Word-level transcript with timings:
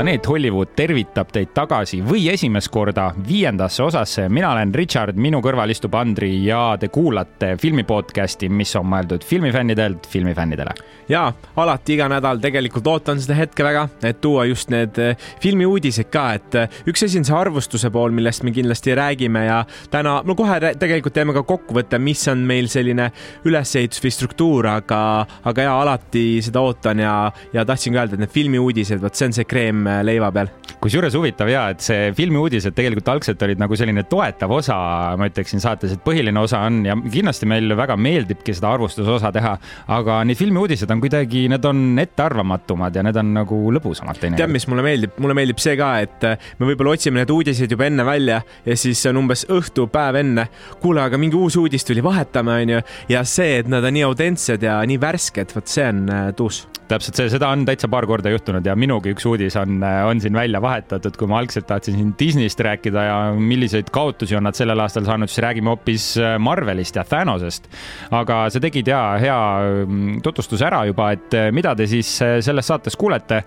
planeet 0.00 0.28
Hollywood 0.28 0.70
tervitab 0.72 1.28
teid 1.28 1.50
tagasi 1.52 1.98
või 2.00 2.22
esimest 2.32 2.70
korda 2.72 3.10
viiendasse 3.26 3.82
osasse. 3.84 4.28
mina 4.32 4.48
olen 4.54 4.70
Richard, 4.74 5.16
minu 5.20 5.42
kõrval 5.44 5.68
istub 5.74 5.92
Andri 5.94 6.30
ja 6.46 6.78
te 6.80 6.88
kuulate 6.88 7.50
filmi 7.60 7.84
podcast'i, 7.84 8.48
mis 8.48 8.72
on 8.80 8.86
mõeldud 8.88 9.24
filmifännidelt 9.28 10.06
filmifännidele. 10.08 10.72
ja 11.08 11.32
alati 11.56 11.94
iga 11.94 12.06
nädal 12.08 12.40
tegelikult 12.40 12.86
ootan 12.86 13.20
seda 13.20 13.34
hetke 13.34 13.64
väga, 13.64 13.88
et 14.02 14.20
tuua 14.20 14.46
just 14.48 14.70
need 14.70 14.96
eh, 14.98 15.16
filmiuudised 15.42 16.08
ka, 16.08 16.32
et 16.32 16.54
eh, 16.54 16.80
üks 16.88 17.04
asi 17.04 17.18
on 17.18 17.28
see 17.28 17.36
arvustuse 17.36 17.90
pool, 17.90 18.10
millest 18.10 18.42
me 18.42 18.54
kindlasti 18.56 18.96
räägime 18.96 19.44
ja 19.44 19.64
täna, 19.90 20.22
no 20.24 20.34
kohe 20.34 20.72
tegelikult 20.80 21.12
teeme 21.12 21.36
ka 21.36 21.42
kokkuvõtte, 21.42 21.98
mis 21.98 22.24
on 22.28 22.46
meil 22.48 22.72
selline 22.72 23.10
ülesehitus 23.44 24.00
või 24.00 24.16
struktuur, 24.16 24.70
aga, 24.78 25.26
aga 25.44 25.68
ja 25.68 25.76
alati 25.82 26.40
seda 26.40 26.64
ootan 26.64 27.04
ja, 27.04 27.14
ja 27.52 27.68
tahtsin 27.68 27.92
ka 27.92 28.06
öelda, 28.06 28.16
et 28.16 28.24
need 28.24 28.36
filmiuudised, 28.38 29.04
vot 29.04 29.14
see 29.14 29.28
on 29.28 29.36
see 29.42 29.44
kreem 29.50 29.89
leiva 30.06 30.30
peal. 30.34 30.50
kusjuures 30.80 31.12
huvitav 31.12 31.50
ja, 31.50 31.66
et 31.74 31.82
see 31.84 32.08
filmiuudised 32.16 32.72
tegelikult 32.76 33.10
algselt 33.12 33.42
olid 33.44 33.60
nagu 33.60 33.76
selline 33.76 34.06
toetav 34.08 34.52
osa, 34.56 34.76
ma 35.20 35.28
ütleksin 35.28 35.60
saates, 35.60 35.92
et 35.92 36.02
põhiline 36.04 36.40
osa 36.40 36.62
on 36.64 36.78
ja 36.86 36.96
kindlasti 36.96 37.48
meile 37.50 37.76
väga 37.76 37.98
meeldibki 38.00 38.54
seda 38.56 38.70
arvustusosa 38.72 39.32
teha, 39.34 39.52
aga 39.92 40.20
need 40.24 40.40
filmiuudised 40.40 40.90
on 40.90 41.02
kuidagi, 41.04 41.44
need 41.52 41.68
on 41.68 42.00
ettearvamatumad 42.00 42.96
ja 42.96 43.04
need 43.04 43.20
on 43.20 43.34
nagu 43.36 43.60
lõbusamad 43.76 44.22
teinekord. 44.22 44.40
tead, 44.40 44.54
mis 44.56 44.68
mulle 44.72 44.86
meeldib, 44.86 45.20
mulle 45.20 45.36
meeldib 45.36 45.60
see 45.60 45.76
ka, 45.80 45.92
et 46.06 46.28
äh, 46.30 46.50
me 46.58 46.70
võib-olla 46.72 46.96
otsime 46.96 47.20
need 47.20 47.34
uudised 47.36 47.76
juba 47.76 47.90
enne 47.90 48.06
välja 48.08 48.40
ja 48.64 48.80
siis 48.80 49.04
on 49.10 49.20
umbes 49.20 49.44
õhtu, 49.52 49.90
päev 49.92 50.22
enne. 50.22 50.48
kuule, 50.80 51.04
aga 51.04 51.20
mingi 51.20 51.36
uus 51.36 51.60
uudis 51.60 51.84
tuli, 51.84 52.04
vahetame, 52.04 52.60
onju. 52.64 52.82
ja 53.12 53.24
see, 53.28 53.60
et 53.60 53.68
nad 53.68 53.84
on 53.84 53.98
nii 53.98 54.08
autentsed 54.08 54.64
ja 54.64 54.80
nii 54.88 55.00
värsked, 55.00 55.56
vot 55.56 55.68
see 55.68 55.88
on 55.92 56.06
äh, 56.08 56.28
tuus 56.36 56.64
täpselt 56.90 57.18
see, 57.18 57.30
seda 57.32 57.50
on 57.54 57.64
täitsa 57.68 57.88
paar 57.90 58.06
korda 58.08 58.32
juhtunud 58.32 58.66
ja 58.66 58.74
minugi 58.78 59.14
üks 59.14 59.26
uudis 59.28 59.56
on, 59.60 59.80
on 59.80 60.22
siin 60.22 60.36
välja 60.36 60.60
vahetatud, 60.62 61.16
kui 61.18 61.30
ma 61.30 61.40
algselt 61.40 61.68
tahtsin 61.68 61.98
siin 61.98 62.14
Disneyst 62.18 62.60
rääkida 62.66 63.04
ja 63.06 63.18
milliseid 63.36 63.92
kaotusi 63.94 64.38
on 64.38 64.46
nad 64.48 64.58
sellel 64.58 64.82
aastal 64.82 65.06
saanud, 65.08 65.30
siis 65.30 65.44
räägime 65.44 65.72
hoopis 65.72 66.12
äh, 66.20 66.36
Marvelist 66.42 66.98
ja 66.98 67.04
Thanosest. 67.06 67.70
aga 68.10 68.42
sa 68.50 68.62
tegid 68.62 68.90
ja 68.90 69.02
hea 69.20 69.38
mm, 69.86 70.22
tutvustuse 70.26 70.66
ära 70.66 70.84
juba, 70.90 71.12
et 71.16 71.38
äh, 71.38 71.50
mida 71.54 71.74
te 71.78 71.86
siis 71.90 72.16
äh, 72.24 72.38
selles 72.44 72.66
saates 72.70 72.98
kuulete 73.00 73.44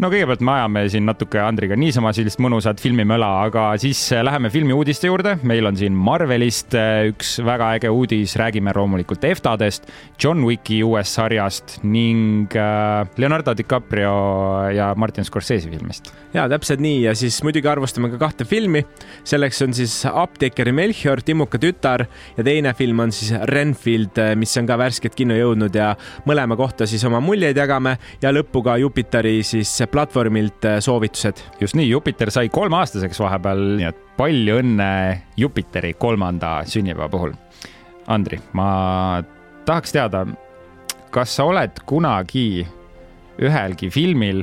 no 0.00 0.08
kõigepealt 0.12 0.42
me 0.44 0.54
ajame 0.54 0.82
siin 0.92 1.04
natuke 1.06 1.40
Andriga 1.42 1.76
niisama 1.78 2.12
sellist 2.16 2.40
mõnusat 2.42 2.80
filmimöla, 2.82 3.28
aga 3.46 3.64
siis 3.80 4.00
äh, 4.14 4.22
läheme 4.24 4.50
filmiuudiste 4.52 5.10
juurde. 5.10 5.36
meil 5.48 5.66
on 5.68 5.76
siin 5.76 5.96
Marvelist 5.96 6.74
äh, 6.78 7.08
üks 7.10 7.34
väga 7.44 7.72
äge 7.76 7.90
uudis, 7.92 8.36
räägime 8.40 8.72
loomulikult 8.76 9.24
EFTA-dest, 9.28 9.90
John 10.22 10.44
Wicki 10.48 10.82
uuest 10.86 11.18
sarjast 11.18 11.78
ning 11.84 12.54
äh, 12.56 13.04
Leonardo 13.16 13.54
DiCaprio 13.56 14.14
ja 14.72 14.92
Martin 14.96 15.28
Scorsese 15.28 15.70
filmist. 15.70 16.12
ja 16.32 16.48
täpselt 16.48 16.80
nii 16.80 17.02
ja 17.04 17.14
siis 17.18 17.42
muidugi 17.44 17.68
arvustame 17.68 18.10
ka 18.14 18.20
kahte 18.22 18.48
filmi. 18.48 18.84
selleks 19.24 19.62
on 19.66 19.76
siis 19.76 19.98
Apteekeri 20.08 20.72
Melchior, 20.72 21.20
Timmuka 21.22 21.60
tütar 21.60 22.06
ja 22.36 22.44
teine 22.44 22.74
film 22.74 23.04
on 23.04 23.12
siis 23.12 23.34
Renfield, 23.52 24.18
mis 24.40 24.56
on 24.56 24.66
ka 24.66 24.78
värskelt 24.80 25.14
kinno 25.18 25.36
jõudnud 25.36 25.76
ja 25.76 25.92
mõlema 26.26 26.56
kohta 26.56 26.88
siis 26.88 27.04
oma 27.04 27.20
muljeid 27.20 27.56
jagame 27.56 27.98
ja 28.22 28.32
lõppu 28.32 28.64
ka 28.64 28.78
Jupiteri 28.80 29.42
siis 29.46 29.81
platvormilt 29.86 30.64
äh, 30.64 30.78
soovitused. 30.80 31.42
just 31.60 31.76
nii, 31.78 31.88
Jupiter 31.90 32.30
sai 32.30 32.48
kolmeaastaseks 32.48 33.20
vahepeal, 33.20 33.62
nii 33.78 33.88
et 33.88 34.02
palju 34.16 34.58
õnne 34.62 34.90
Jupiteri 35.36 35.94
kolmanda 35.98 36.60
sünnipäeva 36.68 37.08
puhul. 37.12 37.34
Andri, 38.12 38.40
ma 38.58 39.22
tahaks 39.66 39.94
teada, 39.94 40.26
kas 41.14 41.36
sa 41.38 41.46
oled 41.48 41.82
kunagi 41.86 42.66
ühelgi 43.42 43.90
filmil 43.92 44.42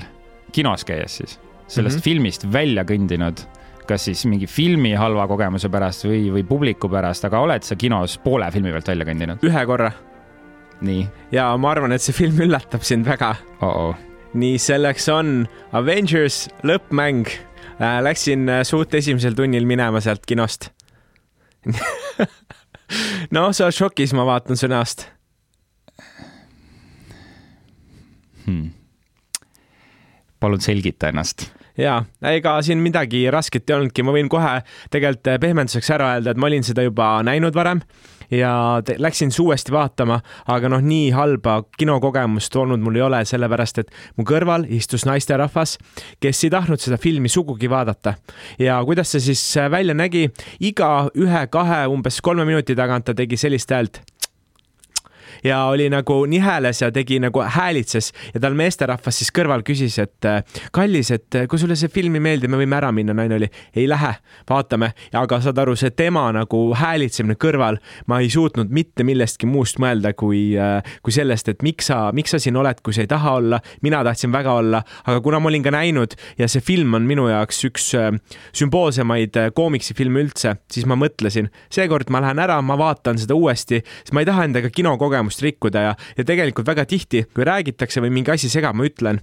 kinos 0.56 0.86
käies 0.88 1.20
siis 1.20 1.40
sellest 1.70 1.96
mm 1.96 2.00
-hmm. 2.00 2.04
filmist 2.04 2.52
välja 2.54 2.84
kõndinud, 2.84 3.46
kas 3.88 4.06
siis 4.06 4.26
mingi 4.26 4.48
filmi 4.48 4.94
halva 4.94 5.28
kogemuse 5.28 5.70
pärast 5.70 6.06
või, 6.06 6.32
või 6.34 6.44
publiku 6.44 6.90
pärast, 6.90 7.26
aga 7.26 7.40
oled 7.40 7.64
sa 7.64 7.76
kinos 7.76 8.18
poole 8.18 8.52
filmi 8.52 8.72
pealt 8.72 8.88
välja 8.88 9.06
kõndinud? 9.06 9.44
ühe 9.44 9.66
korra. 9.66 9.92
nii. 10.82 11.08
ja 11.32 11.58
ma 11.58 11.72
arvan, 11.72 11.92
et 11.92 12.02
see 12.02 12.14
film 12.14 12.40
üllatab 12.40 12.82
sind 12.82 13.06
väga 13.06 13.36
oh. 13.62 13.74
-oh 13.94 14.09
nii 14.34 14.58
selleks 14.62 15.10
on 15.14 15.48
Avengers 15.72 16.48
lõppmäng. 16.64 17.30
Äh,. 17.80 18.02
Läksin 18.04 18.50
äh, 18.50 18.64
suht 18.68 18.94
esimesel 18.94 19.38
tunnil 19.38 19.66
minema 19.66 20.02
sealt 20.02 20.26
kinost. 20.26 20.72
No 23.30 23.52
sa 23.54 23.68
oled 23.68 23.76
šokis, 23.78 24.16
ma 24.18 24.24
vaatan 24.26 24.58
su 24.58 24.66
näost 24.66 25.04
hmm.. 28.50 28.70
palun 30.40 30.62
selgita 30.62 31.12
ennast. 31.14 31.50
Ja 31.78 32.02
ega 32.34 32.58
siin 32.66 32.82
midagi 32.84 33.24
rasket 33.32 33.70
ei 33.70 33.78
olnudki, 33.78 34.04
ma 34.04 34.16
võin 34.16 34.32
kohe 34.32 34.58
tegelikult 34.92 35.30
pehmenduseks 35.44 35.94
ära 35.96 36.16
öelda, 36.16 36.34
et 36.34 36.42
ma 36.42 36.50
olin 36.50 36.66
seda 36.66 36.84
juba 36.84 37.12
näinud 37.26 37.56
varem 37.56 37.84
ja 38.32 38.82
läksin 38.98 39.32
uuesti 39.42 39.72
vaatama, 39.72 40.20
aga 40.48 40.70
noh, 40.70 40.82
nii 40.82 41.10
halba 41.16 41.64
kinokogemust 41.78 42.56
olnud 42.56 42.84
mul 42.84 43.00
ei 43.00 43.06
ole, 43.06 43.24
sellepärast 43.26 43.84
et 43.84 43.92
mu 44.18 44.26
kõrval 44.28 44.68
istus 44.70 45.06
naisterahvas, 45.10 45.78
kes 46.20 46.44
ei 46.44 46.54
tahtnud 46.54 46.82
seda 46.82 46.98
filmi 46.98 47.30
sugugi 47.30 47.70
vaadata. 47.70 48.14
ja 48.60 48.82
kuidas 48.86 49.12
see 49.12 49.20
siis 49.32 49.44
välja 49.72 49.94
nägi, 49.94 50.30
iga 50.60 51.10
ühe-kahe, 51.16 51.86
umbes 51.88 52.22
kolme 52.22 52.46
minuti 52.46 52.76
tagant 52.76 53.06
ta 53.06 53.14
tegi 53.14 53.38
sellist 53.38 53.72
häält 53.72 54.02
ja 55.44 55.64
oli 55.70 55.90
nagu 55.90 56.22
niheles 56.30 56.82
ja 56.82 56.92
tegi 56.92 57.20
nagu 57.20 57.44
häälitses 57.44 58.12
ja 58.34 58.40
tal 58.44 58.58
meesterahvas 58.58 59.22
siis 59.22 59.32
kõrval 59.36 59.64
küsis, 59.68 60.00
et 60.02 60.28
kallis, 60.76 61.12
et 61.16 61.42
kui 61.50 61.60
sulle 61.60 61.78
see 61.80 61.92
film 61.94 62.18
ei 62.18 62.24
meeldi, 62.24 62.50
me 62.52 62.60
võime 62.60 62.78
ära 62.78 62.92
minna. 62.96 63.14
naine 63.14 63.36
oli, 63.36 63.50
ei 63.76 63.88
lähe, 63.90 64.14
vaatame. 64.50 64.92
aga 65.14 65.42
saad 65.44 65.58
aru, 65.58 65.76
see 65.80 65.92
tema 65.92 66.28
nagu 66.36 66.62
häälitsemine 66.78 67.36
kõrval, 67.40 67.80
ma 68.08 68.20
ei 68.24 68.30
suutnud 68.30 68.72
mitte 68.74 69.04
millestki 69.04 69.48
muust 69.50 69.80
mõelda, 69.80 70.14
kui, 70.14 70.54
kui 71.04 71.16
sellest, 71.16 71.50
et 71.50 71.64
miks 71.66 71.90
sa, 71.90 72.10
miks 72.16 72.36
sa 72.36 72.40
siin 72.40 72.58
oled, 72.60 72.82
kui 72.84 72.94
sa 72.96 73.04
ei 73.06 73.12
taha 73.12 73.36
olla. 73.40 73.60
mina 73.82 74.04
tahtsin 74.04 74.32
väga 74.32 74.54
olla, 74.54 74.84
aga 75.06 75.22
kuna 75.22 75.40
ma 75.40 75.50
olin 75.50 75.64
ka 75.64 75.72
näinud 75.72 76.16
ja 76.38 76.48
see 76.48 76.62
film 76.62 76.94
on 76.94 77.08
minu 77.08 77.28
jaoks 77.30 77.64
üks 77.70 77.92
sümboolsemaid 78.56 79.38
koomiksifilme 79.56 80.24
üldse, 80.26 80.56
siis 80.72 80.86
ma 80.90 80.98
mõtlesin, 81.00 81.50
seekord 81.74 82.10
ma 82.10 82.22
lähen 82.24 82.40
ära, 82.40 82.60
ma 82.62 82.78
vaatan 82.80 83.20
seda 83.22 83.38
uuesti, 83.38 83.82
sest 84.04 84.14
ma 84.14 84.24
ei 84.24 84.30
taha 84.30 84.48
endaga 84.50 84.72
kinokogemust 84.74 85.29
seadust 85.30 85.46
rikkuda 85.46 85.82
ja, 85.82 85.96
ja 86.18 86.26
tegelikult 86.26 86.68
väga 86.68 86.86
tihti, 86.90 87.26
kui 87.34 87.46
räägitakse 87.46 88.02
või 88.02 88.12
mingi 88.14 88.34
asi 88.34 88.50
segab, 88.50 88.76
ma 88.76 88.88
ütlen 88.90 89.22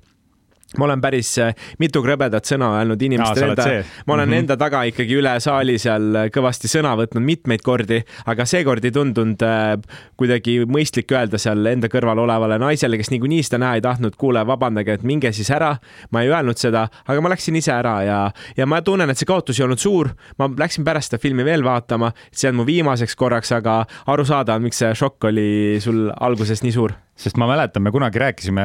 ma 0.79 0.85
olen 0.85 1.01
päris 1.01 1.31
äh, 1.39 1.55
mitu 1.79 2.03
krõbedat 2.03 2.49
sõna 2.49 2.73
öelnud 2.81 3.03
inimestele 3.07 3.55
enda, 3.55 3.67
ma 4.07 4.15
olen 4.17 4.27
mm 4.27 4.33
-hmm. 4.33 4.39
enda 4.43 4.57
taga 4.59 4.83
ikkagi 4.91 5.15
üle 5.21 5.37
saali 5.41 5.79
seal 5.79 6.17
äh, 6.17 6.27
kõvasti 6.35 6.69
sõna 6.71 6.97
võtnud 6.99 7.23
mitmeid 7.23 7.63
kordi, 7.63 8.03
aga 8.27 8.45
seekord 8.45 8.85
ei 8.85 8.91
tundunud 8.91 9.43
äh, 9.47 9.77
kuidagi 10.17 10.59
mõistlik 10.67 11.13
öelda 11.15 11.39
seal 11.39 11.67
enda 11.71 11.89
kõrval 11.93 12.19
olevale 12.19 12.59
naisele, 12.59 12.99
kes 12.99 13.11
niikuinii 13.15 13.43
seda 13.47 13.63
näha 13.63 13.79
ei 13.79 13.81
tahtnud, 13.87 14.17
kuule, 14.19 14.43
vabandage, 14.47 14.93
et 14.93 15.03
minge 15.03 15.33
siis 15.33 15.51
ära. 15.51 15.77
ma 16.11 16.23
ei 16.23 16.29
öelnud 16.29 16.59
seda, 16.59 16.89
aga 17.07 17.21
ma 17.21 17.29
läksin 17.29 17.57
ise 17.57 17.73
ära 17.73 18.03
ja, 18.03 18.31
ja 18.57 18.67
ma 18.67 18.83
tunnen, 18.83 19.11
et 19.11 19.19
see 19.19 19.27
kaotus 19.27 19.61
ei 19.61 19.65
olnud 19.65 19.79
suur. 19.79 20.11
ma 20.39 20.51
läksin 20.59 20.85
pärast 20.85 21.11
seda 21.11 21.23
filmi 21.23 21.45
veel 21.45 21.65
vaatama, 21.65 22.13
see 22.33 22.51
on 22.51 22.57
mu 22.57 22.67
viimaseks 22.67 23.17
korraks, 23.17 23.53
aga 23.53 23.85
aru 24.07 24.25
saada, 24.25 24.59
miks 24.59 24.79
see 24.79 24.95
šokk 24.95 25.25
oli 25.25 25.79
sul 25.81 26.11
alguses 26.21 26.63
nii 26.63 26.73
suur 26.73 27.06
sest 27.17 27.39
ma 27.41 27.47
mäletan, 27.49 27.81
me 27.81 27.91
kunagi 27.95 28.21
rääkisime 28.21 28.65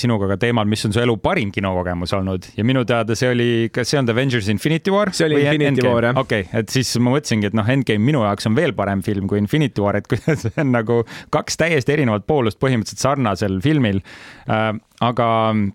sinuga 0.00 0.32
ka 0.32 0.36
teemal, 0.42 0.66
mis 0.70 0.82
on 0.88 0.94
su 0.94 1.00
elu 1.02 1.14
parim 1.22 1.52
kinokogemus 1.54 2.10
olnud 2.16 2.48
ja 2.56 2.64
minu 2.66 2.82
teada 2.88 3.14
see 3.18 3.30
oli, 3.30 3.48
kas 3.74 3.92
see 3.92 4.00
on 4.00 4.10
Avengers 4.10 4.48
Infinity 4.50 4.90
War? 4.90 5.12
see 5.14 5.28
oli 5.28 5.38
Infinity 5.38 5.68
Endgame? 5.70 5.92
War, 5.94 6.06
jah. 6.08 6.18
okei 6.18 6.46
okay,, 6.48 6.62
et 6.62 6.74
siis 6.74 6.90
ma 6.98 7.12
mõtlesingi, 7.14 7.52
et 7.52 7.54
noh, 7.54 7.68
Endgame 7.74 8.02
minu 8.02 8.24
jaoks 8.26 8.48
on 8.50 8.56
veel 8.58 8.74
parem 8.78 9.04
film 9.06 9.28
kui 9.30 9.38
Infinity 9.38 9.84
War, 9.84 10.00
et 10.00 10.08
kuidas 10.10 10.42
see 10.48 10.54
on 10.58 10.72
nagu 10.74 11.02
kaks 11.34 11.60
täiesti 11.62 11.94
erinevat 11.94 12.26
poolust 12.26 12.58
põhimõtteliselt 12.62 13.04
sarnasel 13.06 13.60
filmil 13.62 14.02
äh,. 14.50 14.72
aga 15.02 15.28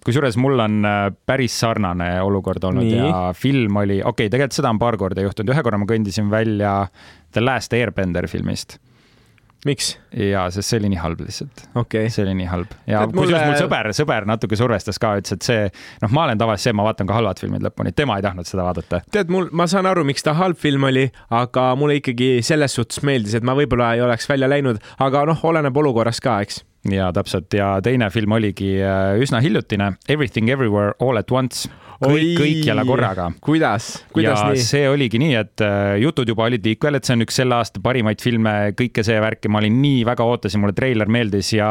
kusjuures 0.04 0.36
mul 0.40 0.60
on 0.64 0.82
äh, 0.88 0.98
päris 1.28 1.56
sarnane 1.64 2.10
olukord 2.24 2.64
olnud 2.68 2.88
Nii. 2.88 3.00
ja 3.00 3.22
film 3.36 3.80
oli, 3.80 4.02
okei 4.02 4.28
okay,, 4.28 4.34
tegelikult 4.36 4.60
seda 4.60 4.74
on 4.76 4.84
paar 4.84 5.00
korda 5.00 5.24
juhtunud, 5.24 5.56
ühe 5.56 5.64
korra 5.64 5.80
ma 5.80 5.88
kõndisin 5.88 6.28
välja 6.32 6.76
The 7.32 7.44
Last 7.44 7.76
Airbender 7.76 8.28
filmist 8.28 8.82
miks? 9.66 9.96
jaa, 10.14 10.46
sest 10.54 10.70
see 10.70 10.80
oli 10.82 10.92
nii 10.94 11.00
halb 11.02 11.22
lihtsalt 11.24 11.64
okay.. 11.80 12.12
see 12.14 12.24
oli 12.26 12.36
nii 12.42 12.50
halb 12.52 12.76
ja 12.90 13.02
kusjuures 13.08 13.32
mulle... 13.32 13.42
mul 13.50 13.60
sõber, 13.60 13.90
sõber 13.98 14.28
natuke 14.30 14.60
survestas 14.60 15.02
ka, 15.02 15.16
ütles, 15.22 15.38
et 15.38 15.48
see, 15.48 15.66
noh, 16.04 16.14
ma 16.14 16.28
olen 16.28 16.42
tavaliselt 16.42 16.70
see, 16.70 16.78
ma 16.78 16.86
vaatan 16.88 17.10
ka 17.10 17.18
halvad 17.18 17.42
filmid 17.42 17.66
lõpuni, 17.66 17.96
tema 17.98 18.20
ei 18.20 18.26
tahtnud 18.26 18.50
seda 18.50 18.68
vaadata. 18.68 19.02
tead, 19.14 19.34
mul, 19.34 19.50
ma 19.58 19.68
saan 19.70 19.90
aru, 19.90 20.06
miks 20.08 20.26
ta 20.26 20.36
halb 20.38 20.60
film 20.62 20.88
oli, 20.90 21.08
aga 21.42 21.70
mulle 21.80 22.00
ikkagi 22.02 22.38
selles 22.46 22.78
suhtes 22.78 23.02
meeldis, 23.08 23.38
et 23.38 23.48
ma 23.48 23.58
võib-olla 23.58 23.96
ei 23.98 24.06
oleks 24.06 24.30
välja 24.30 24.50
läinud, 24.52 24.82
aga 25.04 25.26
noh, 25.32 25.46
oleneb 25.52 25.84
olukorrast 25.84 26.24
ka, 26.24 26.40
eks 26.46 26.62
ja 26.92 27.12
täpselt. 27.14 27.54
Ja 27.54 27.78
teine 27.84 28.10
film 28.14 28.38
oligi 28.38 28.78
äh, 28.82 29.18
üsna 29.22 29.42
hiljutine 29.44 29.94
Everything 30.10 30.50
Everywhere 30.50 30.94
All 31.00 31.20
at 31.20 31.32
Once. 31.32 31.70
Kõik, 31.98 32.36
kõikjala 32.38 32.84
korraga. 32.86 33.32
kuidas, 33.42 33.88
kuidas 34.14 34.38
ja 34.38 34.52
nii? 34.54 34.62
see 34.62 34.84
oligi 34.86 35.18
nii, 35.18 35.32
et 35.40 35.64
äh, 35.66 35.96
jutud 36.04 36.30
juba 36.30 36.46
olid 36.46 36.62
liikvel, 36.62 37.00
et 37.00 37.08
see 37.08 37.16
on 37.18 37.26
üks 37.26 37.40
selle 37.42 37.58
aasta 37.58 37.82
parimaid 37.82 38.22
filme, 38.22 38.54
kõike 38.78 39.02
see 39.02 39.18
värk 39.24 39.48
ja 39.48 39.50
ma 39.50 39.64
olin 39.64 39.80
nii 39.82 40.04
väga 40.06 40.28
ootasin, 40.30 40.62
mulle 40.62 40.78
treiler 40.78 41.10
meeldis 41.10 41.56
ja 41.58 41.70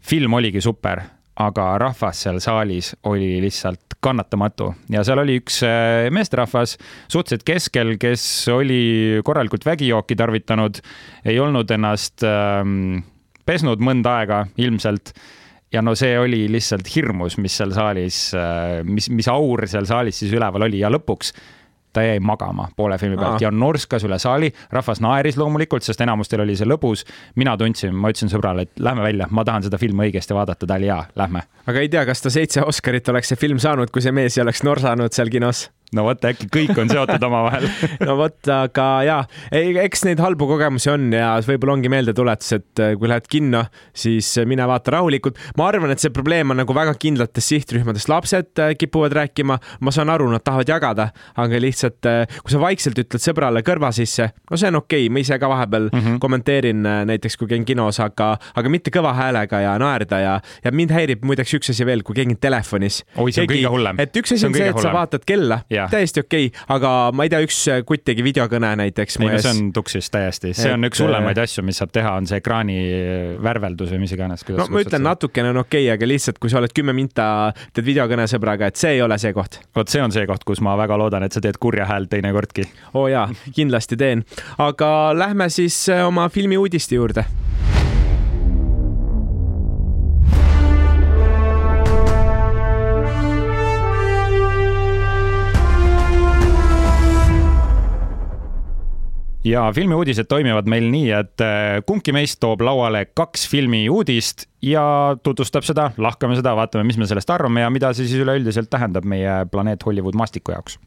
film 0.00 0.40
oligi 0.40 0.64
super. 0.64 1.04
Aga 1.44 1.74
rahvas 1.82 2.22
seal 2.24 2.38
saalis 2.40 2.92
oli 3.10 3.36
lihtsalt 3.42 3.98
kannatamatu. 4.04 4.70
Ja 4.92 5.02
seal 5.04 5.20
oli 5.20 5.38
üks 5.42 5.60
äh, 5.66 6.08
meesterahvas 6.14 6.78
suhteliselt 7.12 7.44
keskel, 7.44 7.96
kes 8.00 8.24
oli 8.54 9.20
korralikult 9.26 9.66
vägijooki 9.66 10.16
tarvitanud, 10.16 10.80
ei 11.26 11.36
olnud 11.42 11.72
ennast 11.74 12.24
ähm, 12.24 13.02
pesnud 13.46 13.82
mõnda 13.84 14.18
aega 14.20 14.44
ilmselt 14.56 15.14
ja 15.74 15.82
no 15.82 15.96
see 15.98 16.14
oli 16.18 16.44
lihtsalt 16.52 16.88
hirmus, 16.94 17.38
mis 17.42 17.56
seal 17.58 17.74
saalis, 17.74 18.30
mis, 18.86 19.10
mis 19.10 19.28
aur 19.28 19.66
seal 19.70 19.88
saalis 19.90 20.22
siis 20.22 20.32
üleval 20.36 20.68
oli 20.68 20.84
ja 20.84 20.92
lõpuks 20.92 21.34
ta 21.94 22.02
jäi 22.02 22.20
magama 22.20 22.68
poole 22.76 22.98
filmi 22.98 23.16
pealt 23.16 23.38
Aa. 23.38 23.42
ja 23.46 23.50
norskas 23.54 24.04
üle 24.06 24.18
saali, 24.18 24.50
rahvas 24.74 25.00
naeris 25.04 25.38
loomulikult, 25.38 25.86
sest 25.86 26.02
enamustel 26.02 26.42
oli 26.42 26.56
see 26.58 26.66
lõbus. 26.68 27.04
mina 27.38 27.54
tundsin, 27.60 27.94
ma 27.94 28.10
ütlesin 28.10 28.32
sõbrale, 28.32 28.66
et 28.66 28.82
lähme 28.82 29.04
välja, 29.06 29.28
ma 29.30 29.44
tahan 29.46 29.66
seda 29.68 29.78
filmi 29.78 30.08
õigesti 30.08 30.34
vaadata, 30.34 30.66
ta 30.66 30.78
oli 30.78 30.90
hea, 30.90 30.98
lähme. 31.16 31.44
aga 31.66 31.80
ei 31.80 31.88
tea, 31.88 32.04
kas 32.06 32.22
ta 32.24 32.34
seitse 32.34 32.66
Oscarit 32.66 33.08
oleks 33.14 33.30
see 33.30 33.38
film 33.38 33.62
saanud, 33.62 33.94
kui 33.94 34.02
see 34.02 34.12
mees 34.12 34.38
ei 34.38 34.42
oleks 34.42 34.64
norsanud 34.66 35.14
seal 35.14 35.30
kinos? 35.30 35.68
No 35.94 36.04
vot, 36.08 36.24
äkki 36.28 36.48
kõik 36.52 36.78
on 36.80 36.90
seotud 36.90 37.22
omavahel 37.28 37.66
no 38.04 38.16
vot, 38.18 38.38
aga 38.50 38.86
ja, 39.06 39.18
eks 39.52 40.04
neid 40.08 40.22
halbu 40.22 40.48
kogemusi 40.50 40.90
on 40.92 41.08
ja 41.14 41.34
võib-olla 41.46 41.76
ongi 41.78 41.90
meeldetuletus, 41.92 42.52
et 42.58 42.82
äh, 42.82 42.94
kui 42.98 43.10
lähed 43.10 43.28
kinno, 43.30 43.64
siis 43.96 44.28
mine 44.48 44.66
vaata 44.68 44.96
rahulikult. 44.96 45.38
ma 45.58 45.68
arvan, 45.70 45.94
et 45.94 46.02
see 46.02 46.12
probleem 46.14 46.54
on 46.54 46.60
nagu 46.62 46.76
väga 46.76 46.94
kindlatest 47.00 47.54
sihtrühmadest, 47.54 48.10
lapsed 48.10 48.62
äh, 48.62 48.74
kipuvad 48.78 49.14
rääkima, 49.16 49.58
ma 49.80 49.94
saan 49.94 50.12
aru, 50.12 50.28
nad 50.32 50.44
tahavad 50.44 50.70
jagada, 50.74 51.08
aga 51.40 51.62
lihtsalt 51.62 52.10
äh, 52.10 52.38
kui 52.42 52.54
sa 52.54 52.62
vaikselt 52.62 53.00
ütled 53.04 53.22
sõbrale 53.22 53.64
kõrva 53.66 53.92
sisse, 53.94 54.30
no 54.50 54.60
see 54.60 54.72
on 54.72 54.80
okei 54.82 55.06
okay., 55.06 55.14
ma 55.14 55.22
ise 55.22 55.38
ka 55.40 55.50
vahepeal 55.50 55.90
mm 55.90 56.00
-hmm. 56.00 56.20
kommenteerin 56.22 56.82
näiteks, 57.10 57.38
kui 57.40 57.50
käin 57.50 57.64
kinos, 57.64 58.00
aga, 58.02 58.34
aga 58.54 58.72
mitte 58.72 58.92
kõva 58.94 59.14
häälega 59.14 59.60
ja 59.60 59.76
naerda 59.78 60.20
ja, 60.20 60.34
ja 60.64 60.72
mind 60.72 60.94
häirib 60.94 61.24
muideks 61.24 61.54
üks 61.58 61.70
asi 61.70 61.86
veel, 61.86 62.02
kui 62.02 62.16
käin 62.16 62.36
telefonis. 62.40 63.04
oi, 63.16 63.32
see 63.32 63.44
on 63.44 63.48
Keegi, 63.48 63.62
kõige 63.62 63.72
hullem. 63.72 64.00
et 64.00 64.16
üks 64.16 64.34
asi 64.34 64.46
on, 64.46 64.52
on 64.52 64.58
see, 64.58 64.68
et 64.70 64.80
sa 64.80 64.92
vaatad 64.94 65.24
kella 65.26 65.62
yeah 65.90 66.04
täiesti 66.04 66.20
okei 66.20 66.46
okay., 66.46 66.64
aga 66.76 66.90
ma 67.14 67.26
ei 67.26 67.32
tea, 67.32 67.40
üks 67.44 67.58
kutt 67.88 68.04
tegi 68.06 68.24
videokõne 68.24 68.74
näiteks. 68.80 69.18
ei 69.20 69.30
no 69.30 69.40
see 69.42 69.52
on 69.52 69.70
tuksis 69.76 70.10
täiesti, 70.12 70.52
see 70.56 70.70
et... 70.70 70.76
on 70.76 70.88
üks 70.88 71.02
hullemaid 71.02 71.38
asju, 71.44 71.64
mis 71.66 71.80
saab 71.80 71.92
teha, 71.94 72.14
on 72.18 72.28
see 72.30 72.40
ekraani 72.42 72.78
värveldus 73.44 73.92
või 73.94 74.04
mis 74.04 74.14
iganes. 74.16 74.44
no 74.48 74.68
ma 74.72 74.84
ütlen, 74.84 75.04
natukene 75.06 75.52
on 75.54 75.62
okei 75.62 75.86
okay,, 75.86 75.94
aga 75.94 76.08
lihtsalt, 76.08 76.40
kui 76.42 76.52
sa 76.52 76.60
oled 76.60 76.74
kümme 76.76 76.96
minta, 76.96 77.26
teed 77.76 77.88
videokõne 77.88 78.26
sõbraga, 78.30 78.70
et 78.70 78.80
see 78.80 78.96
ei 78.98 79.04
ole 79.04 79.18
see 79.20 79.34
koht. 79.36 79.60
vot 79.76 79.90
see 79.90 80.02
on 80.04 80.14
see 80.14 80.26
koht, 80.30 80.46
kus 80.48 80.62
ma 80.64 80.76
väga 80.80 80.98
loodan, 81.00 81.26
et 81.26 81.36
sa 81.36 81.42
teed 81.44 81.60
kurja 81.62 81.88
häält 81.90 82.12
teinekordki. 82.14 82.68
oo 82.92 83.06
oh 83.06 83.10
jaa, 83.12 83.28
kindlasti 83.54 84.00
teen. 84.00 84.24
aga 84.58 84.90
lähme 85.16 85.50
siis 85.52 85.84
äh, 85.92 86.06
oma 86.06 86.28
filmi 86.32 86.58
uudiste 86.60 86.98
juurde 86.98 87.26
ja 99.44 99.64
filmiuudised 99.74 100.28
toimivad 100.28 100.68
meil 100.70 100.88
nii, 100.92 101.10
et 101.14 101.44
äh, 101.44 101.82
kumbki 101.86 102.14
meist 102.16 102.40
toob 102.42 102.64
lauale 102.64 103.04
kaks 103.16 103.46
filmiuudist 103.50 104.46
ja 104.64 104.84
tutvustab 105.22 105.66
seda, 105.66 105.90
lahkame 106.00 106.38
seda, 106.38 106.54
vaatame, 106.56 106.86
mis 106.88 106.98
me 107.00 107.08
sellest 107.10 107.30
arvame 107.30 107.64
ja 107.64 107.70
mida 107.72 107.92
see 107.94 108.08
siis 108.08 108.24
üleüldiselt 108.24 108.72
tähendab 108.72 109.06
meie 109.08 109.42
planeet 109.52 109.84
Hollywood 109.86 110.16
maastiku 110.18 110.56
jaoks 110.56 110.78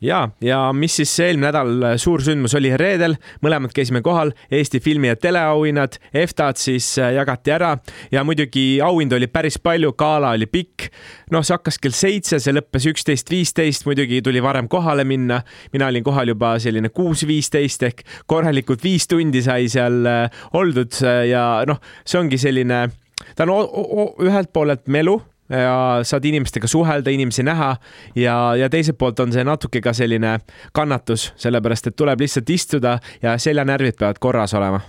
ja, 0.00 0.28
ja 0.40 0.72
mis 0.72 0.96
siis 0.96 1.12
eelmine 1.20 1.48
nädal 1.48 1.82
äh, 1.82 1.96
suur 2.00 2.22
sündmus 2.24 2.54
oli 2.58 2.72
reedel, 2.78 3.16
mõlemad 3.44 3.74
käisime 3.74 4.02
kohal, 4.04 4.32
Eesti 4.50 4.80
filmi 4.82 5.10
ja 5.10 5.16
teleauhinnad, 5.16 5.98
EFTA-d 6.14 6.60
siis 6.60 6.88
äh, 6.98 7.12
jagati 7.18 7.54
ära 7.54 7.74
ja 8.12 8.24
muidugi 8.24 8.80
auhindu 8.84 9.18
oli 9.18 9.28
päris 9.32 9.58
palju, 9.58 9.92
gala 9.98 10.34
oli 10.38 10.48
pikk. 10.50 10.88
noh, 11.34 11.44
see 11.44 11.56
hakkas 11.56 11.78
kell 11.82 11.96
seitse, 11.96 12.40
see 12.40 12.54
lõppes 12.54 12.88
üksteist 12.90 13.30
viisteist, 13.30 13.86
muidugi 13.88 14.22
tuli 14.22 14.42
varem 14.42 14.68
kohale 14.68 15.04
minna. 15.04 15.42
mina 15.72 15.86
olin 15.86 16.04
kohal 16.04 16.28
juba 16.28 16.56
selline 16.58 16.88
kuus 16.88 17.26
viisteist 17.26 17.82
ehk 17.82 18.04
korralikult 18.26 18.82
viis 18.84 19.08
tundi 19.08 19.42
sai 19.42 19.68
seal 19.68 20.04
äh, 20.06 20.44
oldud 20.52 20.92
ja 21.28 21.64
noh, 21.66 21.80
see 22.04 22.20
ongi 22.20 22.38
selline 22.38 22.88
ta 23.36 23.46
on 23.46 24.18
ühelt 24.22 24.52
poolelt 24.52 24.88
melu 24.88 25.20
ja 25.62 25.76
saad 26.02 26.24
inimestega 26.24 26.68
suhelda, 26.70 27.10
inimesi 27.10 27.42
näha. 27.42 27.76
Ja, 28.16 28.56
ja 28.56 28.70
teiselt 28.70 28.98
poolt 28.98 29.20
on 29.20 29.32
see 29.32 29.44
natuke 29.44 29.80
ka 29.84 29.92
selline 29.92 30.38
kannatus, 30.72 31.32
sellepärast 31.36 31.92
et 31.92 31.96
tuleb 31.96 32.20
lihtsalt 32.20 32.50
istuda 32.50 32.98
ja 33.22 33.38
seljanärvid 33.38 33.98
peavad 34.00 34.20
korras 34.22 34.54
olema 34.54 34.82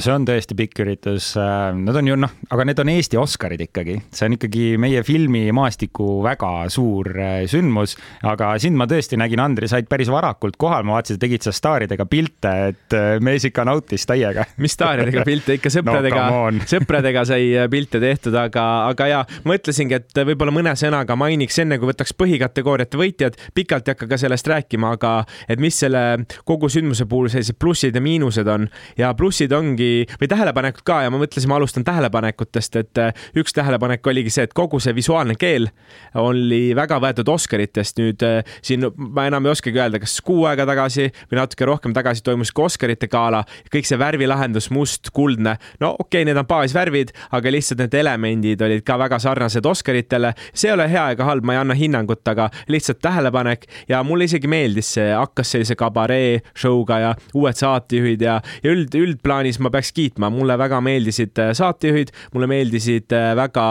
see 0.00 0.12
on 0.14 0.24
tõesti 0.24 0.56
pikk 0.56 0.82
üritus. 0.84 1.32
Äh, 1.36 1.72
nad 1.76 1.96
on 1.98 2.08
ju 2.08 2.16
noh, 2.16 2.32
aga 2.54 2.64
need 2.68 2.80
on 2.80 2.90
Eesti 2.92 3.18
Oscarid 3.20 3.60
ikkagi, 3.66 3.98
see 4.14 4.28
on 4.28 4.36
ikkagi 4.38 4.64
meie 4.80 5.02
filmimaastiku 5.04 6.22
väga 6.24 6.52
suur 6.72 7.10
äh, 7.12 7.42
sündmus. 7.50 7.96
aga 8.28 8.54
sind 8.62 8.78
ma 8.78 8.86
tõesti 8.88 9.18
nägin, 9.20 9.42
Andri, 9.42 9.68
said 9.68 9.88
päris 9.90 10.10
varakult 10.12 10.56
kohal, 10.60 10.86
ma 10.88 10.96
vaatasin, 10.96 11.20
tegid 11.22 11.44
sa 11.44 11.52
staaridega 11.54 12.06
pilte, 12.08 12.52
et 12.72 12.96
äh, 12.96 13.16
mees 13.24 13.44
ikka 13.48 13.66
nautis 13.68 14.06
täiega. 14.08 14.46
mis 14.62 14.76
staaridega 14.76 15.26
pilte, 15.28 15.58
ikka 15.58 15.72
sõpradega 15.74 16.24
no,, 16.32 16.40
sõpradega 16.72 17.26
sai 17.32 17.50
pilte 17.72 18.00
tehtud, 18.02 18.36
aga, 18.38 18.66
aga 18.88 19.10
ja 19.10 19.20
mõtlesingi, 19.48 20.00
et 20.00 20.22
võib-olla 20.32 20.54
mõne 20.54 20.74
sõnaga 20.78 21.16
mainiks 21.18 21.60
enne, 21.62 21.76
kui 21.80 21.90
võtaks 21.90 22.16
põhikategooriate 22.16 23.00
võitjad, 23.00 23.38
pikalt 23.56 23.88
ei 23.88 23.96
hakka 23.96 24.08
ka 24.14 24.20
sellest 24.24 24.48
rääkima, 24.48 24.94
aga 24.96 25.14
et 25.52 25.60
mis 25.60 25.76
selle 25.84 26.24
kogu 26.48 26.70
sündmuse 26.72 27.04
puhul 27.10 27.28
sellised 27.32 27.60
plussid 27.60 27.96
ja 27.96 28.04
miinused 28.04 28.48
on 28.48 28.68
ja 28.96 29.12
plussid 29.18 29.52
ongi 29.52 29.81
ongi, 29.82 30.06
või 30.20 30.28
tähelepanekud 30.28 30.84
ka 30.86 31.02
ja 31.04 31.10
ma 31.10 31.18
mõtlesin, 31.20 31.50
ma 31.50 31.58
alustan 31.58 31.84
tähelepanekutest, 31.84 32.76
et 32.76 32.98
äh, 32.98 33.12
üks 33.38 33.52
tähelepanek 33.52 34.06
oligi 34.06 34.30
see, 34.30 34.46
et 34.46 34.54
kogu 34.54 34.80
see 34.80 34.94
visuaalne 34.94 35.34
keel 35.38 35.68
oli 36.14 36.74
väga 36.76 36.98
võetud 37.02 37.28
Oscaritest. 37.28 37.98
nüüd 37.98 38.22
äh, 38.22 38.44
siin 38.62 38.86
ma 38.96 39.26
enam 39.26 39.46
ei 39.46 39.52
oskagi 39.52 39.78
öelda, 39.78 40.00
kas 40.02 40.20
kuu 40.24 40.46
aega 40.46 40.66
tagasi 40.66 41.10
või 41.30 41.38
natuke 41.40 41.66
rohkem 41.66 41.94
tagasi 41.94 42.22
toimus 42.22 42.52
ka 42.52 42.66
Oscarite 42.66 43.08
gala, 43.08 43.44
kõik 43.72 43.88
see 43.88 43.98
värvilahendus 43.98 44.70
must, 44.70 45.10
kuldne, 45.12 45.56
no 45.80 45.94
okei 45.98 46.22
okay,, 46.22 46.28
need 46.28 46.38
on 46.38 46.48
baasvärvid, 46.48 47.12
aga 47.32 47.52
lihtsalt 47.52 47.82
need 47.82 47.94
elemendid 47.94 48.62
olid 48.62 48.84
ka 48.86 48.98
väga 48.98 49.18
sarnased 49.18 49.66
Oscaritele. 49.66 50.34
see 50.54 50.70
ei 50.70 50.74
ole 50.76 50.88
hea 50.90 51.10
ega 51.16 51.26
halb, 51.26 51.44
ma 51.44 51.56
ei 51.56 51.62
anna 51.62 51.74
hinnangut, 51.74 52.26
aga 52.28 52.50
lihtsalt 52.68 53.02
tähelepanek 53.02 53.66
ja 53.88 54.02
mulle 54.06 54.28
isegi 54.30 54.48
meeldis 54.48 54.94
see, 54.96 55.10
hakkas 55.12 55.54
sellise 55.54 55.76
kabaree 55.78 56.40
show'ga 56.58 56.98
ja 57.02 57.14
uued 57.34 57.58
saatejuhid 57.58 58.22
ja, 58.22 58.40
ja 58.62 58.72
üld, 58.72 58.94
üldplaanis 58.94 59.58
ma 59.62 59.71
peaks 59.72 59.92
kiitma, 59.96 60.30
mulle 60.32 60.56
väga 60.60 60.80
meeldisid 60.84 61.38
äh, 61.42 61.52
saatejuhid, 61.56 62.12
mulle 62.34 62.48
meeldisid 62.50 63.14
äh, 63.16 63.32
väga, 63.38 63.66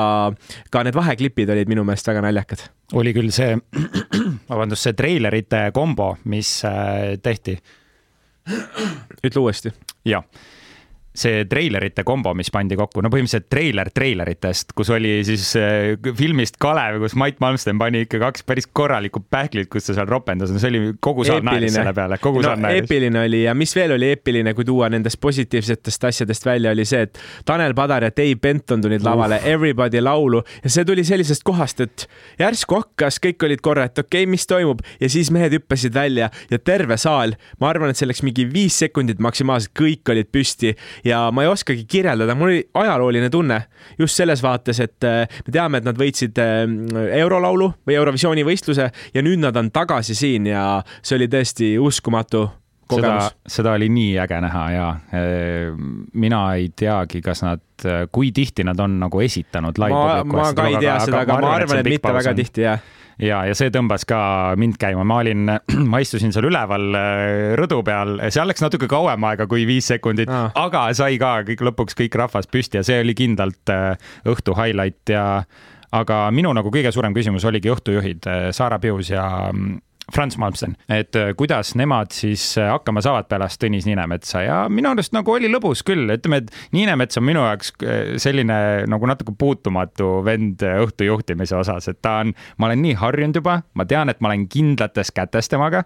ka 0.72 0.86
need 0.86 0.98
vaheklipid 0.98 1.52
olid 1.54 1.72
minu 1.72 1.86
meelest 1.88 2.10
väga 2.12 2.24
naljakad. 2.28 2.66
oli 3.00 3.14
küll 3.16 3.32
see, 3.34 3.58
vabandust, 4.52 4.88
see 4.88 4.98
treilerite 4.98 5.68
kombo, 5.76 6.16
mis 6.32 6.60
äh, 6.68 7.18
tehti. 7.24 7.60
ütle 9.22 9.46
uuesti. 9.46 9.72
jah 10.06 10.26
see 11.22 11.46
treilerite 11.50 12.06
kombo, 12.08 12.34
mis 12.38 12.52
pandi 12.54 12.78
kokku, 12.80 13.04
no 13.04 13.12
põhimõtteliselt 13.14 13.48
treiler 13.52 13.92
treileritest, 13.94 14.74
kus 14.78 14.92
oli 14.94 15.20
siis 15.28 15.52
äh, 15.60 15.94
filmist 16.18 16.58
Kalev, 16.62 17.00
kus 17.04 17.16
Mait 17.20 17.40
Malmsten 17.44 17.80
pani 17.82 18.04
ikka 18.06 18.22
kaks 18.26 18.46
päris 18.48 18.68
korralikku 18.68 19.24
pähklit, 19.30 19.70
kus 19.72 19.90
ta 19.90 19.96
seal 19.98 20.10
ropendas, 20.10 20.54
no 20.54 20.62
see 20.62 20.72
oli 20.72 20.94
kogu 21.04 21.26
saal 21.28 21.44
naeris 21.46 21.76
selle 21.78 21.94
peale, 21.98 22.20
kogu 22.22 22.44
saal 22.46 22.60
no, 22.60 22.68
naeris. 22.68 22.86
eepiline 22.86 23.24
oli 23.26 23.44
ja 23.46 23.56
mis 23.58 23.76
veel 23.78 23.96
oli 23.98 24.12
eepiline, 24.16 24.56
kui 24.58 24.68
tuua 24.68 24.90
nendest 24.94 25.22
positiivsetest 25.22 26.08
asjadest 26.12 26.48
välja, 26.48 26.74
oli 26.76 26.86
see, 26.88 27.06
et 27.08 27.22
Tanel 27.48 27.76
Padar 27.78 28.08
ja 28.08 28.14
Dave 28.16 28.40
Benton 28.42 28.84
tulid 28.84 29.06
lavale 29.06 29.42
uh. 29.42 29.50
Everybody 29.52 30.02
laulu 30.02 30.44
ja 30.64 30.74
see 30.74 30.88
tuli 30.88 31.06
sellisest 31.08 31.46
kohast, 31.48 31.84
et 31.86 32.08
järsku 32.40 32.82
hakkas, 32.82 33.20
kõik 33.24 33.48
olid 33.48 33.64
korra, 33.66 33.88
et 33.90 34.00
okei 34.00 34.24
okay,, 34.26 34.32
mis 34.32 34.48
toimub 34.50 34.82
ja 35.02 35.10
siis 35.12 35.32
mehed 35.34 35.54
hüppasid 35.58 35.96
välja 35.96 36.32
ja 36.52 36.60
terve 36.60 36.98
saal, 37.02 37.36
ma 37.62 37.72
arvan, 37.72 37.92
et 37.92 38.00
see 38.00 38.10
läks 38.10 38.24
mingi 38.26 38.48
viis 38.52 38.80
sekundit 38.82 39.22
maksimaalselt, 39.22 39.74
kõik 39.78 40.14
olid 40.14 40.32
püsti 40.32 40.74
ja 41.06 41.11
ma 41.32 41.46
ei 41.46 41.52
oskagi 41.52 41.86
kirjeldada, 41.90 42.36
mul 42.38 42.52
oli 42.52 42.62
ajalooline 42.84 43.30
tunne 43.34 43.60
just 44.00 44.20
selles 44.20 44.44
vaates, 44.44 44.80
et 44.84 45.08
äh, 45.08 45.26
me 45.48 45.54
teame, 45.54 45.82
et 45.82 45.88
nad 45.88 46.00
võitsid 46.00 46.40
äh, 46.42 46.64
eurolaulu 47.22 47.72
või 47.88 47.98
Eurovisiooni 47.98 48.46
võistluse 48.48 48.90
ja 49.14 49.26
nüüd 49.26 49.42
nad 49.44 49.58
on 49.60 49.72
tagasi 49.74 50.16
siin 50.18 50.50
ja 50.52 50.66
see 51.02 51.18
oli 51.20 51.30
tõesti 51.32 51.76
uskumatu 51.82 52.48
kogemus. 52.92 53.32
seda, 53.32 53.54
seda 53.58 53.76
oli 53.80 53.90
nii 53.92 54.16
äge 54.22 54.40
näha 54.46 54.64
ja 54.76 54.88
mina 56.14 56.46
ei 56.60 56.72
teagi, 56.76 57.24
kas 57.26 57.44
nad, 57.48 57.64
kui 58.12 58.32
tihti 58.36 58.66
nad 58.68 58.80
on 58.80 59.00
nagu 59.02 59.22
esitanud 59.24 59.80
live-publiku. 59.82 60.38
ma, 60.38 60.48
ma 60.50 60.56
ka 60.58 60.70
ei 60.70 60.82
tea 60.82 60.98
seda, 61.06 61.24
aga 61.26 61.40
ma 61.42 61.54
arvan, 61.60 61.84
et 61.84 61.94
mitte 61.96 62.18
väga 62.22 62.36
tihti 62.38 62.68
jah 62.68 62.90
ja, 63.22 63.42
ja 63.48 63.56
see 63.58 63.72
tõmbas 63.74 64.06
ka 64.08 64.20
mind 64.60 64.78
käima, 64.82 65.04
ma 65.08 65.20
olin, 65.24 65.50
ma 65.92 66.02
istusin 66.04 66.34
seal 66.34 66.48
üleval 66.50 66.88
äh, 66.98 67.26
rõdu 67.60 67.82
peal, 67.88 68.18
seal 68.34 68.50
läks 68.50 68.64
natuke 68.64 68.90
kauem 68.92 69.30
aega 69.30 69.48
kui 69.52 69.66
viis 69.70 69.90
sekundit 69.92 70.32
ah., 70.32 70.50
aga 70.64 70.88
sai 70.98 71.20
ka 71.22 71.40
kõik 71.48 71.66
lõpuks 71.72 71.98
kõik 71.98 72.18
rahvas 72.24 72.50
püsti 72.52 72.80
ja 72.80 72.86
see 72.88 73.02
oli 73.04 73.16
kindlalt 73.18 73.74
äh, 73.74 73.94
õhtu 74.30 74.56
highlight 74.58 75.14
ja 75.14 75.26
aga 75.92 76.24
minu 76.34 76.54
nagu 76.56 76.72
kõige 76.74 76.94
suurem 76.94 77.16
küsimus 77.16 77.46
oligi 77.48 77.72
õhtujuhid 77.74 78.30
äh, 78.30 78.50
Saara 78.56 78.80
Pius 78.82 79.12
ja 79.14 79.26
Franz 80.12 80.38
Malmsten, 80.38 80.76
et 80.92 81.16
äh, 81.16 81.32
kuidas 81.38 81.76
nemad 81.80 82.12
siis 82.16 82.44
äh, 82.60 82.68
hakkama 82.72 83.04
saavad 83.04 83.30
pärast 83.32 83.62
Tõnis 83.62 83.86
Niinemetsa. 83.88 84.42
Ja 84.44 84.58
minu 84.70 84.92
arust 84.92 85.14
nagu 85.16 85.36
oli 85.36 85.50
lõbus 85.52 85.86
küll, 85.88 86.10
ütleme, 86.12 86.42
et 86.42 86.52
Niinemets 86.76 87.20
on 87.22 87.28
minu 87.28 87.46
jaoks 87.46 87.72
äh, 87.86 88.16
selline 88.22 88.58
nagu 88.92 89.10
natuke 89.10 89.36
puutumatu 89.38 90.20
vend 90.28 90.66
õhtu 90.66 91.08
juhtimise 91.08 91.56
osas, 91.60 91.88
et 91.92 92.02
ta 92.04 92.20
on, 92.26 92.34
ma 92.58 92.72
olen 92.72 92.84
nii 92.88 92.98
harjunud 93.00 93.40
juba, 93.40 93.62
ma 93.78 93.88
tean, 93.88 94.12
et 94.12 94.20
ma 94.20 94.34
olen 94.34 94.50
kindlates 94.52 95.14
kätes 95.16 95.52
temaga 95.52 95.86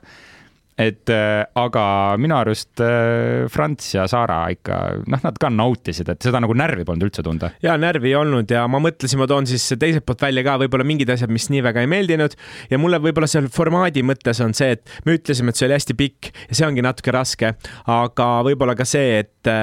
et 0.76 1.12
äh, 1.14 1.46
aga 1.56 1.84
minu 2.20 2.36
arust 2.36 2.82
äh, 2.84 3.46
Franz 3.52 3.88
ja 3.94 4.06
Saara 4.12 4.42
ikka, 4.52 4.80
noh, 5.08 5.22
nad 5.24 5.38
ka 5.40 5.52
nautisid, 5.54 6.10
et 6.12 6.26
seda 6.26 6.42
nagu 6.44 6.56
närvi 6.58 6.84
polnud 6.88 7.08
üldse 7.08 7.24
tunda. 7.26 7.54
ja 7.64 7.78
närvi 7.80 8.12
ei 8.12 8.18
olnud 8.20 8.52
ja 8.52 8.66
ma 8.72 8.82
mõtlesin, 8.84 9.22
ma 9.22 9.28
toon 9.32 9.48
siis 9.50 9.64
teiselt 9.80 10.06
poolt 10.08 10.26
välja 10.26 10.44
ka 10.46 10.58
võib-olla 10.66 10.88
mingid 10.88 11.12
asjad, 11.16 11.32
mis 11.32 11.48
nii 11.54 11.64
väga 11.66 11.86
ei 11.86 11.92
meeldinud 11.92 12.36
ja 12.72 12.82
mulle 12.82 13.00
võib-olla 13.04 13.30
seal 13.32 13.48
formaadi 13.52 14.04
mõttes 14.04 14.44
on 14.44 14.56
see, 14.58 14.76
et 14.76 14.98
me 15.08 15.16
ütlesime, 15.16 15.54
et 15.54 15.62
see 15.62 15.70
oli 15.70 15.78
hästi 15.78 15.98
pikk 16.00 16.34
ja 16.50 16.60
see 16.60 16.68
ongi 16.68 16.84
natuke 16.84 17.16
raske, 17.16 17.56
aga 17.96 18.30
võib-olla 18.48 18.76
ka 18.76 18.88
see, 18.90 19.24
et, 19.24 19.54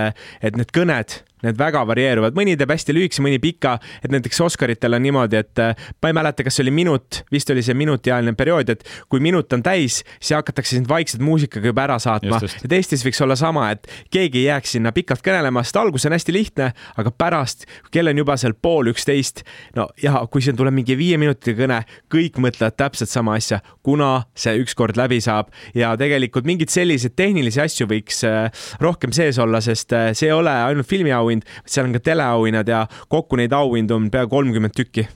et 0.41 0.57
need 0.57 0.73
kõned 0.73 1.21
need 1.43 1.59
väga 1.59 1.83
varieeruvad, 1.89 2.37
mõni 2.39 2.57
teeb 2.59 2.73
hästi 2.75 2.95
lühikese, 2.97 3.25
mõni 3.25 3.41
pika, 3.43 3.79
et 4.03 4.13
näiteks 4.13 4.41
Oscaritel 4.45 4.99
on 4.99 5.05
niimoodi, 5.07 5.41
et 5.41 5.63
äh, 5.63 5.89
ma 6.03 6.13
ei 6.13 6.17
mäleta, 6.17 6.47
kas 6.47 6.59
see 6.59 6.67
oli 6.67 6.75
minut, 6.75 7.23
vist 7.33 7.51
oli 7.51 7.65
see 7.65 7.77
minutiajaline 7.79 8.37
periood, 8.39 8.73
et 8.75 8.87
kui 9.13 9.23
minut 9.25 9.53
on 9.57 9.65
täis, 9.65 10.03
siis 10.19 10.37
hakatakse 10.37 10.77
sind 10.77 10.91
vaikselt 10.91 11.25
muusikaga 11.25 11.73
juba 11.73 11.87
ära 11.87 11.99
saatma. 12.03 12.41
et 12.65 12.77
Eestis 12.79 13.05
võiks 13.07 13.23
olla 13.25 13.37
sama, 13.39 13.71
et 13.75 13.89
keegi 14.13 14.43
ei 14.43 14.51
jääks 14.51 14.77
sinna 14.77 14.93
pikalt 14.95 15.25
kõnelema, 15.25 15.65
sest 15.67 15.81
algus 15.81 16.07
on 16.07 16.17
hästi 16.17 16.37
lihtne, 16.37 16.71
aga 16.99 17.11
pärast, 17.11 17.67
kell 17.91 18.11
on 18.11 18.23
juba 18.23 18.37
seal 18.41 18.55
pool 18.55 18.93
üksteist, 18.93 19.43
no 19.77 19.89
ja 20.03 20.23
kui 20.31 20.45
siin 20.45 20.57
tuleb 20.59 20.75
mingi 20.77 20.97
viieminutiline 20.99 21.63
kõne, 21.63 21.79
kõik 22.13 22.39
mõtlevad 22.43 22.77
täpselt 22.79 23.11
sama 23.11 23.37
asja, 23.39 23.61
kuna 23.83 24.27
see 24.39 24.55
ükskord 24.63 24.99
läbi 24.99 25.21
saab. 25.23 25.51
Ja 25.75 25.95
tegelikult 25.99 26.47
mingeid 26.49 26.73
selliseid 26.73 27.15
tehnilisi 27.19 27.63
asju 27.63 27.89
võiks 27.91 28.23
äh, 28.29 28.65
rohkem 28.83 29.15
sees 29.17 29.39
olla, 29.43 29.63
sest 29.65 29.93
äh, 29.97 30.11
see 30.17 30.29
ei 30.31 30.37
ole 30.37 30.53
ainult 30.53 30.89
filmiauhind, 30.89 31.32
auhind, 31.33 31.49
seal 31.67 31.89
on 31.89 31.97
ka 31.97 32.03
teleauhinnad 32.13 32.69
ja 32.69 32.85
kokku 33.09 33.41
neid 33.41 33.53
auhindu 33.57 33.97
on 33.97 34.11
pea 34.13 34.27
kolmkümmend 34.27 34.77
tükki 34.77 35.07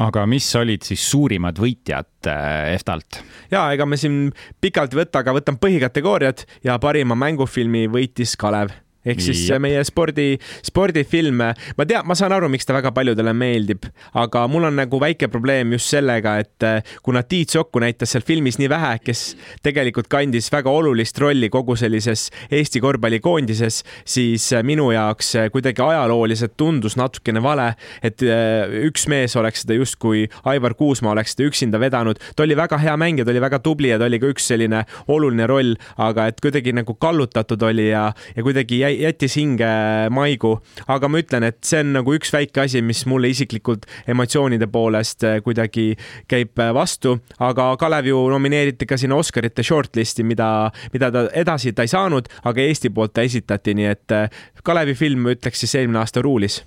aga 0.00 0.24
mis 0.26 0.46
olid 0.56 0.84
siis 0.86 1.02
suurimad 1.10 1.58
võitjad 1.60 2.30
äh, 2.30 2.74
EFTA-lt? 2.74 3.22
ja 3.52 3.68
ega 3.74 3.86
me 3.86 3.98
siin 4.00 4.30
pikalt 4.60 4.94
ei 4.94 5.02
võta, 5.02 5.22
aga 5.22 5.34
võtan 5.36 5.58
põhikategooriad 5.60 6.46
ja 6.64 6.78
parima 6.82 7.18
mängufilmi 7.18 7.86
võitis 7.92 8.36
Kalev 8.40 8.72
ehk 9.06 9.22
siis 9.24 9.46
Jep. 9.48 9.60
meie 9.64 9.80
spordi, 9.86 10.34
spordifilm, 10.66 11.40
ma 11.76 11.86
tean, 11.88 12.04
ma 12.08 12.16
saan 12.18 12.34
aru, 12.36 12.50
miks 12.52 12.68
ta 12.68 12.74
väga 12.76 12.92
paljudele 12.96 13.32
meeldib, 13.36 13.86
aga 14.20 14.44
mul 14.50 14.68
on 14.68 14.76
nagu 14.76 15.00
väike 15.00 15.30
probleem 15.32 15.72
just 15.76 15.92
sellega, 15.94 16.36
et 16.42 16.66
eh, 16.66 16.96
kuna 17.06 17.22
Tiit 17.24 17.54
Sokku 17.54 17.80
näitas 17.82 18.12
seal 18.12 18.24
filmis 18.26 18.58
nii 18.60 18.68
vähe, 18.70 18.92
kes 19.04 19.24
tegelikult 19.64 20.10
kandis 20.12 20.50
väga 20.52 20.72
olulist 20.72 21.18
rolli 21.22 21.48
kogu 21.52 21.76
sellises 21.80 22.28
Eesti 22.50 22.82
korvpallikoondises, 22.84 23.80
siis 24.04 24.50
eh, 24.52 24.64
minu 24.66 24.90
jaoks 24.92 25.34
eh, 25.40 25.48
kuidagi 25.54 25.84
ajalooliselt 25.84 26.56
tundus 26.60 26.98
natukene 27.00 27.40
vale, 27.42 27.72
et 28.04 28.20
üks 28.20 29.06
mees 29.08 29.32
oleks 29.40 29.64
seda 29.64 29.78
justkui, 29.78 30.26
Aivar 30.50 30.74
Kuusmaa 30.76 31.14
oleks 31.14 31.34
seda 31.34 31.48
üksinda 31.48 31.80
vedanud. 31.80 32.20
ta 32.36 32.44
oli 32.44 32.56
väga 32.58 32.78
hea 32.80 32.96
mängija, 33.00 33.24
ta 33.24 33.32
oli 33.32 33.42
väga 33.42 33.60
tubli 33.64 33.92
ja 33.92 33.98
ta 33.98 34.08
oli 34.10 34.20
ka 34.20 34.28
üks 34.30 34.50
selline 34.52 34.84
oluline 35.08 35.46
roll, 35.48 35.74
aga 35.96 36.28
et 36.30 36.40
kuidagi 36.42 36.74
nagu 36.76 36.94
kallutatud 37.00 37.62
oli 37.70 37.88
ja, 37.88 38.10
ja 38.36 38.44
kuidagi 38.44 38.82
jäi 38.82 38.89
jättis 38.98 39.36
hinge 39.38 39.68
maigu, 40.14 40.54
aga 40.90 41.10
ma 41.10 41.20
ütlen, 41.22 41.46
et 41.48 41.60
see 41.66 41.82
on 41.84 41.92
nagu 41.98 42.14
üks 42.16 42.32
väike 42.34 42.64
asi, 42.64 42.82
mis 42.84 43.04
mulle 43.10 43.30
isiklikult 43.32 43.86
emotsioonide 44.10 44.68
poolest 44.72 45.26
äh, 45.26 45.38
kuidagi 45.44 45.92
käib 46.30 46.58
äh, 46.60 46.72
vastu, 46.76 47.16
aga 47.38 47.70
Kalev 47.80 48.10
ju 48.10 48.24
nomineeriti 48.32 48.88
ka 48.88 48.98
sinna 49.00 49.18
Oscarite 49.20 49.64
shortlist'i, 49.66 50.26
mida, 50.26 50.70
mida 50.94 51.12
ta 51.14 51.26
edasi 51.36 51.74
ta 51.76 51.86
ei 51.86 51.92
saanud, 51.92 52.30
aga 52.44 52.66
Eesti 52.66 52.92
poolt 52.94 53.14
ta 53.16 53.26
esitati, 53.26 53.76
nii 53.78 53.90
et 53.90 54.16
äh, 54.16 54.42
Kalevi 54.64 54.96
film, 54.98 55.30
ütleks 55.34 55.64
siis 55.64 55.78
eelmine 55.80 56.02
aasta 56.02 56.22
ruulis 56.24 56.60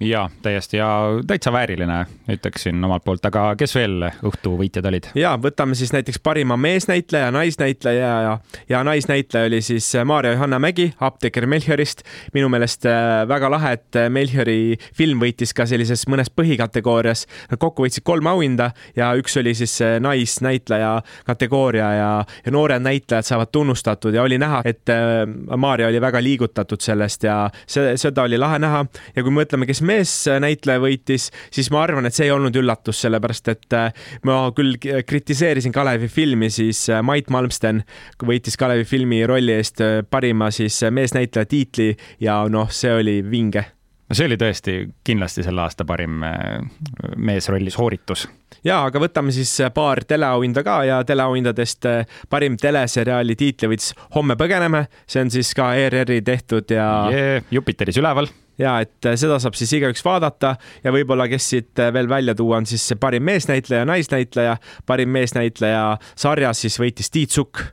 ja 0.00 0.30
täiesti 0.42 0.76
ja 0.76 0.88
täitsa 1.26 1.52
vääriline, 1.52 2.06
ütleksin 2.28 2.84
omalt 2.84 3.04
poolt, 3.04 3.24
aga 3.26 3.52
kes 3.58 3.74
veel 3.78 4.08
õhtu 4.26 4.56
võitjad 4.58 4.88
olid? 4.90 5.06
ja 5.14 5.36
võtame 5.38 5.76
siis 5.78 5.92
näiteks 5.94 6.18
parima 6.18 6.56
meesnäitleja, 6.58 7.30
naisnäitleja 7.30 8.08
ja, 8.26 8.32
ja 8.68 8.82
naisnäitleja 8.84 9.46
oli 9.46 9.60
siis 9.62 9.92
Maarja 10.04 10.32
Johanna 10.32 10.58
Mägi, 10.58 10.88
apteeker 11.00 11.46
Melchiorist. 11.46 12.02
minu 12.34 12.48
meelest 12.50 12.86
äh, 12.90 13.22
väga 13.28 13.50
lahe, 13.50 13.72
et 13.78 14.00
Melchiori 14.10 14.74
film 14.94 15.22
võitis 15.22 15.54
ka 15.54 15.66
sellises 15.66 16.08
mõnes 16.10 16.30
põhikategoorias. 16.34 17.26
Nad 17.50 17.62
kokku 17.62 17.86
võitsid 17.86 18.02
kolm 18.04 18.26
auhinda 18.26 18.72
ja 18.96 19.12
üks 19.14 19.38
oli 19.38 19.54
siis 19.54 19.76
äh, 19.82 20.00
naisnäitleja 20.02 20.96
kategooria 21.26 21.92
ja, 21.94 22.10
ja 22.46 22.52
noored 22.52 22.82
näitlejad 22.82 23.30
saavad 23.30 23.54
tunnustatud 23.54 24.14
ja 24.14 24.26
oli 24.26 24.40
näha, 24.42 24.64
et 24.66 24.90
äh, 24.90 25.22
Maarja 25.56 25.88
oli 25.88 26.02
väga 26.02 26.22
liigutatud 26.22 26.82
sellest 26.82 27.30
ja 27.30 27.38
see, 27.66 27.94
seda 28.00 28.26
oli 28.26 28.38
lahe 28.42 28.58
näha 28.58 28.84
ja 29.14 29.22
kui 29.22 29.38
mõtleme, 29.38 29.70
kes 29.70 29.83
meesnäitleja 29.86 30.82
võitis, 30.82 31.28
siis 31.54 31.70
ma 31.74 31.82
arvan, 31.84 32.08
et 32.08 32.16
see 32.16 32.28
ei 32.28 32.34
olnud 32.34 32.56
üllatus, 32.56 33.02
sellepärast 33.04 33.52
et 33.52 33.76
äh, 33.76 34.08
ma 34.28 34.40
küll 34.56 34.78
kritiseerisin 34.80 35.74
Kalevi 35.74 36.08
filmi, 36.12 36.50
siis 36.52 36.86
äh, 36.92 37.02
Mait 37.04 37.30
Malmsten 37.32 37.82
võitis 38.24 38.58
Kalevi 38.60 38.86
filmi 38.88 39.22
rolli 39.28 39.56
eest 39.58 39.82
äh, 39.84 40.00
parima 40.08 40.50
siis 40.54 40.80
meesnäitleja 40.90 41.48
tiitli 41.50 41.92
ja 42.24 42.42
noh, 42.50 42.70
see 42.72 42.92
oli 42.94 43.18
vinge 43.26 43.64
no 44.04 44.16
see 44.16 44.28
oli 44.28 44.36
tõesti 44.40 44.76
kindlasti 45.06 45.44
selle 45.46 45.64
aasta 45.64 45.86
parim 45.88 46.20
meesrollis 47.16 47.78
hooritus. 47.80 48.26
ja, 48.64 48.82
aga 48.84 49.00
võtame 49.00 49.32
siis 49.32 49.52
paar 49.74 50.04
teleauhinda 50.04 50.62
ka 50.66 50.76
ja 50.84 51.00
teleauhindadest 51.08 51.88
parim 52.30 52.58
teleseriaali 52.60 53.36
tiitli 53.36 53.72
võitis 53.72 53.94
Homme 54.14 54.36
põgeneme, 54.36 54.86
see 55.08 55.24
on 55.24 55.32
siis 55.32 55.54
ka 55.56 55.72
ERR-i 55.80 56.20
tehtud 56.22 56.76
ja 56.76 56.88
yeah,. 57.10 57.52
Jupiteris 57.52 58.00
üleval 58.00 58.28
ja 58.58 58.78
et 58.84 59.08
äh, 59.08 59.16
seda 59.20 59.38
saab 59.42 59.56
siis 59.58 59.72
igaüks 59.78 60.04
vaadata 60.04 60.54
ja 60.84 60.92
võib-olla, 60.94 61.28
kes 61.30 61.48
siit 61.54 61.82
äh, 61.82 61.92
veel 61.94 62.08
välja 62.10 62.34
tuua, 62.38 62.60
on 62.62 62.68
siis 62.68 62.86
parim 63.00 63.24
meesnäitleja, 63.26 63.86
naisnäitleja, 63.88 64.58
parim 64.86 65.14
meesnäitleja 65.14 65.86
sarjas 66.14 66.64
siis 66.64 66.78
võitis 66.80 67.10
Tiit 67.14 67.34
Sukk 67.34 67.64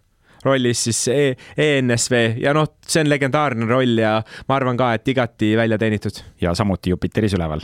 rollis 0.45 0.87
siis 0.87 1.01
e 1.13 1.25
ENSV 1.57 2.41
ja 2.41 2.53
noh, 2.57 2.71
see 2.87 3.03
on 3.03 3.11
legendaarne 3.11 3.67
roll 3.69 4.01
ja 4.01 4.15
ma 4.49 4.57
arvan 4.57 4.79
ka, 4.79 4.93
et 4.97 5.13
igati 5.13 5.53
välja 5.57 5.77
teenitud. 5.81 6.23
ja 6.41 6.55
samuti 6.57 6.89
Jupiteris 6.89 7.37
üleval 7.37 7.61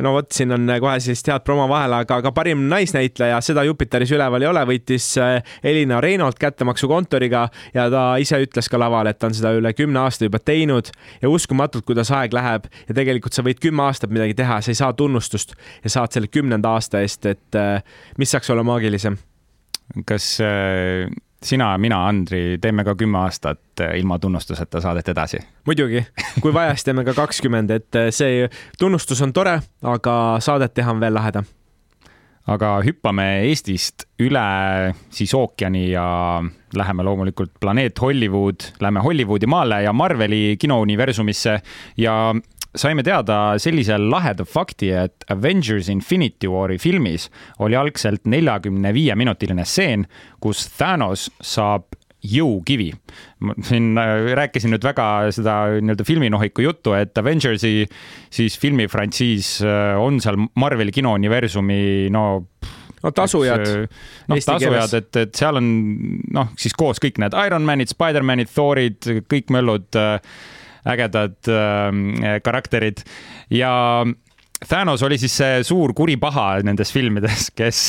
no 0.00 0.12
vot, 0.16 0.28
siin 0.32 0.52
on 0.54 0.70
kohe 0.80 0.94
sellist 1.02 1.28
head 1.28 1.44
promo 1.44 1.66
vahel, 1.70 1.92
aga 1.98 2.18
ka 2.24 2.32
parim 2.34 2.64
naisnäitleja, 2.70 3.40
seda 3.44 3.64
Jupiteris 3.68 4.12
üleval 4.16 4.44
ei 4.44 4.48
ole, 4.48 4.62
võitis 4.68 5.08
äh, 5.20 5.54
Elina 5.64 6.00
Reinolt 6.00 6.38
kättemaksukontoriga 6.40 7.46
ja 7.74 7.88
ta 7.92 8.04
ise 8.22 8.40
ütles 8.44 8.70
ka 8.72 8.80
laval, 8.80 9.10
et 9.10 9.20
ta 9.20 9.28
on 9.28 9.36
seda 9.36 9.52
üle 9.58 9.74
kümne 9.76 10.00
aasta 10.04 10.28
juba 10.28 10.40
teinud 10.40 10.92
ja 11.22 11.32
uskumatult, 11.32 11.84
kuidas 11.88 12.12
aeg 12.14 12.32
läheb 12.36 12.70
ja 12.88 12.96
tegelikult 12.96 13.36
sa 13.36 13.44
võid 13.44 13.60
kümme 13.62 13.84
aastat 13.88 14.14
midagi 14.14 14.38
teha, 14.38 14.60
sa 14.64 14.72
ei 14.72 14.80
saa 14.80 14.92
tunnustust 14.96 15.56
ja 15.84 15.92
saad 15.92 16.14
selle 16.14 16.32
kümnenda 16.32 16.72
aasta 16.78 17.02
eest, 17.04 17.28
et 17.28 17.60
äh, 17.60 17.82
mis 18.18 18.32
saaks 18.32 18.50
olla 18.54 18.64
maagilisem? 18.66 19.20
kas 20.08 20.38
äh 20.40 21.10
sina, 21.44 21.72
mina, 21.78 22.02
Andri, 22.08 22.58
teeme 22.60 22.84
ka 22.84 22.94
kümme 22.98 23.18
aastat 23.22 23.80
eh, 23.80 23.96
ilma 24.00 24.18
tunnustuseta 24.18 24.80
saadet 24.80 25.08
edasi. 25.08 25.40
muidugi, 25.66 26.04
kui 26.40 26.54
vaja, 26.54 26.74
siis 26.76 26.88
teeme 26.88 27.04
ka 27.04 27.14
kakskümmend, 27.16 27.70
et 27.70 27.98
eh, 27.98 28.10
see 28.14 28.46
tunnustus 28.78 29.22
on 29.22 29.32
tore, 29.32 29.58
aga 29.82 30.14
saadet 30.40 30.74
teha 30.74 30.94
on 30.94 31.02
veel 31.02 31.14
lahedam. 31.14 31.48
aga 32.46 32.80
hüppame 32.82 33.24
Eestist 33.46 34.08
üle 34.18 34.46
siis 35.14 35.34
ookeani 35.34 35.90
ja 35.92 36.06
läheme 36.74 37.04
loomulikult 37.06 37.52
planeet 37.60 38.00
Hollywood, 38.00 38.72
lähme 38.80 39.00
Hollywoodi 39.00 39.46
maale 39.46 39.82
ja 39.82 39.92
Marveli 39.92 40.56
kinouniversumisse 40.58 41.60
ja 41.96 42.34
saime 42.78 43.04
teada 43.04 43.58
sellise 43.60 43.98
laheda 44.00 44.46
fakti, 44.48 44.90
et 44.96 45.26
Avengers 45.32 45.90
Infinity 45.92 46.48
War'i 46.50 46.78
filmis 46.80 47.28
oli 47.60 47.76
algselt 47.76 48.24
neljakümne 48.30 48.94
viie 48.96 49.16
minutiline 49.18 49.66
stseen, 49.68 50.06
kus 50.40 50.64
Thanos 50.78 51.28
saab 51.42 51.90
jõukivi. 52.22 52.92
siin 53.66 53.98
äh, 53.98 54.30
rääkisin 54.38 54.70
nüüd 54.70 54.84
väga 54.86 55.06
seda 55.34 55.56
nii-öelda 55.74 56.06
filminohiku 56.06 56.62
juttu, 56.62 56.94
et 56.94 57.18
Avengersi 57.18 57.88
siis 58.30 58.58
filmifrantsiis 58.62 59.56
äh, 59.66 59.98
on 59.98 60.20
seal 60.22 60.38
Marveli 60.54 60.94
kinouniversumi 60.94 62.08
no 62.14 62.44
no 63.02 63.10
tasujad. 63.10 63.66
noh, 64.30 64.38
tasujad, 64.46 64.94
et, 64.94 65.16
et 65.16 65.34
seal 65.34 65.58
on 65.58 65.68
noh, 66.30 66.52
siis 66.56 66.78
koos 66.78 67.02
kõik 67.02 67.18
need 67.18 67.34
Ironmanid, 67.34 67.90
Spider-manid, 67.90 68.52
Thorid, 68.54 69.02
kõik 69.26 69.50
möllud 69.50 69.98
äh, 69.98 70.20
ägedad 70.88 71.38
äh, 71.48 72.40
karakterid 72.42 73.04
ja 73.50 73.72
Thanos 74.68 75.02
oli 75.02 75.16
siis 75.18 75.34
see 75.34 75.62
suur 75.66 75.92
kuri 75.96 76.14
paha 76.22 76.60
nendes 76.62 76.92
filmides, 76.94 77.48
kes 77.56 77.80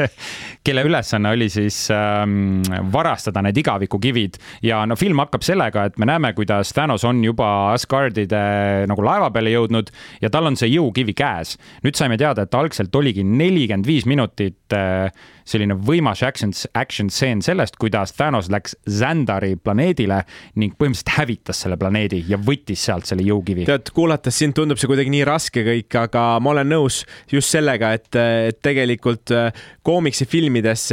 kelle 0.66 0.84
ülesanne 0.86 1.32
oli 1.34 1.48
siis 1.52 1.86
ähm, 1.92 2.62
varastada 2.92 3.42
need 3.44 3.58
igavikukivid 3.60 4.38
ja 4.64 4.82
no 4.88 4.96
film 4.96 5.20
hakkab 5.20 5.44
sellega, 5.44 5.86
et 5.90 6.00
me 6.00 6.08
näeme, 6.08 6.32
kuidas 6.36 6.72
Thanos 6.76 7.04
on 7.04 7.20
juba 7.24 7.50
Asgardide 7.74 8.86
nagu 8.88 9.04
laeva 9.04 9.30
peale 9.34 9.52
jõudnud 9.52 9.92
ja 10.22 10.32
tal 10.32 10.48
on 10.48 10.56
see 10.56 10.72
jõukivi 10.72 11.12
käes. 11.16 11.56
nüüd 11.84 11.98
saime 11.98 12.16
teada, 12.20 12.46
et 12.46 12.56
algselt 12.56 12.96
oligi 12.96 13.24
nelikümmend 13.26 13.86
viis 13.86 14.08
minutit 14.08 14.76
äh, 14.76 15.10
selline 15.46 15.76
võimas 15.86 16.22
action, 16.26 16.52
action 16.74 17.10
stseen 17.12 17.42
sellest, 17.44 17.78
kuidas 17.80 18.14
Thanos 18.16 18.50
läks 18.52 18.76
Zandari 18.90 19.54
planeedile 19.56 20.22
ning 20.60 20.74
põhimõtteliselt 20.74 21.14
hävitas 21.16 21.62
selle 21.64 21.78
planeedi 21.80 22.22
ja 22.28 22.38
võttis 22.40 22.82
sealt 22.88 23.08
selle 23.08 23.24
jõukivi. 23.26 23.66
tead, 23.68 23.92
kuulates 23.94 24.38
sind 24.38 24.56
tundub 24.58 24.80
see 24.80 24.90
kuidagi 24.90 25.12
nii 25.14 25.24
raske 25.28 25.64
kõik, 25.66 25.98
aga 26.02 26.26
ma 26.42 26.52
olen 26.54 26.70
nõus 26.74 27.02
just 27.32 27.54
sellega, 27.54 27.92
et, 27.96 28.10
et 28.16 28.60
tegelikult 28.64 29.34
äh, 29.34 29.64
koomiksifilmides 29.86 30.88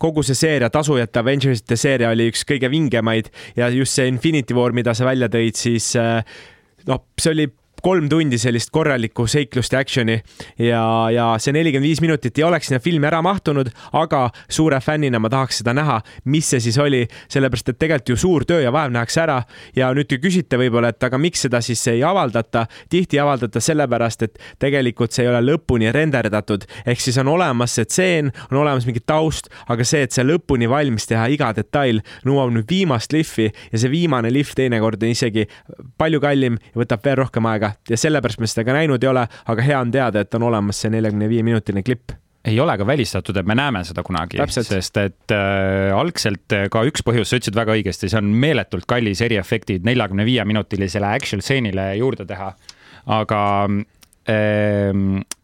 kogu 0.00 0.24
see 0.26 0.38
seeria, 0.38 0.70
tasujate 0.72 1.22
Avengersite 1.22 1.76
seeria 1.78 2.12
oli 2.14 2.28
üks 2.32 2.44
kõige 2.48 2.70
vingemaid 2.72 3.30
ja 3.58 3.70
just 3.74 3.96
see 3.98 4.08
Infinity 4.10 4.56
War, 4.56 4.74
mida 4.76 4.94
sa 4.96 5.06
välja 5.08 5.30
tõid, 5.32 5.58
siis 5.58 5.92
äh, 5.98 6.20
noh, 6.88 7.04
see 7.20 7.34
oli 7.34 7.48
kolm 7.82 8.08
tundi 8.10 8.38
sellist 8.38 8.70
korralikku 8.74 9.26
seiklust 9.30 9.72
ja 9.72 9.82
action'i. 9.82 10.18
Ja, 10.58 10.82
ja 11.12 11.26
see 11.42 11.54
nelikümmend 11.56 11.86
viis 11.86 12.00
minutit 12.02 12.38
ei 12.38 12.44
oleks 12.46 12.68
sinna 12.68 12.80
filmi 12.82 13.06
ära 13.08 13.20
mahtunud, 13.24 13.70
aga 13.98 14.28
suure 14.50 14.80
fännina 14.84 15.20
ma 15.22 15.30
tahaks 15.32 15.62
seda 15.62 15.74
näha, 15.76 16.00
mis 16.32 16.50
see 16.52 16.62
siis 16.64 16.78
oli, 16.82 17.04
sellepärast 17.30 17.72
et 17.72 17.78
tegelikult 17.78 18.12
ju 18.14 18.16
suur 18.20 18.46
töö 18.48 18.60
ja 18.62 18.72
vaev 18.74 18.92
nähakse 18.94 19.22
ära. 19.24 19.38
Ja 19.76 19.90
nüüd 19.96 20.08
te 20.10 20.18
küsite 20.22 20.58
võib-olla, 20.60 20.92
et 20.92 21.04
aga 21.04 21.20
miks 21.20 21.44
seda 21.46 21.60
siis 21.64 21.84
ei 21.92 22.02
avaldata. 22.04 22.66
tihti 22.90 23.18
ei 23.18 23.22
avaldata 23.22 23.60
sellepärast, 23.60 24.22
et 24.22 24.38
tegelikult 24.58 25.12
see 25.12 25.26
ei 25.26 25.32
ole 25.32 25.42
lõpuni 25.52 25.92
renderdatud, 25.94 26.66
ehk 26.86 27.00
siis 27.00 27.18
on 27.18 27.28
olemas 27.28 27.74
see 27.78 27.84
tseen, 27.84 28.32
on 28.50 28.62
olemas 28.62 28.86
mingi 28.86 29.00
taust, 29.06 29.48
aga 29.68 29.84
see, 29.84 30.02
et 30.02 30.12
see 30.12 30.24
lõpuni 30.26 30.68
valmis 30.70 31.06
teha, 31.06 31.28
iga 31.32 31.52
detail 31.56 32.02
nõuab 32.26 32.52
nüüd 32.54 32.68
viimast 32.70 33.12
lihvi 33.12 33.50
ja 33.72 33.78
see 33.78 33.90
viimane 33.92 34.32
lihv 34.32 34.54
teinekord 34.56 35.02
on 35.02 35.14
isegi 35.14 35.46
palju 35.98 36.20
kallim 36.20 36.58
ja 36.72 36.82
võtab 36.82 37.04
veel 37.04 37.20
rohkem 37.22 37.46
aega 37.46 37.67
aega 37.68 37.92
ja 37.92 38.00
sellepärast 38.00 38.40
me 38.40 38.48
seda 38.50 38.64
ka 38.68 38.76
näinud 38.76 39.04
ei 39.04 39.10
ole, 39.10 39.26
aga 39.28 39.66
hea 39.66 39.80
on 39.80 39.92
teada, 39.94 40.24
et 40.24 40.34
on 40.38 40.48
olemas 40.48 40.80
see 40.82 40.92
neljakümne 40.94 41.28
viie 41.30 41.44
minutine 41.46 41.84
klipp 41.86 42.16
ei 42.48 42.60
ole 42.62 42.76
ka 42.78 42.86
välistatud, 42.86 43.36
et 43.36 43.46
me 43.46 43.56
näeme 43.58 43.82
seda 43.84 44.02
kunagi, 44.06 44.38
sest 44.54 44.96
et 45.02 45.34
äh, 45.34 45.90
algselt 45.92 46.54
ka 46.72 46.84
üks 46.88 47.02
põhjus, 47.04 47.28
sa 47.28 47.40
ütlesid 47.40 47.58
väga 47.58 47.74
õigesti, 47.76 48.08
see 48.08 48.20
on 48.20 48.30
meeletult 48.40 48.86
kallis 48.88 49.20
eriefektid 49.26 49.84
neljakümne 49.84 50.24
viie 50.24 50.46
minutilisele 50.48 51.10
action 51.18 51.42
stseenile 51.44 51.90
juurde 51.98 52.24
teha. 52.28 52.52
aga 53.18 53.40
äh, 54.30 54.92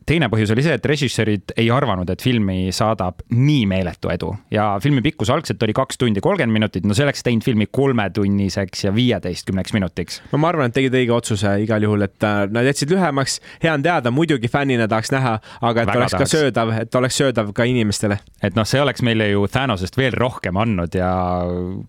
teine 0.06 0.28
põhjus 0.32 0.52
oli 0.54 0.64
see, 0.64 0.76
et 0.78 0.86
režissöörid 0.88 1.54
ei 1.60 1.68
arvanud, 1.72 2.08
et 2.10 2.22
filmi 2.22 2.68
saadab 2.74 3.22
nii 3.34 3.64
meeletu 3.70 4.10
edu 4.12 4.30
ja 4.54 4.74
filmi 4.82 5.02
pikkus 5.04 5.30
algselt 5.34 5.62
oli 5.64 5.74
kaks 5.76 5.98
tundi 6.00 6.22
kolmkümmend 6.24 6.54
minutit, 6.54 6.86
no 6.86 6.96
see 6.96 7.06
oleks 7.06 7.24
teinud 7.26 7.44
filmi 7.46 7.66
kolmetunniseks 7.70 8.84
ja 8.86 8.94
viieteistkümneks 8.94 9.74
minutiks. 9.76 10.20
no 10.32 10.40
ma 10.42 10.50
arvan, 10.52 10.70
et 10.70 10.76
tegid 10.76 10.96
õige 11.00 11.14
otsuse 11.16 11.56
igal 11.64 11.86
juhul, 11.86 12.06
et 12.06 12.26
äh, 12.26 12.44
nad 12.52 12.68
jätsid 12.68 12.92
lühemaks, 12.94 13.38
hea 13.64 13.74
on 13.74 13.84
teada, 13.84 14.12
muidugi 14.14 14.50
fännina 14.52 14.88
tahaks 14.90 15.12
näha, 15.14 15.36
aga 15.60 15.84
et 15.84 15.92
Väga 15.92 16.00
oleks 16.02 16.16
tahaks. 16.16 16.32
ka 16.32 16.38
söödav, 16.38 16.74
et 16.82 17.00
oleks 17.00 17.20
söödav 17.20 17.52
ka 17.56 17.68
inimestele. 17.68 18.18
et 18.42 18.56
noh, 18.58 18.68
see 18.68 18.82
oleks 18.82 19.04
meile 19.06 19.30
ju 19.30 19.46
Thanosest 19.48 19.96
veel 19.98 20.16
rohkem 20.18 20.56
andnud 20.60 20.94
ja 20.94 21.10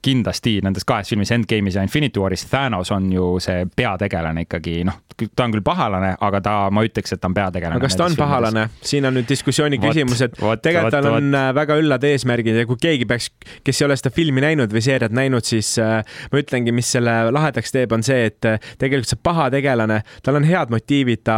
kindlasti 0.05 0.59
nendes 0.63 0.87
kahes 0.87 1.11
filmis 1.11 1.31
Endgame'is 1.35 1.75
ja 1.75 1.83
Infinity 1.85 2.19
Waris 2.19 2.45
Thanos 2.49 2.91
on 2.95 3.11
ju 3.11 3.35
see 3.43 3.65
peategelane 3.75 4.45
ikkagi, 4.45 4.83
noh, 4.87 5.01
ta 5.35 5.45
on 5.45 5.53
küll 5.55 5.63
pahalane, 5.65 6.15
aga 6.21 6.41
ta, 6.43 6.55
ma 6.73 6.83
ütleks, 6.85 7.15
et 7.15 7.21
ta 7.21 7.29
on 7.29 7.35
peategelane. 7.37 7.79
Ta 8.05 8.11
on 8.13 8.17
pahalane, 8.19 8.65
siin 8.85 9.05
on 9.07 9.15
nüüd 9.17 9.27
diskussiooni 9.29 9.79
küsimus, 9.81 10.21
et 10.25 10.35
tegelikult 10.35 10.93
tal 10.93 11.09
on 11.09 11.29
võt. 11.29 11.37
Äh, 11.39 11.49
väga 11.57 11.77
üllad 11.81 12.05
eesmärgid 12.07 12.59
ja 12.59 12.65
kui 12.69 12.79
keegi 12.81 13.07
peaks, 13.09 13.29
kes 13.65 13.81
ei 13.81 13.87
ole 13.87 13.97
seda 13.99 14.11
filmi 14.15 14.43
näinud 14.43 14.73
või 14.73 14.83
seeriat 14.85 15.15
näinud, 15.15 15.45
siis 15.47 15.73
äh, 15.81 16.17
ma 16.31 16.41
ütlengi, 16.41 16.73
mis 16.75 16.91
selle 16.95 17.15
lahedaks 17.33 17.73
teeb, 17.75 17.95
on 17.95 18.05
see, 18.05 18.29
et 18.29 18.49
äh, 18.49 18.59
tegelikult 18.81 19.11
see 19.11 19.21
paha 19.25 19.49
tegelane, 19.53 20.01
tal 20.25 20.39
on 20.39 20.47
head 20.47 20.73
motiivid, 20.73 21.23
ta 21.25 21.37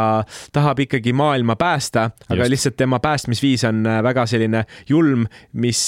tahab 0.55 0.81
ikkagi 0.85 1.13
maailma 1.17 1.57
päästa, 1.59 2.09
aga 2.27 2.41
Just. 2.41 2.53
lihtsalt 2.55 2.79
tema 2.79 2.99
päästmisviis 3.03 3.65
on 3.69 3.83
väga 4.03 4.27
selline 4.29 4.63
julm, 4.89 5.25
mis 5.57 5.81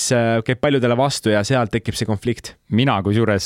käib 0.46 0.62
paljudele 0.62 0.98
vastu 0.98 1.34
ja 1.34 1.44
sealt 1.48 1.74
tekib 1.74 1.98
see 1.98 2.08
konflikt. 2.10 2.56
mina 2.70 3.00
kusjuures, 3.02 3.46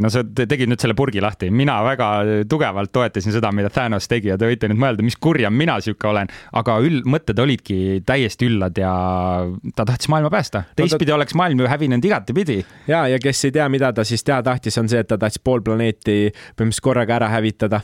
no 0.00 0.08
sa 0.08 0.22
tegid 0.24 0.70
nüüd 0.70 0.80
selle 0.80 0.96
purgi 0.96 1.20
lahti, 1.20 1.50
mina 1.52 1.76
väga 1.84 2.08
tugevalt 2.48 2.92
toetasin 2.92 3.34
seda, 3.34 3.50
mida 3.52 3.68
Thanos 3.72 4.08
tegi 4.08 4.30
ja 4.30 4.38
te 4.40 4.48
võite 4.48 4.70
nüüd 4.70 4.80
mõelda, 4.80 5.04
mis 5.04 5.18
kurjam 5.20 5.52
mina 5.56 5.76
sihuke 5.84 6.08
olen 6.08 6.31
aga 6.52 6.78
üld, 6.84 7.06
mõtted 7.08 7.38
olidki 7.42 8.02
täiesti 8.06 8.48
üllad 8.50 8.78
ja 8.78 8.92
ta 9.76 9.86
tahtis 9.88 10.10
maailma 10.12 10.30
päästa. 10.32 10.64
teistpidi 10.76 11.10
no, 11.10 11.16
ta... 11.16 11.20
oleks 11.20 11.36
maailm 11.38 11.64
ju 11.64 11.72
hävinenud 11.72 12.04
igatepidi. 12.10 12.60
ja, 12.88 13.06
ja 13.08 13.18
kes 13.22 13.44
ei 13.48 13.56
tea, 13.58 13.68
mida 13.72 13.92
ta 13.92 14.04
siis 14.04 14.24
teha 14.24 14.42
tahtis, 14.42 14.78
on 14.78 14.88
see, 14.92 15.02
et 15.02 15.10
ta 15.10 15.18
tahtis 15.18 15.42
pool 15.42 15.64
planeeti 15.64 16.32
põhimõtteliselt 16.32 16.88
korraga 16.88 17.20
ära 17.20 17.32
hävitada. 17.32 17.82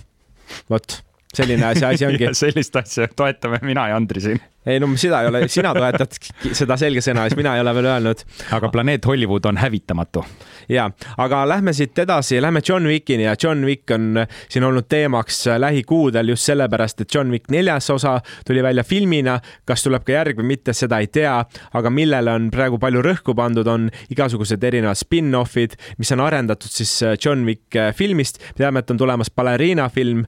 vot 0.70 1.00
selline 1.34 1.66
asi, 1.66 1.84
asi 1.84 2.06
ongi 2.06 2.32
sellist 2.42 2.76
asja 2.76 3.08
toetame 3.16 3.60
mina 3.62 3.88
ja 3.88 3.96
Andri 3.96 4.20
siin 4.24 4.40
ei 4.68 4.80
no 4.80 4.88
seda 5.00 5.22
ei 5.22 5.30
ole, 5.30 5.42
sina 5.48 5.72
toetad 5.76 6.16
seda 6.56 6.76
selgesõnaliselt, 6.80 7.38
mina 7.38 7.54
ei 7.56 7.62
ole 7.62 7.72
veel 7.78 7.88
öelnud. 7.88 8.24
aga 8.52 8.70
planeet 8.72 9.06
Hollywood 9.06 9.46
on 9.48 9.56
hävitamatu. 9.56 10.24
ja, 10.68 10.90
aga 11.16 11.42
lähme 11.48 11.72
siit 11.72 11.98
edasi, 11.98 12.40
lähme 12.42 12.60
John 12.68 12.86
Wickini 12.86 13.24
ja 13.24 13.36
John 13.42 13.64
Wick 13.64 13.90
on 13.94 14.26
siin 14.48 14.64
olnud 14.64 14.88
teemaks 14.88 15.46
lähikuudel 15.58 16.28
just 16.28 16.50
sellepärast, 16.50 17.00
et 17.00 17.14
John 17.14 17.30
Wick 17.30 17.50
neljas 17.50 17.90
osa 17.90 18.20
tuli 18.46 18.62
välja 18.62 18.84
filmina. 18.84 19.40
kas 19.64 19.82
tuleb 19.82 20.04
ka 20.04 20.12
järg 20.12 20.38
või 20.40 20.52
mitte, 20.54 20.72
seda 20.72 20.98
ei 20.98 21.06
tea, 21.06 21.38
aga 21.72 21.90
millele 21.90 22.32
on 22.32 22.50
praegu 22.50 22.78
palju 22.78 23.02
rõhku 23.02 23.34
pandud, 23.34 23.66
on 23.66 23.88
igasugused 24.10 24.64
erinevad 24.64 24.98
spin-off'id, 24.98 25.78
mis 25.98 26.12
on 26.12 26.20
arendatud 26.20 26.70
siis 26.70 27.00
John 27.24 27.46
Wick 27.46 27.76
filmist. 27.96 28.38
me 28.38 28.64
teame, 28.64 28.84
et 28.84 28.90
on 28.90 28.98
tulemas 28.98 29.30
baleriina 29.30 29.88
film, 29.88 30.26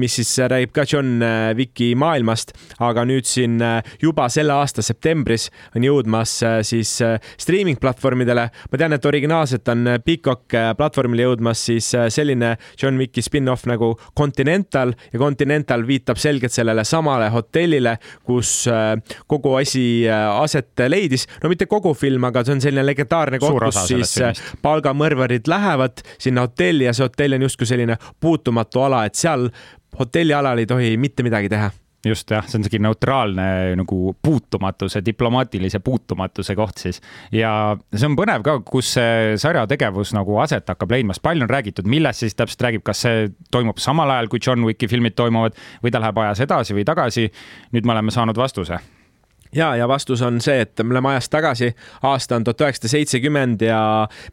mis 0.00 0.14
siis 0.16 0.30
räägib 0.48 0.72
ka 0.72 0.84
John 0.88 1.22
äh, 1.22 1.52
Wicki 1.56 1.92
maailmast, 1.98 2.54
aga 2.80 3.04
nüüd 3.08 3.26
siin 3.28 3.58
äh, 3.62 3.82
juba 4.02 4.28
selle 4.32 4.54
aasta 4.56 4.82
septembris 4.84 5.48
on 5.76 5.84
jõudmas 5.84 6.38
äh, 6.46 6.58
siis 6.64 6.94
streaming 7.40 7.80
platvormidele. 7.80 8.48
ma 8.72 8.80
tean, 8.80 8.96
et 8.96 9.06
originaalselt 9.06 9.68
on 9.68 9.88
Peacock 10.04 10.56
platvormile 10.78 11.26
jõudmas 11.26 11.64
siis 11.68 11.90
selline 12.14 12.54
John 12.80 12.98
Wicki 13.00 13.22
spin-off 13.22 13.66
nagu 13.68 13.92
Continental 14.18 14.94
ja 15.12 15.20
Continental 15.20 15.84
viitab 15.86 16.20
selgelt 16.20 16.52
sellele 16.52 16.84
samale 16.88 17.28
hotellile, 17.32 17.96
kus 18.24 18.64
kogu 19.28 19.54
asi 19.60 20.06
aset 20.08 20.84
leidis. 20.88 21.26
no 21.42 21.50
mitte 21.52 21.66
kogu 21.66 21.94
film, 21.94 22.24
aga 22.28 22.44
see 22.44 22.56
on 22.56 22.64
selline 22.64 22.86
legendaarne 22.86 23.40
koht, 23.42 23.60
kus 23.66 23.82
siis 23.90 24.42
palgamõrvarid 24.62 25.48
lähevad 25.50 26.02
sinna 26.18 26.46
hotelli 26.46 26.88
ja 26.88 26.96
see 26.96 27.06
hotell 27.06 27.36
on 27.36 27.46
justkui 27.48 27.68
selline 27.68 27.98
puutumatu 28.20 28.86
ala, 28.86 29.04
et 29.08 29.18
seal 29.18 29.50
hotellialal 29.98 30.58
ei 30.58 30.66
tohi 30.66 30.96
mitte 31.00 31.22
midagi 31.26 31.50
teha 31.52 31.70
just 32.06 32.30
jah, 32.30 32.46
see 32.48 32.58
on 32.58 32.64
siuke 32.66 32.80
neutraalne 32.82 33.44
nagu 33.78 34.14
puutumatuse, 34.22 35.02
diplomaatilise 35.06 35.78
puutumatuse 35.84 36.56
koht 36.58 36.82
siis. 36.82 37.00
ja 37.32 37.52
see 37.94 38.08
on 38.08 38.16
põnev 38.18 38.42
ka, 38.46 38.56
kus 38.66 38.94
see 38.96 39.36
sarja 39.40 39.64
tegevus 39.70 40.14
nagu 40.16 40.38
aset 40.42 40.66
hakkab 40.74 40.96
leidma, 40.96 41.14
sest 41.14 41.24
palju 41.26 41.46
on 41.46 41.52
räägitud, 41.52 41.86
millest 41.90 42.22
see 42.22 42.30
siis 42.32 42.40
täpselt 42.40 42.66
räägib, 42.66 42.86
kas 42.86 43.04
see 43.06 43.28
toimub 43.54 43.78
samal 43.82 44.10
ajal, 44.16 44.32
kui 44.32 44.42
John 44.42 44.66
Wicki 44.66 44.90
filmid 44.90 45.14
toimuvad 45.18 45.58
või 45.84 45.94
ta 45.94 46.02
läheb 46.02 46.18
ajas 46.24 46.42
edasi 46.46 46.76
või 46.76 46.88
tagasi. 46.88 47.28
nüüd 47.72 47.86
me 47.86 47.94
oleme 47.94 48.14
saanud 48.14 48.38
vastuse 48.38 48.80
ja, 49.54 49.76
ja 49.76 49.88
vastus 49.88 50.22
on 50.22 50.40
see, 50.40 50.60
et 50.64 50.82
me 50.82 50.94
oleme 50.94 51.12
ajas 51.12 51.28
tagasi, 51.32 51.70
aasta 52.08 52.36
on 52.36 52.44
tuhat 52.44 52.64
üheksasada 52.64 52.92
seitsekümmend 52.92 53.62
ja 53.66 53.80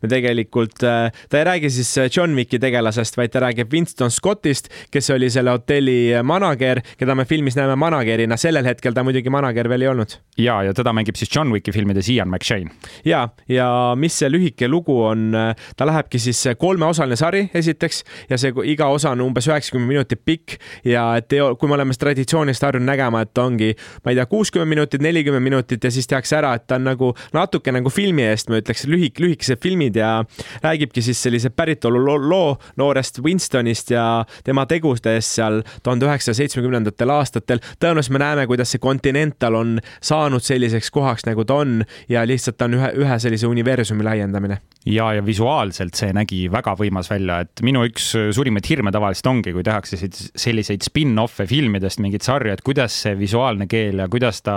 me 0.01 0.11
tegelikult, 0.11 0.83
äh, 0.87 1.11
ta 1.29 1.39
ei 1.39 1.47
räägi 1.47 1.71
siis 1.73 1.91
äh, 1.97 2.09
John 2.15 2.35
Wicki 2.35 2.59
tegelasest, 2.59 3.17
vaid 3.19 3.33
ta 3.33 3.43
räägib 3.43 3.73
Winston 3.73 4.11
Scottist, 4.11 4.69
kes 4.91 5.09
oli 5.15 5.29
selle 5.29 5.53
hotelli 5.55 6.13
manager, 6.23 6.81
keda 6.97 7.15
me 7.15 7.25
filmis 7.29 7.57
näeme 7.59 7.75
manager'ina, 7.79 8.37
sellel 8.39 8.67
hetkel 8.67 8.95
ta 8.95 9.03
muidugi 9.03 9.31
manager 9.33 9.69
veel 9.69 9.87
ei 9.87 9.91
olnud. 9.91 10.17
ja, 10.37 10.61
ja 10.63 10.73
teda 10.73 10.93
mängib 10.95 11.19
siis 11.19 11.31
John 11.35 11.51
Wicki 11.53 11.71
filmides 11.75 12.09
Ian 12.09 12.29
McShane. 12.29 12.71
ja, 13.05 13.27
ja 13.49 13.69
mis 13.99 14.19
see 14.19 14.31
lühike 14.31 14.67
lugu 14.67 15.01
on, 15.03 15.33
äh, 15.35 15.55
ta 15.77 15.87
lähebki 15.87 16.19
siis 16.19 16.45
kolmeosaline 16.57 17.19
sari 17.19 17.45
esiteks 17.53 18.03
ja 18.29 18.37
see 18.37 18.53
iga 18.71 18.87
osa 18.87 19.11
on 19.11 19.21
umbes 19.27 19.47
üheksakümmend 19.49 19.89
minutit 19.89 20.23
pikk 20.25 20.59
ja 20.87 21.09
et 21.19 21.33
ei, 21.33 21.43
kui 21.59 21.69
me 21.69 21.75
oleme 21.75 21.93
traditsioonist 21.99 22.63
harjunud 22.63 22.87
nägema, 22.87 23.23
et 23.25 23.37
ongi, 23.37 23.73
ma 24.05 24.11
ei 24.13 24.17
tea, 24.19 24.25
kuuskümmend 24.29 24.69
minutit, 24.69 25.01
nelikümmend 25.09 25.43
minutit 25.49 25.83
ja 25.83 25.91
siis 25.93 26.07
tehakse 26.09 26.39
ära, 26.39 26.53
et 26.57 26.67
ta 26.69 26.77
on 26.79 26.87
nagu 26.87 27.11
natuke 27.35 27.73
nagu 27.73 27.91
filmi 27.93 28.25
eest, 28.29 28.49
ma 28.49 28.59
ütleks, 28.61 28.85
lühik, 28.89 29.19
lühikesed 29.21 29.61
filmid 29.63 29.97
ja 29.99 30.23
räägibki 30.63 31.03
siis 31.03 31.21
sellise 31.23 31.51
päritolu 31.53 32.01
loo, 32.05 32.17
loo 32.21 32.55
noorest 32.79 33.21
Winstonist 33.25 33.93
ja 33.93 34.05
tema 34.45 34.65
tegudest 34.69 35.35
seal 35.35 35.61
tuhande 35.83 36.07
üheksasaja 36.07 36.43
seitsmekümnendatel 36.43 37.13
aastatel. 37.13 37.61
tõenäoliselt 37.79 38.15
me 38.15 38.23
näeme, 38.23 38.47
kuidas 38.47 38.73
see 38.73 38.81
Continental 38.83 39.57
on 39.59 39.77
saanud 40.01 40.43
selliseks 40.45 40.91
kohaks, 40.93 41.25
nagu 41.27 41.45
ta 41.45 41.61
on 41.63 41.83
ja 42.09 42.25
lihtsalt 42.27 42.61
on 42.65 42.77
ühe, 42.79 42.91
ühe 43.03 43.19
sellise 43.19 43.47
universumi 43.47 44.05
laiendamine. 44.05 44.59
ja, 44.85 45.11
ja 45.13 45.25
visuaalselt 45.25 45.97
see 45.99 46.13
nägi 46.15 46.45
väga 46.51 46.75
võimas 46.79 47.09
välja, 47.11 47.41
et 47.45 47.63
minu 47.65 47.83
üks 47.87 48.11
suurimaid 48.35 48.67
hirme 48.69 48.93
tavaliselt 48.95 49.27
ongi, 49.31 49.53
kui 49.53 49.63
tehakse 49.65 49.99
selliseid 49.99 50.85
spin-off'e 50.85 51.47
filmidest, 51.49 51.99
mingeid 51.99 52.25
sarju, 52.25 52.53
et 52.53 52.63
kuidas 52.65 52.95
see 53.03 53.17
visuaalne 53.19 53.67
keel 53.69 54.03
ja 54.03 54.07
kuidas 54.11 54.41
ta 54.45 54.55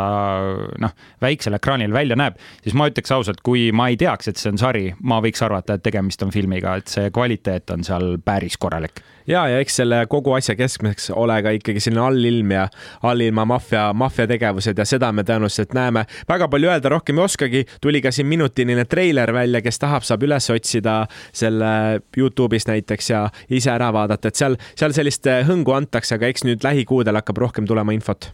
noh, 0.82 0.94
väiksel 1.22 1.58
ekraanil 1.58 1.94
välja 1.94 2.18
näeb, 2.18 2.38
siis 2.64 2.76
ma 2.78 2.88
ütleks 2.90 3.14
ausalt, 3.14 3.42
kui 3.44 3.70
ma 3.76 3.88
ei 3.92 3.98
teaks, 4.00 4.28
et 4.28 4.40
see 4.40 4.52
on 4.52 4.60
sari, 4.60 4.90
ma 5.00 5.20
võiks 5.24 5.42
arvata, 5.44 5.78
et 5.78 5.86
tegemist 5.86 6.22
on 6.26 6.34
filmiga, 6.34 6.76
et 6.80 6.92
see 6.92 7.10
kvaliteet 7.14 7.74
on 7.74 7.86
seal 7.86 8.16
päris 8.24 8.58
korralik 8.60 9.02
ja, 9.26 9.44
ja 9.48 9.60
eks 9.62 9.76
selle 9.80 10.02
kogu 10.10 10.34
asja 10.36 10.54
keskmeks 10.58 11.10
ole 11.14 11.36
ka 11.44 11.52
ikkagi 11.56 11.82
selline 11.82 12.02
allilm 12.06 12.54
ja 12.54 12.66
allilma 13.08 13.44
maffia, 13.48 13.84
maffia 13.94 14.26
tegevused 14.30 14.78
ja 14.78 14.86
seda 14.88 15.12
me 15.12 15.24
tõenäoliselt 15.26 15.74
näeme. 15.76 16.04
väga 16.28 16.48
palju 16.48 16.70
öelda 16.70 16.92
rohkem 16.92 17.18
ei 17.18 17.24
oskagi, 17.24 17.64
tuli 17.80 18.02
ka 18.02 18.12
siin 18.14 18.26
minutiline 18.30 18.84
treiler 18.84 19.32
välja, 19.34 19.62
kes 19.62 19.78
tahab, 19.82 20.06
saab 20.06 20.26
üles 20.26 20.50
otsida 20.50 21.02
selle 21.32 22.02
Youtube'is 22.18 22.68
näiteks 22.68 23.10
ja 23.10 23.24
ise 23.50 23.70
ära 23.72 23.92
vaadata, 23.94 24.28
et 24.28 24.38
seal, 24.38 24.58
seal 24.78 24.94
sellist 24.96 25.26
hõngu 25.48 25.76
antakse, 25.76 26.16
aga 26.18 26.30
eks 26.30 26.46
nüüd 26.48 26.64
lähikuudel 26.66 27.22
hakkab 27.22 27.44
rohkem 27.46 27.68
tulema 27.68 27.94
infot 27.94 28.32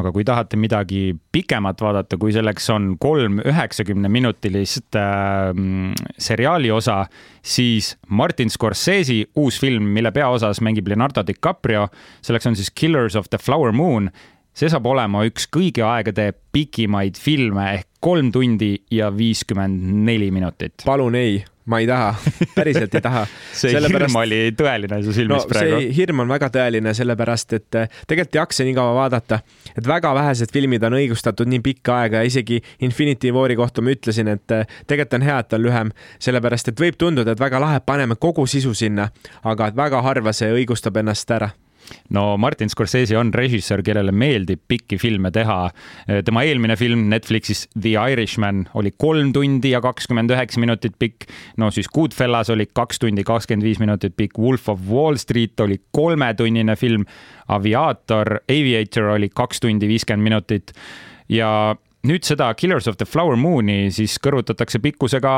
aga 0.00 0.12
kui 0.14 0.24
tahate 0.26 0.58
midagi 0.60 1.12
pikemat 1.34 1.80
vaadata, 1.82 2.18
kui 2.20 2.32
selleks 2.34 2.68
on 2.74 2.92
kolm 3.00 3.40
üheksakümne 3.44 4.10
minutilist 4.12 4.98
äh, 4.98 5.52
seriaali 6.18 6.72
osa, 6.74 7.02
siis 7.42 7.94
Martin 8.08 8.50
Scorsese 8.50 9.24
uus 9.38 9.60
film, 9.60 9.90
mille 9.94 10.12
peaosas 10.14 10.62
mängib 10.64 10.88
Leonardo 10.88 11.24
DiCaprio, 11.26 11.88
selleks 12.24 12.50
on 12.50 12.58
siis 12.58 12.70
Killers 12.70 13.16
of 13.18 13.30
the 13.30 13.38
Flower 13.38 13.72
Moon. 13.72 14.10
see 14.58 14.66
saab 14.66 14.88
olema 14.90 15.20
üks 15.22 15.44
kõigi 15.54 15.84
aegade 15.86 16.32
pikimaid 16.50 17.14
filme 17.20 17.62
ehk 17.76 17.86
kolm 18.02 18.32
tundi 18.34 18.72
ja 18.90 19.12
viiskümmend 19.14 19.84
neli 20.08 20.32
minutit. 20.34 20.82
palun 20.84 21.14
ei 21.14 21.44
ma 21.68 21.80
ei 21.82 21.86
taha, 21.88 22.14
päriselt 22.54 22.94
ei 22.94 23.04
taha 23.04 23.24
see 23.60 23.72
sellepärast... 23.74 24.08
hirm 24.08 24.20
oli 24.22 24.40
tõeline 24.56 25.00
su 25.04 25.14
silmis 25.16 25.44
no, 25.44 25.50
praegu? 25.50 25.80
see 25.82 25.92
hirm 25.98 26.24
on 26.24 26.32
väga 26.32 26.50
tõeline, 26.54 26.94
sellepärast 26.96 27.54
et 27.58 27.78
eh, 27.80 27.92
tegelikult 28.08 28.38
ei 28.38 28.40
jaksa 28.40 28.66
nii 28.68 28.74
kaua 28.78 28.96
vaadata, 28.96 29.40
et 29.74 29.88
väga 29.88 30.14
vähesed 30.16 30.54
filmid 30.54 30.88
on 30.88 30.98
õigustatud 30.98 31.50
nii 31.52 31.62
pikka 31.68 32.00
aega 32.02 32.24
ja 32.24 32.32
isegi 32.32 32.60
Infinity 32.86 33.32
War'i 33.34 33.58
kohta 33.58 33.84
ma 33.84 33.94
ütlesin, 33.94 34.32
et 34.32 34.56
eh, 34.56 34.66
tegelikult 34.86 35.20
on 35.20 35.28
hea, 35.28 35.38
et 35.38 35.50
ta 35.52 35.60
on 35.60 35.66
lühem, 35.66 35.94
sellepärast 36.24 36.72
et 36.72 36.84
võib 36.84 36.98
tunduda, 37.00 37.36
et 37.36 37.40
väga 37.40 37.62
lahe, 37.62 37.80
paneme 37.84 38.18
kogu 38.20 38.46
sisu 38.48 38.74
sinna, 38.76 39.10
aga 39.44 39.72
väga 39.76 40.02
harva 40.04 40.34
see 40.36 40.52
õigustab 40.60 41.00
ennast 41.02 41.36
ära 41.36 41.52
no 42.10 42.36
Martin 42.36 42.70
Scorsese 42.70 43.18
on 43.18 43.32
režissöör, 43.34 43.82
kellele 43.82 44.12
meeldib 44.12 44.60
pikki 44.68 44.98
filme 44.98 45.30
teha. 45.34 45.70
tema 46.24 46.42
eelmine 46.46 46.76
film 46.76 47.08
Netflixis 47.12 47.66
The 47.80 47.94
Irishman 48.12 48.66
oli 48.74 48.92
kolm 48.96 49.32
tundi 49.32 49.72
ja 49.72 49.80
kakskümmend 49.84 50.30
üheksa 50.34 50.60
minutit 50.60 50.98
pikk. 50.98 51.28
no 51.56 51.70
siis 51.70 51.88
Goodfellas 51.88 52.50
oli 52.50 52.66
kaks 52.66 52.98
tundi 52.98 53.24
kakskümmend 53.24 53.66
viis 53.66 53.80
minutit 53.80 54.16
pikk, 54.16 54.38
Wolf 54.38 54.68
of 54.68 54.80
Wall 54.90 55.16
Street 55.16 55.60
oli 55.60 55.80
kolmetunnine 55.92 56.76
film, 56.76 57.04
Aviator, 57.48 58.38
Aviator 58.48 59.14
oli 59.16 59.28
kaks 59.28 59.60
tundi 59.60 59.88
viiskümmend 59.88 60.22
minutit 60.22 60.72
ja 61.28 61.76
nüüd 62.08 62.24
seda 62.26 62.48
Killers 62.56 62.88
of 62.88 62.96
the 62.98 63.06
Flower 63.08 63.36
Moon'i 63.38 63.88
siis 63.94 64.16
kõrvutatakse 64.22 64.80
pikkusega 64.82 65.32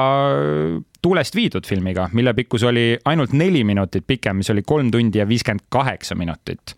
tuulest 1.03 1.37
viidud 1.37 1.67
filmiga, 1.67 2.09
mille 2.17 2.35
pikkus 2.37 2.65
oli 2.69 2.93
ainult 3.11 3.35
neli 3.37 3.65
minutit 3.67 4.07
pikem, 4.07 4.41
mis 4.41 4.51
oli 4.53 4.65
kolm 4.67 4.93
tundi 4.95 5.21
ja 5.21 5.29
viiskümmend 5.29 5.67
kaheksa 5.73 6.17
minutit. 6.19 6.77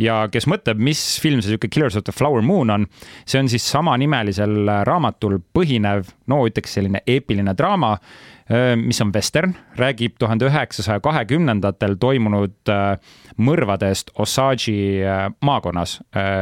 Ja 0.00 0.22
kes 0.32 0.48
mõtleb, 0.50 0.80
mis 0.82 1.00
film 1.22 1.42
see 1.42 1.52
sihuke 1.52 1.70
Killers 1.72 1.96
of 1.98 2.06
the 2.08 2.14
Flower 2.14 2.44
Moon 2.44 2.70
on, 2.70 2.86
see 3.26 3.40
on 3.42 3.50
siis 3.52 3.66
samanimelisel 3.70 4.68
raamatul 4.88 5.38
põhinev, 5.54 6.12
no 6.30 6.42
ütleks 6.48 6.78
selline 6.78 7.04
eepiline 7.06 7.56
draama 7.58 7.96
mis 8.76 9.00
on 9.00 9.12
vestern, 9.14 9.54
räägib 9.78 10.16
tuhande 10.18 10.46
üheksasaja 10.48 11.00
kahekümnendatel 11.00 11.94
toimunud 12.00 12.72
mõrvadest 13.40 14.10
Osage 14.20 14.74
maakonnas 15.40 16.00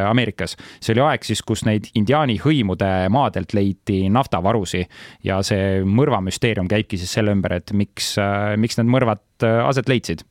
Ameerikas. 0.09 0.57
see 0.81 0.95
oli 0.95 1.05
aeg 1.07 1.25
siis, 1.25 1.43
kus 1.43 1.65
neid 1.65 1.91
indiaani 1.95 2.41
hõimude 2.43 3.09
maadelt 3.13 3.55
leiti 3.55 4.09
naftavarusi 4.09 4.87
ja 5.25 5.43
see 5.43 5.85
mõrvamüsteerium 5.85 6.69
käibki 6.69 6.99
siis 6.99 7.13
selle 7.13 7.37
ümber, 7.37 7.61
et 7.61 7.73
miks, 7.73 8.17
miks 8.57 8.81
need 8.81 8.91
mõrvad 8.91 9.23
aset 9.67 9.89
leidsid 9.89 10.25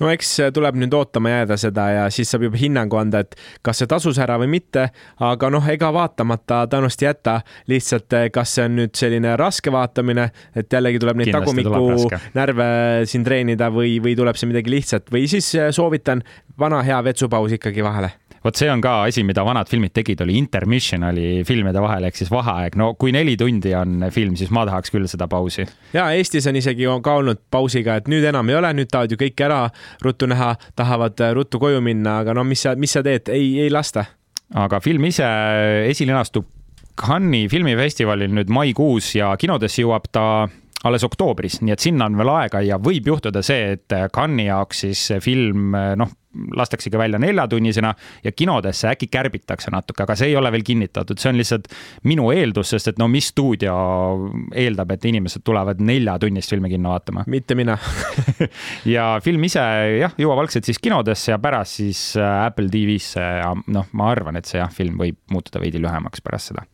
no 0.00 0.10
eks 0.12 0.34
tuleb 0.54 0.78
nüüd 0.80 0.94
ootama 0.96 1.32
jääda 1.34 1.58
seda 1.60 1.88
ja 1.92 2.06
siis 2.14 2.30
saab 2.32 2.46
juba 2.48 2.60
hinnangu 2.60 2.98
anda, 3.00 3.22
et 3.24 3.36
kas 3.64 3.82
see 3.82 3.90
tasus 3.90 4.20
ära 4.22 4.38
või 4.40 4.50
mitte, 4.56 4.88
aga 5.22 5.50
noh, 5.52 5.68
ega 5.72 5.92
vaatamata 5.94 6.62
tõenäoliselt 6.72 7.04
ei 7.04 7.10
jäta, 7.10 7.36
lihtsalt 7.72 8.18
kas 8.34 8.56
see 8.56 8.66
on 8.68 8.78
nüüd 8.80 8.96
selline 8.98 9.36
raske 9.40 9.72
vaatamine, 9.72 10.28
et 10.56 10.72
jällegi 10.72 11.02
tuleb 11.02 11.20
neid 11.20 11.32
Kindlasti 11.32 11.66
tagumiku 11.66 12.22
närve 12.38 12.66
siin 13.10 13.26
treenida 13.26 13.70
või, 13.72 13.96
või 14.02 14.16
tuleb 14.18 14.38
see 14.38 14.50
midagi 14.50 14.72
lihtsat. 14.72 15.12
Või 15.12 15.26
siis 15.30 15.52
soovitan 15.74 16.22
vana 16.58 16.82
hea 16.86 16.98
vetsupaus 17.04 17.56
ikkagi 17.58 17.84
vahele 17.84 18.12
vot 18.44 18.58
see 18.58 18.70
on 18.70 18.82
ka 18.82 18.94
asi, 19.06 19.22
mida 19.26 19.44
vanad 19.46 19.70
filmid 19.70 19.94
tegid, 19.94 20.22
oli 20.24 20.36
intermission 20.40 21.06
oli 21.08 21.42
filmide 21.46 21.82
vahel 21.82 22.08
ehk 22.08 22.18
siis 22.18 22.30
vaheaeg. 22.32 22.76
no 22.80 22.92
kui 22.98 23.12
neli 23.14 23.36
tundi 23.38 23.74
on 23.78 24.08
film, 24.14 24.36
siis 24.38 24.50
ma 24.54 24.64
tahaks 24.68 24.92
küll 24.94 25.06
seda 25.10 25.28
pausi. 25.30 25.66
ja 25.94 26.08
Eestis 26.16 26.48
on 26.50 26.58
isegi 26.58 26.88
ka 27.02 27.18
olnud 27.20 27.42
pausiga, 27.50 27.98
et 28.00 28.10
nüüd 28.10 28.26
enam 28.28 28.48
ei 28.50 28.58
ole, 28.58 28.72
nüüd 28.76 28.90
tahavad 28.90 29.14
ju 29.14 29.20
kõik 29.20 29.44
ära 29.46 29.60
ruttu 30.02 30.28
näha, 30.30 30.54
tahavad 30.78 31.20
äh, 31.20 31.34
ruttu 31.36 31.60
koju 31.62 31.82
minna, 31.84 32.20
aga 32.24 32.34
no 32.34 32.44
mis 32.44 32.64
sa, 32.66 32.74
mis 32.76 32.94
sa 32.94 33.04
teed, 33.06 33.30
ei, 33.32 33.54
ei 33.66 33.70
lasta. 33.70 34.04
aga 34.54 34.80
film 34.84 35.04
ise 35.08 35.28
esilinastub 35.88 36.48
Cannes'i 36.98 37.48
filmifestivalil 37.48 38.34
nüüd 38.36 38.50
maikuus 38.52 39.14
ja 39.16 39.30
kinodesse 39.40 39.80
jõuab 39.80 40.10
ta 40.12 40.24
alles 40.84 41.04
oktoobris, 41.06 41.60
nii 41.62 41.72
et 41.72 41.80
sinna 41.80 42.08
on 42.10 42.18
veel 42.18 42.30
aega 42.34 42.60
ja 42.66 42.76
võib 42.82 43.06
juhtuda 43.06 43.40
see, 43.46 43.76
et 43.78 43.94
Cannes'i 44.12 44.50
jaoks 44.50 44.82
siis 44.84 45.04
film 45.22 45.76
noh, 45.96 46.10
lastaksegi 46.56 46.98
välja 46.98 47.18
neljatunnisena 47.18 47.94
ja 48.24 48.32
kinodesse 48.32 48.88
äkki 48.88 49.06
kärbitakse 49.12 49.70
natuke, 49.70 50.02
aga 50.02 50.16
see 50.16 50.32
ei 50.32 50.36
ole 50.36 50.52
veel 50.52 50.64
kinnitatud, 50.66 51.20
see 51.20 51.32
on 51.32 51.40
lihtsalt 51.40 51.68
minu 52.08 52.30
eeldus, 52.32 52.72
sest 52.74 52.92
et 52.92 53.00
no 53.00 53.08
mis 53.12 53.28
stuudio 53.32 53.74
eeldab, 54.56 54.94
et 54.96 55.04
inimesed 55.10 55.44
tulevad 55.44 55.82
neljatunnist 55.84 56.52
filmi 56.54 56.72
kinno 56.72 56.94
vaatama? 56.94 57.26
mitte 57.26 57.56
mina. 57.58 57.78
Ja 58.88 59.20
film 59.24 59.44
ise 59.46 59.62
jah, 60.00 60.14
jõuab 60.18 60.42
algselt 60.42 60.66
siis 60.66 60.80
kinodesse 60.82 61.32
ja 61.32 61.38
pärast 61.42 61.78
siis 61.80 62.00
äh, 62.18 62.44
Apple 62.46 62.68
TV-sse 62.72 63.22
ja 63.22 63.52
noh, 63.54 63.88
ma 63.98 64.10
arvan, 64.12 64.36
et 64.38 64.48
see 64.48 64.60
jah, 64.60 64.70
film 64.72 64.98
võib 65.00 65.18
muutuda 65.32 65.62
veidi 65.62 65.80
lühemaks 65.82 66.24
pärast 66.24 66.52
seda. 66.52 66.64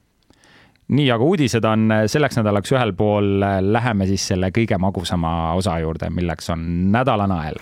Nii, 0.89 1.11
aga 1.13 1.25
uudised 1.25 1.65
on 1.69 1.91
selleks 2.09 2.39
nädalaks 2.41 2.73
ühel 2.73 2.95
pool, 2.97 3.43
läheme 3.75 4.09
siis 4.09 4.31
selle 4.31 4.49
kõige 4.57 4.79
magusama 4.81 5.53
osa 5.59 5.77
juurde, 5.83 6.09
milleks 6.15 6.49
on 6.55 6.65
nädala 6.95 7.29
nael 7.29 7.61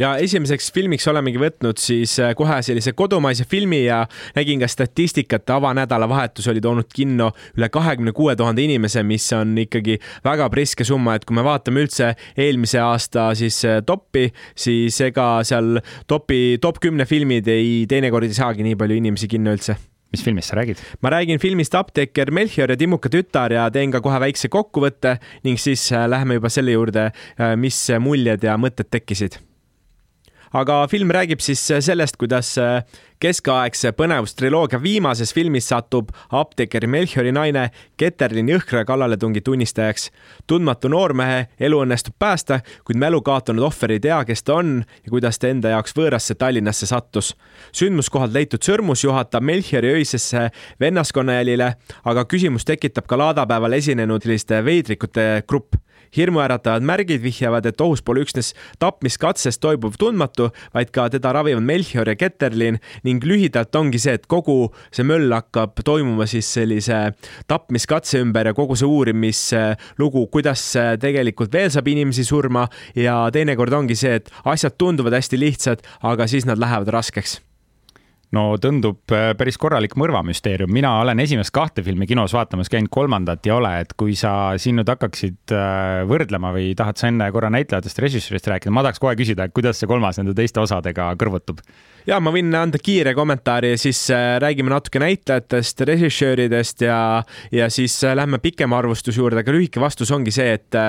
ja 0.00 0.14
esimeseks 0.22 0.70
filmiks 0.74 1.06
olemegi 1.10 1.40
võtnud 1.40 1.80
siis 1.80 2.14
äh, 2.22 2.32
kohe 2.38 2.60
sellise 2.64 2.94
kodumaise 2.96 3.44
filmi 3.48 3.82
ja 3.84 4.00
nägin 4.36 4.62
ka 4.62 4.68
statistikat, 4.70 5.50
avanädalavahetus 5.52 6.48
oli 6.52 6.62
toonud 6.64 6.88
kinno 6.94 7.30
üle 7.58 7.68
kahekümne 7.72 8.14
kuue 8.16 8.36
tuhande 8.38 8.64
inimese, 8.64 9.04
mis 9.06 9.28
on 9.36 9.52
ikkagi 9.60 9.98
väga 10.24 10.48
priske 10.52 10.86
summa, 10.88 11.18
et 11.18 11.26
kui 11.28 11.36
me 11.36 11.44
vaatame 11.46 11.84
üldse 11.84 12.14
eelmise 12.36 12.80
aasta 12.84 13.30
siis 13.38 13.60
äh, 13.68 13.82
topi, 13.86 14.30
siis 14.56 15.00
ega 15.04 15.32
seal 15.46 15.78
topi, 16.08 16.58
top 16.62 16.80
kümne 16.82 17.06
filmid 17.08 17.48
ei, 17.52 17.84
teinekord 17.90 18.28
ei 18.28 18.36
saagi 18.36 18.66
nii 18.66 18.80
palju 18.80 19.00
inimesi 19.02 19.28
kinno 19.30 19.54
üldse. 19.56 19.76
Mis 20.10 20.24
filmist 20.26 20.50
sa 20.50 20.56
räägid? 20.58 20.80
ma 21.04 21.12
räägin 21.12 21.38
filmist 21.38 21.74
Apteeker 21.78 22.32
Melchior 22.34 22.72
ja 22.72 22.76
Timmuka 22.76 23.12
tütar 23.12 23.52
ja 23.54 23.68
teen 23.70 23.92
ka 23.94 24.00
kohe 24.02 24.18
väikse 24.18 24.50
kokkuvõtte 24.50 25.20
ning 25.46 25.60
siis 25.60 25.84
äh, 25.92 26.08
läheme 26.10 26.40
juba 26.40 26.50
selle 26.50 26.74
juurde, 26.74 27.10
mis 27.60 27.78
muljed 28.02 28.42
ja 28.48 28.56
mõtted 28.58 28.90
tekkisid 28.90 29.38
aga 30.52 30.86
film 30.90 31.10
räägib 31.14 31.40
siis 31.42 31.62
sellest, 31.80 32.16
kuidas 32.20 32.52
äh, 32.58 32.82
keskaegse 33.20 33.92
põnevustriloogia 33.92 34.80
viimases 34.82 35.34
filmis 35.36 35.68
satub 35.70 36.10
apteekri 36.32 36.88
Melchiori 36.90 37.32
naine 37.32 37.66
Keterlin 38.00 38.48
jõhkra 38.48 38.84
kallaletungi 38.88 39.40
tunnistajaks. 39.44 40.10
tundmatu 40.46 40.88
noormehe 40.88 41.46
elu 41.60 41.82
õnnestub 41.84 42.14
päästa, 42.18 42.60
kuid 42.84 42.98
mälu 42.98 43.22
kaotanud 43.22 43.64
ohver 43.68 43.92
ei 43.92 44.00
tea, 44.00 44.24
kes 44.24 44.42
ta 44.42 44.54
on 44.54 44.84
ja 45.04 45.10
kuidas 45.10 45.38
ta 45.38 45.48
enda 45.48 45.74
jaoks 45.76 45.94
võõrasse 45.96 46.34
Tallinnasse 46.34 46.86
sattus. 46.86 47.36
sündmuskohalt 47.72 48.32
leitud 48.32 48.62
sõrmus 48.62 49.04
juhatab 49.04 49.42
Melchiori 49.42 49.92
öisesse 50.00 50.50
vennaskonnajälile, 50.80 51.74
aga 52.04 52.24
küsimus 52.24 52.64
tekitab 52.64 53.06
ka 53.06 53.18
laadapäeval 53.18 53.72
esinenud 53.72 54.22
selliste 54.22 54.64
veidrikute 54.64 55.42
grupp 55.48 55.76
hirmuäratavad 56.16 56.84
märgid 56.86 57.22
vihjavad, 57.22 57.66
et 57.66 57.80
ohus 57.80 58.02
pole 58.02 58.24
üksnes 58.24 58.52
tapmiskatsest 58.82 59.60
toibuv 59.62 59.98
tundmatu, 60.00 60.50
vaid 60.74 60.92
ka 60.94 61.08
teda 61.12 61.32
ravivad 61.36 61.64
Melchior 61.64 62.08
ja 62.10 62.16
Keterlin 62.18 62.80
ning 63.06 63.24
lühidalt 63.24 63.74
ongi 63.76 64.00
see, 64.02 64.16
et 64.18 64.26
kogu 64.30 64.70
see 64.90 65.06
möll 65.06 65.32
hakkab 65.34 65.82
toimuma 65.86 66.28
siis 66.30 66.48
sellise 66.54 67.02
tapmiskatse 67.50 68.22
ümber 68.22 68.50
ja 68.50 68.56
kogu 68.56 68.78
see 68.78 68.88
uurimislugu, 68.88 70.26
kuidas 70.32 70.64
tegelikult 71.02 71.52
veel 71.54 71.70
saab 71.72 71.90
inimesi 71.92 72.24
surma 72.26 72.66
ja 72.98 73.22
teinekord 73.32 73.74
ongi 73.82 73.98
see, 73.98 74.18
et 74.20 74.32
asjad 74.44 74.78
tunduvad 74.78 75.18
hästi 75.18 75.40
lihtsad, 75.40 75.86
aga 76.02 76.28
siis 76.30 76.48
nad 76.48 76.60
lähevad 76.60 76.90
raskeks 76.94 77.40
no 78.36 78.44
tundub 78.62 79.10
äh, 79.14 79.32
päris 79.38 79.58
korralik 79.60 79.96
mõrvamüsteerium, 79.98 80.70
mina 80.72 80.92
olen 81.02 81.22
esimest 81.22 81.52
kahte 81.54 81.82
filmi 81.86 82.06
kinos 82.10 82.34
vaatamas 82.36 82.70
käinud, 82.70 82.90
kolmandat 82.92 83.46
ei 83.48 83.54
ole, 83.54 83.72
et 83.82 83.94
kui 83.98 84.14
sa 84.18 84.54
siin 84.60 84.78
nüüd 84.78 84.90
hakkaksid 84.90 85.54
äh, 85.56 86.02
võrdlema 86.10 86.52
või 86.54 86.70
tahad 86.78 87.00
sa 87.00 87.10
enne 87.10 87.30
korra 87.34 87.50
näitlejatest, 87.52 88.02
režissöörist 88.02 88.50
rääkida, 88.52 88.74
ma 88.74 88.84
tahaks 88.86 89.02
kohe 89.02 89.16
küsida, 89.18 89.48
et 89.48 89.56
kuidas 89.56 89.82
see 89.82 89.90
kolmas 89.90 90.20
nende 90.20 90.36
teiste 90.38 90.62
osadega 90.62 91.10
kõrvutub? 91.20 91.64
Ja 92.08 92.20
ma 92.20 92.32
võin 92.34 92.54
anda 92.56 92.80
kiire 92.80 93.14
kommentaari 93.16 93.74
ja 93.74 93.80
siis 93.80 94.02
äh, 94.14 94.36
räägime 94.42 94.72
natuke 94.72 95.02
näitlejatest, 95.02 95.84
režissööridest 95.88 96.86
ja, 96.86 97.00
ja 97.52 97.70
siis 97.72 97.98
lähme 98.14 98.38
pikema 98.42 98.78
arvustuse 98.80 99.20
juurde, 99.20 99.42
aga 99.42 99.54
lühike 99.54 99.82
vastus 99.82 100.10
ongi 100.14 100.32
see, 100.34 100.54
et 100.58 100.80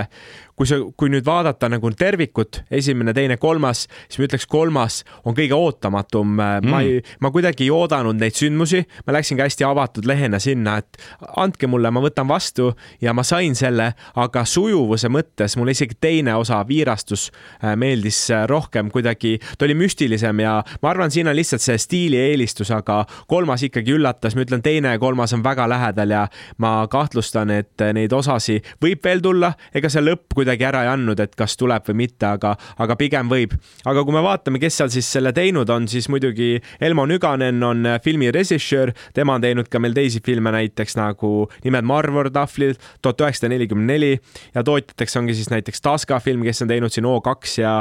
kui 0.62 0.69
sa, 0.69 0.78
kui 0.97 1.10
nüüd 1.10 1.26
vaadata 1.26 1.65
nagu 1.71 1.89
tervikut, 1.97 2.62
esimene, 2.69 3.15
teine, 3.17 3.38
kolmas, 3.41 3.88
siis 4.06 4.19
ma 4.21 4.28
ütleks, 4.28 4.45
kolmas 4.52 5.00
on 5.26 5.34
kõige 5.34 5.58
ootamatum 5.58 6.36
mm.. 6.36 6.69
ma 6.69 6.84
ei, 6.86 7.00
ma 7.24 7.32
kuidagi 7.34 7.65
ei 7.65 7.71
oodanud 7.74 8.19
neid 8.21 8.38
sündmusi, 8.38 8.84
ma 9.08 9.15
läksin 9.15 9.39
ka 9.39 9.47
hästi 9.47 9.65
avatud 9.65 10.06
lehena 10.06 10.38
sinna, 10.43 10.78
et 10.84 11.02
andke 11.41 11.65
mulle, 11.71 11.89
ma 11.89 12.04
võtan 12.04 12.30
vastu 12.30 12.69
ja 13.02 13.15
ma 13.17 13.26
sain 13.26 13.58
selle, 13.58 13.91
aga 14.21 14.43
sujuvuse 14.45 15.10
mõttes 15.10 15.58
mulle 15.58 15.74
isegi 15.74 15.97
teine 15.97 16.38
osa, 16.38 16.62
Viirastus, 16.69 17.30
äh, 17.63 17.74
meeldis 17.80 18.19
äh, 18.30 18.45
rohkem 18.50 18.93
kuidagi, 18.93 19.39
ta 19.58 19.65
oli 19.65 19.80
müstilisem 19.82 20.43
ja 20.45 20.60
ma 20.84 20.93
arvan, 20.93 21.00
siin 21.09 21.27
on 21.27 21.35
lihtsalt 21.35 21.63
see 21.63 21.77
stiilieelistus, 21.81 22.69
aga 22.75 22.99
kolmas 23.27 23.63
ikkagi 23.65 23.95
üllatas, 23.95 24.35
ma 24.35 24.45
ütlen, 24.45 24.61
teine 24.61 24.93
ja 24.93 24.99
kolmas 25.01 25.33
on 25.33 25.43
väga 25.43 25.65
lähedal 25.69 26.13
ja 26.13 26.27
ma 26.61 26.85
kahtlustan, 26.91 27.49
et 27.55 27.81
neid 27.95 28.13
osasi 28.13 28.59
võib 28.83 29.01
veel 29.03 29.23
tulla, 29.23 29.53
ega 29.73 29.89
see 29.89 30.03
lõpp 30.03 30.35
kuidagi 30.35 30.67
ära 30.67 30.83
ei 30.85 30.91
andnud, 30.91 31.19
et 31.23 31.33
kas 31.39 31.57
tuleb 31.57 31.87
või 31.89 32.03
mitte, 32.03 32.27
aga, 32.27 32.53
aga 32.77 32.97
pigem 32.99 33.31
võib. 33.31 33.55
aga 33.85 34.03
kui 34.03 34.13
me 34.13 34.21
vaatame, 34.21 34.59
kes 34.61 34.77
seal 34.77 34.91
siis 34.93 35.09
selle 35.11 35.33
teinud 35.33 35.69
on, 35.69 35.87
siis 35.87 36.09
muidugi 36.11 36.59
Elmo 36.81 37.05
Nüganen 37.09 37.63
on 37.63 37.87
filmi 38.03 38.31
režissöör, 38.31 38.93
tema 39.13 39.39
on 39.39 39.41
teinud 39.41 39.69
ka 39.71 39.79
meil 39.79 39.95
teisi 39.97 40.21
filme, 40.25 40.51
näiteks 40.51 40.97
nagu 40.99 41.49
Nimed 41.63 41.87
Marvor 41.87 42.29
tahvlil, 42.33 42.75
tuhat 43.01 43.21
üheksasada 43.25 43.51
nelikümmend 43.55 43.89
neli 43.91 44.11
ja 44.55 44.63
tootjateks 44.63 45.17
ongi 45.17 45.35
siis 45.37 45.49
näiteks 45.51 45.81
Taska 45.81 46.19
film, 46.19 46.43
kes 46.45 46.61
on 46.61 46.71
teinud 46.71 46.93
siin 46.93 47.07
O2 47.07 47.61
ja 47.61 47.73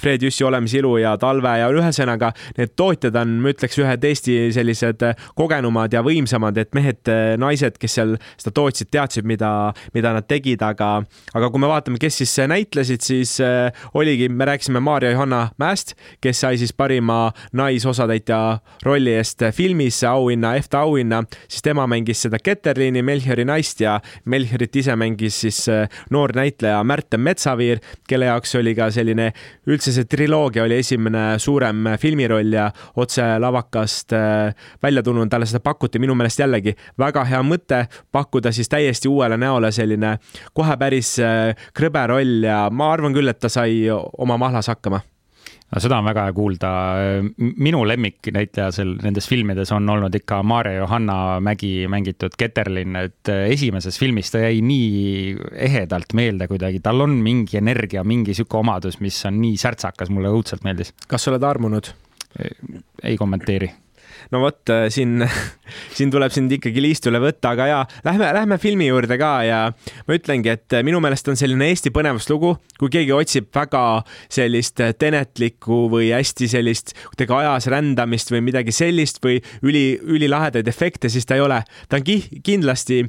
Fred 0.00 0.22
Jüssi 0.22 0.44
Olemisilu 0.44 0.96
ja 1.02 1.16
Talve 1.20 1.54
ja 1.60 1.68
ühesõnaga 1.72 2.32
need 2.58 2.67
tootjad 2.76 3.16
on, 3.20 3.38
ma 3.42 3.52
ütleks, 3.52 3.78
ühed 3.80 4.04
Eesti 4.08 4.36
sellised 4.54 5.04
kogenumad 5.38 5.92
ja 5.94 6.02
võimsamad, 6.06 6.58
et 6.60 6.74
mehed-naised, 6.76 7.78
kes 7.80 7.98
seal 7.98 8.16
seda 8.36 8.52
tootsid, 8.56 8.90
teadsid, 8.94 9.28
mida, 9.28 9.50
mida 9.94 10.12
nad 10.16 10.28
tegid, 10.28 10.62
aga, 10.64 10.90
aga 11.34 11.50
kui 11.52 11.62
me 11.62 11.70
vaatame, 11.70 12.00
kes 12.02 12.20
siis 12.22 12.34
näitlesid, 12.50 13.04
siis 13.04 13.36
oligi, 13.94 14.28
me 14.28 14.48
rääkisime 14.48 14.82
Maarja-Johanna 14.84 15.48
Mäest, 15.60 15.94
kes 16.24 16.42
sai 16.44 16.58
siis 16.60 16.72
parima 16.76 17.32
naisosatäitja 17.52 18.40
rolli 18.86 19.14
eest 19.18 19.42
filmis 19.54 20.02
auhinna, 20.06 20.54
EFTA 20.58 20.82
auhinna, 20.86 21.22
siis 21.48 21.64
tema 21.64 21.86
mängis 21.90 22.22
seda 22.26 22.40
Keterlini, 22.42 23.02
Melchiori 23.02 23.46
naist 23.48 23.80
ja 23.80 23.98
Melchiorit 24.24 24.76
ise 24.76 24.96
mängis 24.98 25.40
siis 25.44 25.64
noor 26.10 26.34
näitleja 26.36 26.82
Märten 26.84 27.22
Metsaviir, 27.24 27.82
kelle 28.08 28.28
jaoks 28.30 28.54
oli 28.58 28.74
ka 28.78 28.90
selline, 28.94 29.30
üldse 29.68 29.94
see 29.94 30.08
triloogia 30.10 30.64
oli 30.66 30.80
esimene 30.82 31.24
suurem 31.42 31.94
filmiroll 32.00 32.57
ja 32.58 32.68
otse 32.96 33.26
lavakast 33.40 34.14
äh, 34.16 34.54
välja 34.82 35.02
tulnud, 35.02 35.30
talle 35.30 35.48
seda 35.48 35.62
pakuti 35.64 36.02
minu 36.02 36.16
meelest 36.18 36.44
jällegi 36.44 36.74
väga 36.98 37.24
hea 37.28 37.42
mõte 37.46 37.84
pakkuda 38.12 38.52
siis 38.54 38.68
täiesti 38.68 39.08
uuele 39.08 39.38
näole 39.40 39.72
selline 39.74 40.16
kohe 40.54 40.76
päris 40.80 41.16
krõbe 41.74 42.06
roll 42.10 42.42
ja 42.48 42.66
ma 42.70 42.92
arvan 42.92 43.14
küll, 43.16 43.30
et 43.30 43.40
ta 43.40 43.50
sai 43.52 43.86
oma 43.90 44.36
mahlas 44.40 44.68
hakkama 44.70 45.00
no 45.68 45.82
seda 45.82 45.98
on 46.00 46.08
väga 46.08 46.26
hea 46.28 46.34
kuulda. 46.36 46.70
minu 47.38 47.82
lemmiknäitleja 47.88 48.70
seal 48.74 48.94
nendes 49.02 49.28
filmides 49.28 49.72
on 49.76 49.88
olnud 49.92 50.14
ikka 50.14 50.40
Maarja 50.42 50.82
Johanna 50.82 51.18
Mägi 51.44 51.72
mängitud 51.90 52.36
Keterlin, 52.38 52.96
et 52.96 53.32
esimeses 53.52 54.00
filmis 54.00 54.32
ta 54.32 54.42
jäi 54.46 54.62
nii 54.64 55.36
ehedalt 55.68 56.16
meelde 56.18 56.48
kuidagi, 56.50 56.82
tal 56.84 57.04
on 57.04 57.18
mingi 57.24 57.60
energia, 57.60 58.04
mingi 58.04 58.36
sihuke 58.36 58.60
omadus, 58.60 59.00
mis 59.04 59.20
on 59.28 59.40
nii 59.42 59.56
särtsakas, 59.60 60.12
mulle 60.14 60.32
õudselt 60.32 60.64
meeldis. 60.66 60.94
kas 61.08 61.26
sa 61.26 61.34
oled 61.34 61.44
armunud? 61.44 61.92
Ei 63.02 63.16
kommenteeri 63.16 63.70
no 64.32 64.40
vot, 64.42 64.60
äh, 64.72 64.86
siin, 64.92 65.22
siin 65.96 66.12
tuleb 66.12 66.32
sind 66.34 66.52
ikkagi 66.52 66.82
liistule 66.82 67.20
võtta, 67.22 67.52
aga 67.54 67.68
ja 67.68 67.78
lähme, 68.06 68.30
lähme 68.36 68.58
filmi 68.60 68.88
juurde 68.88 69.18
ka 69.20 69.32
ja 69.46 69.60
ma 70.08 70.16
ütlengi, 70.16 70.52
et 70.52 70.76
äh, 70.76 70.84
minu 70.86 71.00
meelest 71.04 71.28
on 71.32 71.38
selline 71.38 71.70
Eesti 71.72 71.92
põnevuslugu, 71.94 72.54
kui 72.80 72.92
keegi 72.92 73.14
otsib 73.16 73.48
väga 73.54 73.82
sellist 74.32 74.82
äh, 74.84 74.92
tenetlikku 74.98 75.86
või 75.92 76.10
hästi 76.12 76.50
sellist 76.52 76.94
kuidagi 77.10 77.36
ajas 77.40 77.68
rändamist 77.72 78.32
või 78.34 78.42
midagi 78.50 78.74
sellist 78.74 79.22
või 79.24 79.38
üli, 79.64 79.86
ülilahedaid 80.02 80.68
efekte, 80.68 81.10
siis 81.12 81.28
ta 81.28 81.38
ei 81.38 81.44
ole. 81.44 81.62
ta 81.88 82.00
on 82.00 82.06
ki-, 82.06 82.42
kindlasti 82.44 83.00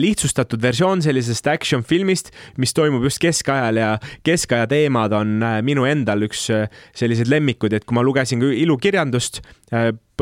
lihtsustatud 0.00 0.60
versioon 0.62 1.02
sellisest 1.02 1.46
action 1.50 1.82
filmist, 1.86 2.30
mis 2.60 2.74
toimub 2.76 3.04
just 3.06 3.20
keskajal 3.22 3.80
ja 3.80 3.90
keskaja 4.26 4.68
teemad 4.70 5.14
on 5.16 5.40
minu 5.64 5.86
endal 5.88 6.26
üks 6.26 6.46
selliseid 6.50 7.30
lemmikud, 7.30 7.72
et 7.74 7.86
kui 7.86 7.96
ma 7.96 8.04
lugesin 8.04 8.42
ilukirjandust 8.42 9.40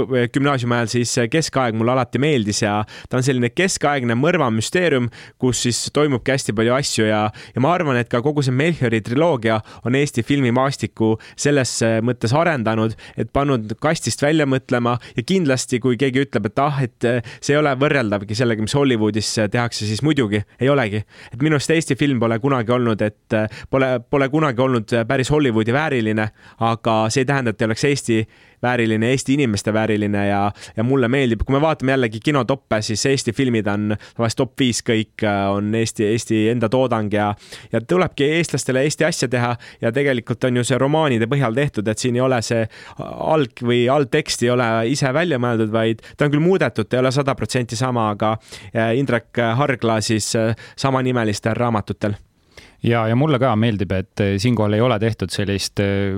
gümnaasiumi 0.06 0.76
ajal, 0.76 0.90
siis 0.92 1.14
keskaeg 1.30 1.76
mulle 1.78 1.92
alati 1.94 2.20
meeldis 2.22 2.62
ja 2.62 2.80
ta 3.08 3.18
on 3.18 3.26
selline 3.26 3.50
keskaegne 3.54 4.16
mõrvamüsteerium, 4.18 5.08
kus 5.40 5.62
siis 5.66 5.80
toimubki 5.94 6.34
hästi 6.34 6.54
palju 6.56 6.74
asju 6.76 7.08
ja, 7.08 7.22
ja 7.54 7.62
ma 7.64 7.72
arvan, 7.74 7.98
et 8.00 8.10
ka 8.12 8.20
kogu 8.24 8.44
see 8.44 8.54
Melchiori 8.54 9.00
triloogia 9.04 9.58
on 9.88 9.96
Eesti 9.98 10.24
filmimaastikku 10.26 11.14
selles 11.38 11.74
mõttes 12.04 12.34
arendanud, 12.36 12.94
et 13.18 13.32
pannud 13.34 13.74
kastist 13.82 14.22
välja 14.22 14.46
mõtlema 14.48 14.96
ja 15.16 15.24
kindlasti, 15.26 15.80
kui 15.82 15.98
keegi 16.00 16.24
ütleb, 16.26 16.50
et 16.50 16.62
ah, 16.62 16.82
et 16.84 17.08
see 17.40 17.54
ei 17.54 17.60
ole 17.60 17.74
võrreldavgi 17.78 18.36
sellega, 18.38 18.64
mis 18.64 18.76
Hollywoodis 18.76 19.34
tehakse, 19.52 19.86
siis 19.88 20.02
muidugi 20.06 20.42
ei 20.60 20.68
olegi. 20.72 21.04
et 21.32 21.42
minu 21.42 21.58
arust 21.58 21.70
Eesti 21.74 21.96
film 21.98 22.20
pole 22.20 22.38
kunagi 22.42 22.72
olnud, 22.74 23.02
et 23.02 23.38
pole, 23.70 23.90
pole 24.10 24.28
kunagi 24.28 24.62
olnud 24.62 24.94
päris 25.08 25.30
Hollywoodi 25.30 25.72
vääriline, 25.74 26.28
aga 26.60 26.98
see 27.08 27.24
ei 27.24 27.28
tähenda, 27.28 27.50
et 27.50 27.62
ei 27.62 27.70
oleks 27.70 27.84
Eesti 27.84 28.18
vääriline, 28.62 29.10
Eesti 29.10 29.34
inimeste 29.34 29.72
vääriline 29.72 30.26
ja, 30.28 30.52
ja 30.76 30.84
mulle 30.84 31.08
meeldib, 31.08 31.42
kui 31.46 31.56
me 31.56 31.60
vaatame 31.60 31.92
jällegi 31.92 32.20
kinotoppe, 32.24 32.82
siis 32.82 33.06
Eesti 33.06 33.32
filmid 33.32 33.66
on 33.66 33.96
vahest 34.18 34.38
top 34.38 34.54
viis 34.60 34.82
kõik 34.86 35.24
äh, 35.24 35.40
on 35.52 35.74
Eesti, 35.74 36.06
Eesti 36.12 36.42
enda 36.52 36.68
toodang 36.68 37.12
ja, 37.14 37.32
ja 37.72 37.80
tulebki 37.80 38.30
eestlastele 38.38 38.82
Eesti 38.86 39.04
asja 39.08 39.28
teha 39.28 39.54
ja 39.80 39.92
tegelikult 39.92 40.44
on 40.44 40.60
ju 40.60 40.66
see 40.66 40.78
romaanide 40.78 41.28
põhjal 41.30 41.54
tehtud, 41.54 41.88
et 41.88 41.98
siin 41.98 42.18
ei 42.18 42.24
ole 42.24 42.40
see 42.42 42.64
alg- 42.98 43.64
või 43.64 43.84
alltekst 43.92 44.42
ei 44.46 44.52
ole 44.54 44.68
ise 44.92 45.12
välja 45.14 45.40
mõeldud, 45.42 45.72
vaid 45.72 46.04
ta 46.16 46.26
on 46.26 46.34
küll 46.34 46.44
muudetud, 46.44 46.88
ta 46.88 46.98
ei 46.98 47.04
ole 47.04 47.12
sada 47.14 47.34
protsenti 47.38 47.76
sama, 47.76 48.10
aga 48.14 48.36
äh, 48.36 48.94
Indrek 48.98 49.42
Hargla 49.58 50.00
siis 50.04 50.34
äh, 50.36 50.54
samanimelistel 50.76 51.56
raamatutel 51.58 52.18
ja, 52.82 53.02
ja 53.08 53.16
mulle 53.18 53.38
ka 53.42 53.52
meeldib, 53.58 53.92
et 53.96 54.22
eh, 54.22 54.34
siinkohal 54.40 54.76
ei 54.76 54.82
ole 54.84 54.98
tehtud 55.02 55.32
sellist 55.34 55.80
eh, 55.82 56.14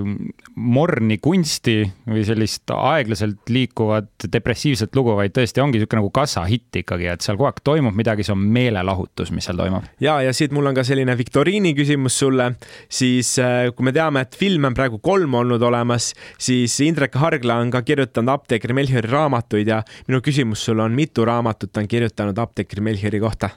morni 0.57 1.17
kunsti 1.23 1.79
või 2.11 2.25
sellist 2.27 2.71
aeglaselt 2.75 3.53
liikuvat 3.53 4.29
depressiivset 4.33 4.97
lugu, 4.97 5.15
vaid 5.19 5.35
tõesti 5.37 5.63
ongi 5.63 5.81
niisugune 5.81 6.03
nagu 6.03 6.13
kassahitt 6.15 6.81
ikkagi, 6.83 7.09
et 7.13 7.25
seal 7.25 7.39
kogu 7.39 7.49
aeg 7.51 7.63
toimub 7.65 7.97
midagi, 7.97 8.27
see 8.27 8.35
on 8.35 8.45
meelelahutus, 8.57 9.33
mis 9.35 9.49
seal 9.49 9.61
toimub. 9.61 9.89
ja, 10.03 10.19
ja 10.25 10.35
siit 10.37 10.55
mul 10.57 10.71
on 10.71 10.77
ka 10.77 10.85
selline 10.87 11.17
viktoriini 11.19 11.73
küsimus 11.79 12.19
sulle, 12.21 12.53
siis 12.93 13.33
eh, 13.41 13.71
kui 13.75 13.89
me 13.89 13.95
teame, 13.97 14.27
et 14.27 14.37
filme 14.39 14.71
on 14.71 14.77
praegu 14.77 15.01
kolm 15.05 15.41
olnud 15.41 15.63
olemas, 15.71 16.13
siis 16.41 16.77
Indrek 16.85 17.17
Hargla 17.21 17.61
on 17.63 17.73
ka 17.73 17.83
kirjutanud 17.87 18.37
apteekri 18.37 18.77
Melchiori 18.77 19.11
raamatuid 19.11 19.73
ja 19.73 19.81
minu 20.09 20.21
küsimus 20.25 20.65
sulle 20.69 20.85
on, 20.85 20.95
mitu 20.97 21.25
raamatut 21.25 21.73
ta 21.73 21.83
on 21.83 21.89
kirjutanud 21.91 22.39
apteekri 22.39 22.85
Melchiori 22.85 23.21
kohta? 23.23 23.51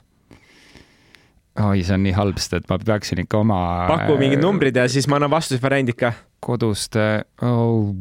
Oi, 1.62 1.84
see 1.86 1.94
on 1.96 2.04
nii 2.06 2.14
halb, 2.18 2.40
sest 2.42 2.56
et 2.58 2.70
ma 2.70 2.78
peaksin 2.82 3.22
ikka 3.24 3.42
oma. 3.44 3.60
paku 3.92 4.18
mingid 4.22 4.42
numbrid 4.42 4.78
ja 4.78 4.88
siis 4.90 5.08
ma 5.10 5.20
annan 5.20 5.32
vastusvariandid 5.34 5.98
ka. 6.00 6.14
kodust 6.44 6.98
oh,, 6.98 7.94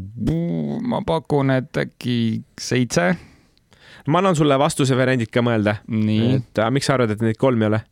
ma 0.88 1.02
pakun, 1.06 1.52
et 1.58 1.82
äkki 1.84 2.16
seitse. 2.60 3.10
ma 4.08 4.22
annan 4.22 4.38
sulle 4.38 4.58
vastusevariandid 4.60 5.32
ka 5.32 5.44
mõelda. 5.44 5.78
et 5.88 6.62
miks 6.72 6.88
sa 6.88 6.96
arvad, 6.96 7.12
et 7.12 7.24
neid 7.24 7.40
kolm 7.40 7.62
ei 7.62 7.72
ole? 7.72 7.82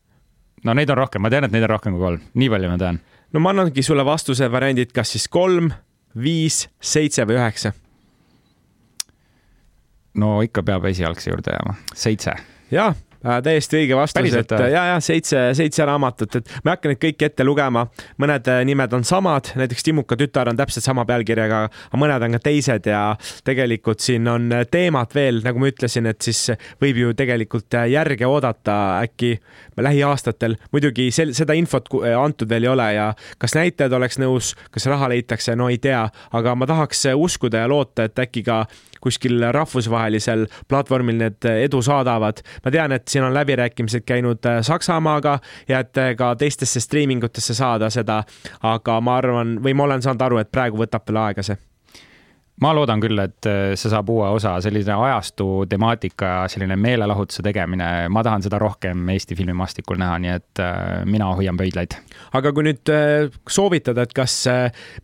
no 0.64 0.76
neid 0.76 0.92
on 0.92 1.00
rohkem, 1.02 1.22
ma 1.24 1.32
tean, 1.32 1.48
et 1.48 1.54
neid 1.54 1.68
on 1.68 1.74
rohkem 1.74 1.96
kui 1.96 2.06
kolm, 2.06 2.24
nii 2.34 2.50
palju 2.54 2.72
ma 2.72 2.80
tean. 2.80 3.02
no 3.32 3.44
ma 3.44 3.52
annangi 3.54 3.84
sulle 3.84 4.06
vastusevariandid, 4.08 4.94
kas 4.96 5.12
siis 5.16 5.28
kolm, 5.28 5.70
viis, 6.16 6.64
seitse 6.80 7.28
või 7.28 7.36
üheksa. 7.36 7.74
no 10.24 10.40
ikka 10.46 10.64
peab 10.64 10.88
esialgse 10.88 11.34
juurde 11.34 11.52
jääma, 11.58 11.76
seitse. 11.92 12.38
jaa 12.72 12.94
Äh, 12.94 13.09
täiesti 13.20 13.80
õige 13.82 13.96
vastus, 13.98 14.34
et 14.34 14.54
ja, 14.72 14.84
ja 14.92 15.00
seitse, 15.04 15.50
seitse 15.56 15.84
raamatut, 15.86 16.40
et 16.40 16.52
ma 16.64 16.70
ei 16.70 16.76
hakka 16.76 16.90
neid 16.90 17.00
kõiki 17.02 17.26
ette 17.28 17.44
lugema. 17.44 17.86
mõned 18.20 18.48
äh, 18.48 18.62
nimed 18.64 18.92
on 18.96 19.04
samad, 19.04 19.52
näiteks 19.60 19.84
Timuka 19.84 20.16
tütar 20.16 20.48
on 20.48 20.56
täpselt 20.56 20.84
sama 20.84 21.04
pealkirjaga, 21.08 21.62
aga 21.68 22.00
mõned 22.00 22.26
on 22.26 22.36
ka 22.38 22.42
teised 22.48 22.88
ja 22.88 23.02
tegelikult 23.44 24.00
siin 24.00 24.28
on 24.28 24.50
äh, 24.52 24.64
teemat 24.70 25.14
veel, 25.14 25.42
nagu 25.44 25.60
ma 25.60 25.70
ütlesin, 25.72 26.08
et 26.10 26.20
siis 26.22 26.54
võib 26.80 27.02
ju 27.02 27.14
tegelikult 27.16 27.76
järge 27.90 28.26
oodata 28.26 28.76
äkki 29.04 29.36
lähiaastatel. 29.82 30.56
muidugi 30.72 31.10
sel-, 31.14 31.34
seda 31.36 31.56
infot 31.58 31.88
antud 32.18 32.48
veel 32.48 32.64
ei 32.64 32.72
ole 32.72 32.92
ja 32.94 33.12
kas 33.38 33.54
näitlejad 33.54 33.92
oleks 33.96 34.18
nõus, 34.18 34.54
kas 34.70 34.86
raha 34.86 35.08
leitakse, 35.12 35.56
no 35.56 35.68
ei 35.68 35.78
tea, 35.78 36.02
aga 36.32 36.54
ma 36.54 36.66
tahaks 36.66 37.06
uskuda 37.14 37.64
ja 37.64 37.68
loota, 37.68 38.04
et 38.04 38.18
äkki 38.18 38.42
ka 38.46 38.64
kuskil 39.00 39.40
rahvusvahelisel 39.52 40.46
platvormil 40.68 41.16
need 41.16 41.48
edu 41.50 41.82
saadavad. 41.82 42.42
ma 42.64 42.70
tean, 42.70 42.92
et 42.92 43.08
siin 43.08 43.24
on 43.24 43.34
läbirääkimised 43.34 44.04
käinud 44.06 44.44
Saksamaaga 44.62 45.38
ja 45.68 45.80
et 45.80 45.96
ka 46.16 46.34
teistesse 46.36 46.80
striimingutesse 46.80 47.54
saada 47.54 47.90
seda, 47.90 48.22
aga 48.62 49.00
ma 49.00 49.16
arvan 49.16 49.58
või 49.64 49.74
ma 49.74 49.88
olen 49.88 50.02
saanud 50.02 50.28
aru, 50.28 50.38
et 50.38 50.52
praegu 50.52 50.80
võtab 50.80 51.08
veel 51.08 51.24
aega 51.24 51.42
see 51.42 51.69
ma 52.60 52.72
loodan 52.76 53.00
küll, 53.00 53.18
et 53.22 53.48
äh, 53.48 53.72
see 53.78 53.90
saab 53.92 54.10
uue 54.12 54.28
osa, 54.36 54.52
selline 54.60 54.92
ajastu 54.92 55.64
temaatika 55.70 56.44
selline 56.52 56.76
meelelahutuse 56.80 57.44
tegemine, 57.44 57.88
ma 58.12 58.22
tahan 58.26 58.44
seda 58.44 58.60
rohkem 58.60 59.08
Eesti 59.14 59.36
filmimaastikul 59.38 60.00
näha, 60.00 60.18
nii 60.20 60.32
et 60.34 60.62
äh, 60.62 60.80
mina 61.08 61.30
hoian 61.36 61.56
pöidlaid. 61.56 61.96
aga 62.36 62.52
kui 62.52 62.66
nüüd 62.68 62.92
äh, 62.92 63.30
soovitada, 63.48 64.04
et 64.04 64.12
kas 64.16 64.36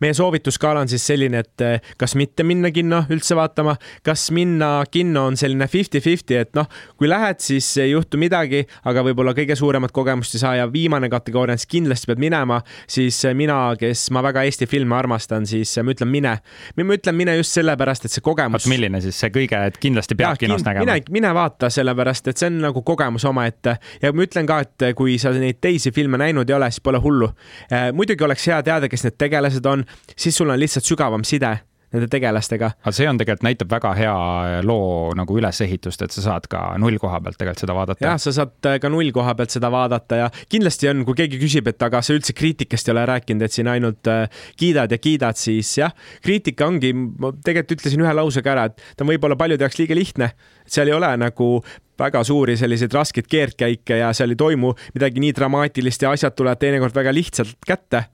meie 0.01 0.13
soovitusskaala 0.17 0.83
on 0.85 0.91
siis 0.91 1.05
selline, 1.09 1.41
et 1.41 1.87
kas 1.97 2.13
mitte 2.19 2.45
minna 2.45 2.69
kinno 2.73 3.03
üldse 3.13 3.35
vaatama, 3.37 3.75
kas 4.05 4.29
minna 4.35 4.83
kinno 4.91 5.27
on 5.31 5.37
selline 5.39 5.67
fifty-fifty, 5.71 6.37
et 6.37 6.53
noh, 6.57 6.69
kui 6.97 7.09
lähed, 7.09 7.41
siis 7.43 7.69
ei 7.81 7.91
juhtu 7.91 8.19
midagi, 8.21 8.63
aga 8.87 9.03
võib-olla 9.07 9.33
kõige 9.37 9.57
suuremat 9.57 9.93
kogemust 9.95 10.37
ei 10.37 10.43
saa 10.43 10.53
ja 10.61 10.69
viimane 10.71 11.09
kategooria 11.09 11.57
on 11.57 11.61
siis 11.61 11.73
kindlasti 11.73 12.11
pead 12.11 12.21
minema, 12.21 12.61
siis 12.89 13.19
mina, 13.37 13.57
kes 13.79 14.07
ma 14.13 14.21
väga 14.25 14.45
Eesti 14.47 14.69
filme 14.69 14.95
armastan, 14.97 15.47
siis 15.49 15.73
ma 15.81 15.95
ütlen 15.95 16.11
mine. 16.13 16.37
ma 16.77 16.97
ütlen 16.99 17.17
mine 17.17 17.37
just 17.39 17.46
just 17.47 17.59
sellepärast, 17.61 18.05
et 18.05 18.13
see 18.13 18.23
kogemus. 18.23 18.67
milline 18.67 19.01
siis 19.03 19.19
see 19.23 19.31
kõige, 19.33 19.59
et 19.71 19.79
kindlasti 19.81 20.17
peab 20.19 20.35
ja, 20.35 20.41
kinos 20.43 20.61
kin 20.61 20.69
nägema? 20.71 20.85
mine, 20.85 21.13
mine 21.17 21.33
vaata, 21.37 21.71
sellepärast 21.73 22.31
et 22.31 22.41
see 22.41 22.51
on 22.51 22.59
nagu 22.67 22.83
kogemus 22.87 23.25
omaette 23.29 23.77
ja 24.03 24.11
ma 24.13 24.27
ütlen 24.27 24.49
ka, 24.49 24.59
et 24.65 24.89
kui 24.97 25.17
sa 25.21 25.31
neid 25.35 25.61
teisi 25.63 25.93
filme 25.95 26.19
näinud 26.21 26.49
ei 26.49 26.57
ole, 26.57 26.69
siis 26.71 26.83
pole 26.83 27.01
hullu. 27.03 27.31
Äh, 27.71 27.89
muidugi 27.95 28.27
oleks 28.27 28.47
hea 28.51 28.59
teada, 28.67 28.91
kes 28.91 29.07
need 29.07 29.17
tegelased 29.17 29.65
on, 29.65 29.85
siis 30.15 30.37
sul 30.37 30.51
on 30.53 30.59
lihtsalt 30.59 30.87
sügavam 30.87 31.25
side 31.27 31.55
nende 31.95 32.09
tegelastega. 32.11 32.71
aga 32.83 32.93
see 32.95 33.07
on 33.07 33.19
tegelikult, 33.19 33.45
näitab 33.47 33.71
väga 33.71 33.93
hea 33.95 34.15
loo 34.67 35.13
nagu 35.15 35.37
ülesehitust, 35.39 36.03
et 36.03 36.15
sa 36.15 36.23
saad 36.25 36.49
ka 36.51 36.61
nullkoha 36.81 37.21
pealt 37.23 37.39
tegelikult 37.39 37.63
seda 37.63 37.77
vaadata. 37.77 38.03
jah, 38.03 38.19
sa 38.19 38.33
saad 38.35 38.67
äh, 38.67 38.77
ka 38.83 38.91
nullkoha 38.91 39.35
pealt 39.39 39.55
seda 39.55 39.71
vaadata 39.71 40.21
ja 40.23 40.27
kindlasti 40.51 40.91
on, 40.91 41.05
kui 41.07 41.17
keegi 41.21 41.39
küsib, 41.41 41.71
et 41.71 41.87
aga 41.87 42.03
sa 42.03 42.17
üldse 42.17 42.35
kriitikast 42.37 42.89
ei 42.91 42.95
ole 42.95 43.07
rääkinud, 43.13 43.47
et 43.47 43.55
siin 43.55 43.71
ainult 43.71 44.11
äh, 44.11 44.27
kiidad 44.59 44.91
ja 44.91 44.99
kiidad, 44.99 45.39
siis 45.39 45.71
jah, 45.79 45.95
kriitika 46.25 46.67
ongi, 46.67 46.91
ma 46.93 47.31
tegelikult 47.39 47.79
ütlesin 47.79 48.03
ühe 48.03 48.15
lausega 48.19 48.55
ära, 48.55 48.67
et 48.71 48.83
ta 48.97 49.07
on 49.07 49.13
võib-olla 49.13 49.39
paljude 49.39 49.63
jaoks 49.63 49.79
liiga 49.79 49.97
lihtne, 49.97 50.31
seal 50.67 50.91
ei 50.91 50.97
ole 50.97 51.13
nagu 51.23 51.51
väga 51.97 52.21
suuri 52.27 52.57
selliseid 52.59 52.93
raskeid 52.93 53.31
keerdkäike 53.31 54.03
ja 54.03 54.11
seal 54.13 54.35
ei 54.35 54.39
toimu 54.39 54.75
midagi 54.93 55.23
nii 55.23 55.33
dramaatilist 55.39 56.03
ja 56.03 56.11
asjad 56.13 56.35
tulevad 56.37 56.59
teinekord 56.61 56.95
väga 56.95 57.15
lihtsalt 57.15 57.55
kätte 57.65 58.05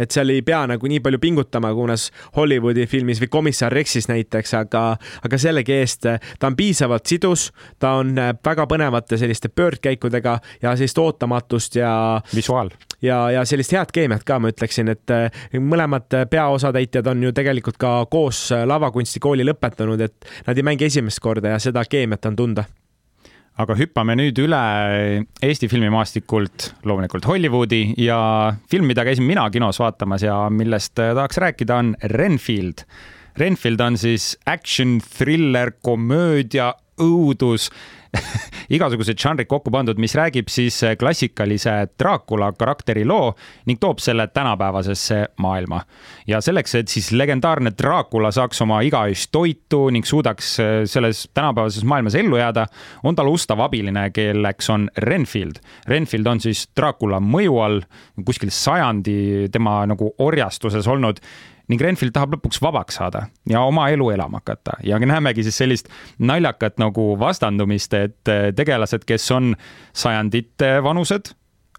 et 0.00 0.10
seal 0.10 0.32
ei 0.32 0.42
pea 0.46 0.62
nagu 0.70 0.90
nii 0.90 1.00
palju 1.04 1.20
pingutama, 1.22 1.72
kunas 1.76 2.08
Hollywoodi 2.36 2.86
filmis 2.90 3.20
või 3.22 3.30
Komissar 3.32 3.72
Rexis 3.72 4.08
näiteks, 4.10 4.54
aga, 4.58 4.84
aga 5.24 5.40
sellegi 5.40 5.76
eest 5.76 6.08
ta 6.10 6.48
on 6.48 6.56
piisavalt 6.56 7.06
sidus, 7.06 7.50
ta 7.78 7.96
on 8.00 8.14
väga 8.16 8.66
põnevate 8.70 9.18
selliste 9.20 9.52
pöördkäikudega 9.52 10.38
ja 10.62 10.74
sellist 10.76 10.98
ootamatust 10.98 11.76
ja. 11.80 11.92
visuaal. 12.34 12.70
ja, 13.02 13.22
ja 13.30 13.44
sellist 13.44 13.72
head 13.76 13.92
keemiat 13.92 14.24
ka, 14.24 14.38
ma 14.40 14.52
ütleksin, 14.52 14.92
et 14.92 15.14
mõlemad 15.60 16.08
peaosatäitjad 16.30 17.06
on 17.12 17.28
ju 17.28 17.32
tegelikult 17.36 17.80
ka 17.80 17.94
koos 18.10 18.48
lavakunstikooli 18.66 19.46
lõpetanud, 19.46 20.04
et 20.04 20.30
nad 20.46 20.56
ei 20.56 20.66
mängi 20.66 20.90
esimest 20.90 21.20
korda 21.20 21.56
ja 21.56 21.62
seda 21.62 21.84
keemiat 21.88 22.30
on 22.30 22.36
tunda 22.36 22.64
aga 23.60 23.76
hüppame 23.76 24.16
nüüd 24.18 24.38
üle 24.40 24.60
Eesti 25.44 25.68
filmimaastikult 25.70 26.70
loomulikult 26.88 27.26
Hollywoodi 27.28 27.82
ja 28.00 28.18
film, 28.70 28.88
mida 28.90 29.04
käisin 29.06 29.26
mina 29.28 29.44
kinos 29.52 29.80
vaatamas 29.82 30.24
ja 30.24 30.42
millest 30.52 30.94
tahaks 30.96 31.40
rääkida, 31.42 31.80
on 31.82 31.94
Renfield. 32.16 32.84
Renfield 33.40 33.80
on 33.84 33.98
siis 34.00 34.32
action, 34.48 34.98
thriller, 35.04 35.74
komöödia, 35.84 36.72
õudus 37.00 37.68
igasugused 38.74 39.18
žanrid 39.18 39.48
kokku 39.50 39.70
pandud, 39.74 39.98
mis 40.00 40.14
räägib 40.18 40.50
siis 40.50 40.80
klassikalise 40.98 41.74
Dracula 41.98 42.50
karakteri 42.58 43.04
loo 43.06 43.32
ning 43.68 43.80
toob 43.80 44.00
selle 44.02 44.26
tänapäevasesse 44.34 45.20
maailma. 45.42 45.80
ja 46.26 46.40
selleks, 46.40 46.74
et 46.74 46.88
siis 46.88 47.12
legendaarne 47.12 47.72
Dracula 47.78 48.30
saaks 48.34 48.62
oma 48.62 48.80
igaüst 48.86 49.30
toitu 49.32 49.88
ning 49.90 50.06
suudaks 50.06 50.56
selles 50.90 51.28
tänapäevases 51.34 51.84
maailmas 51.84 52.14
ellu 52.14 52.36
jääda, 52.36 52.66
on 53.04 53.16
tal 53.16 53.30
ustav 53.30 53.60
abiline, 53.60 54.10
kelleks 54.10 54.70
on 54.70 54.88
Renfield. 54.96 55.62
Renfield 55.88 56.26
on 56.26 56.40
siis 56.40 56.66
Dracula 56.76 57.20
mõju 57.20 57.62
all 57.62 57.80
kuskil 58.26 58.50
sajandi 58.54 59.48
tema 59.52 59.80
nagu 59.90 60.12
orjastuses 60.18 60.86
olnud 60.90 61.22
ning 61.70 61.82
Renfield 61.82 62.14
tahab 62.16 62.34
lõpuks 62.34 62.60
vabaks 62.62 62.98
saada 62.98 63.26
ja 63.48 63.62
oma 63.66 63.88
elu 63.94 64.10
elama 64.14 64.40
hakata. 64.42 64.78
ja 64.84 64.98
näemegi 64.98 65.44
siis 65.46 65.58
sellist 65.62 65.90
naljakat 66.18 66.78
nagu 66.82 67.12
vastandumist, 67.20 67.94
et 67.94 68.32
eh, 68.32 68.48
tegelased, 68.56 69.06
kes 69.06 69.30
on 69.36 69.54
sajandite 69.92 70.78
vanused, 70.84 71.32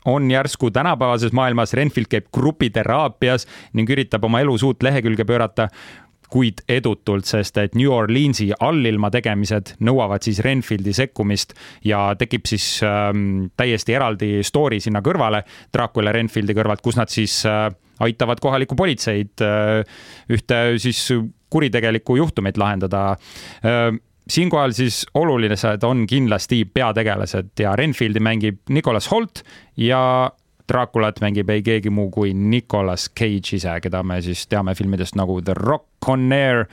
on 0.06 0.32
järsku 0.32 0.72
tänapäevases 0.72 1.34
maailmas, 1.38 1.74
Renfield 1.78 2.10
käib 2.10 2.32
grupiteraapias 2.34 3.48
ning 3.74 3.90
üritab 3.90 4.24
oma 4.26 4.42
elus 4.42 4.64
uut 4.64 4.84
lehekülge 4.84 5.26
pöörata 5.26 5.68
kuid 6.32 6.64
edutult, 6.72 7.28
sest 7.28 7.58
et 7.62 7.76
New 7.76 7.92
Orleansi 7.92 8.50
allilma 8.64 9.12
tegemised 9.14 9.76
nõuavad 9.84 10.24
siis 10.24 10.40
Renfieldi 10.46 10.94
sekkumist 10.96 11.56
ja 11.88 12.12
tekib 12.20 12.48
siis 12.50 12.68
ähm, 12.88 13.52
täiesti 13.60 13.98
eraldi 13.98 14.32
story 14.48 14.80
sinna 14.84 15.04
kõrvale, 15.06 15.44
Dracula 15.74 16.14
Renfieldi 16.16 16.56
kõrvalt, 16.58 16.84
kus 16.86 17.00
nad 17.00 17.12
siis 17.12 17.42
äh, 17.50 17.68
aitavad 18.02 18.42
kohalikku 18.44 18.78
politseid 18.80 19.44
äh, 19.46 19.82
ühte 20.32 20.62
siis 20.82 21.04
kuritegelikku 21.52 22.16
juhtumit 22.16 22.58
lahendada. 22.58 23.12
Äh, 23.68 23.92
siinkohal 24.32 24.72
siis 24.78 25.04
olulised 25.18 25.84
on 25.84 26.06
kindlasti 26.08 26.64
peategelased 26.66 27.52
ja 27.60 27.76
Renfieldi 27.76 28.24
mängib 28.24 28.62
Nicolas 28.70 29.12
Holt 29.12 29.44
ja 29.78 30.32
Draakulat 30.72 31.20
mängib 31.20 31.50
ei 31.52 31.64
keegi 31.66 31.92
muu 31.92 32.08
kui 32.14 32.34
Nicolas 32.34 33.10
Cage 33.12 33.58
ise, 33.58 33.74
keda 33.84 34.04
me 34.08 34.22
siis 34.24 34.46
teame 34.48 34.76
filmidest 34.78 35.18
nagu 35.20 35.42
The 35.44 35.56
Rock, 35.58 35.90
Con 36.06 36.32
Air, 36.32 36.64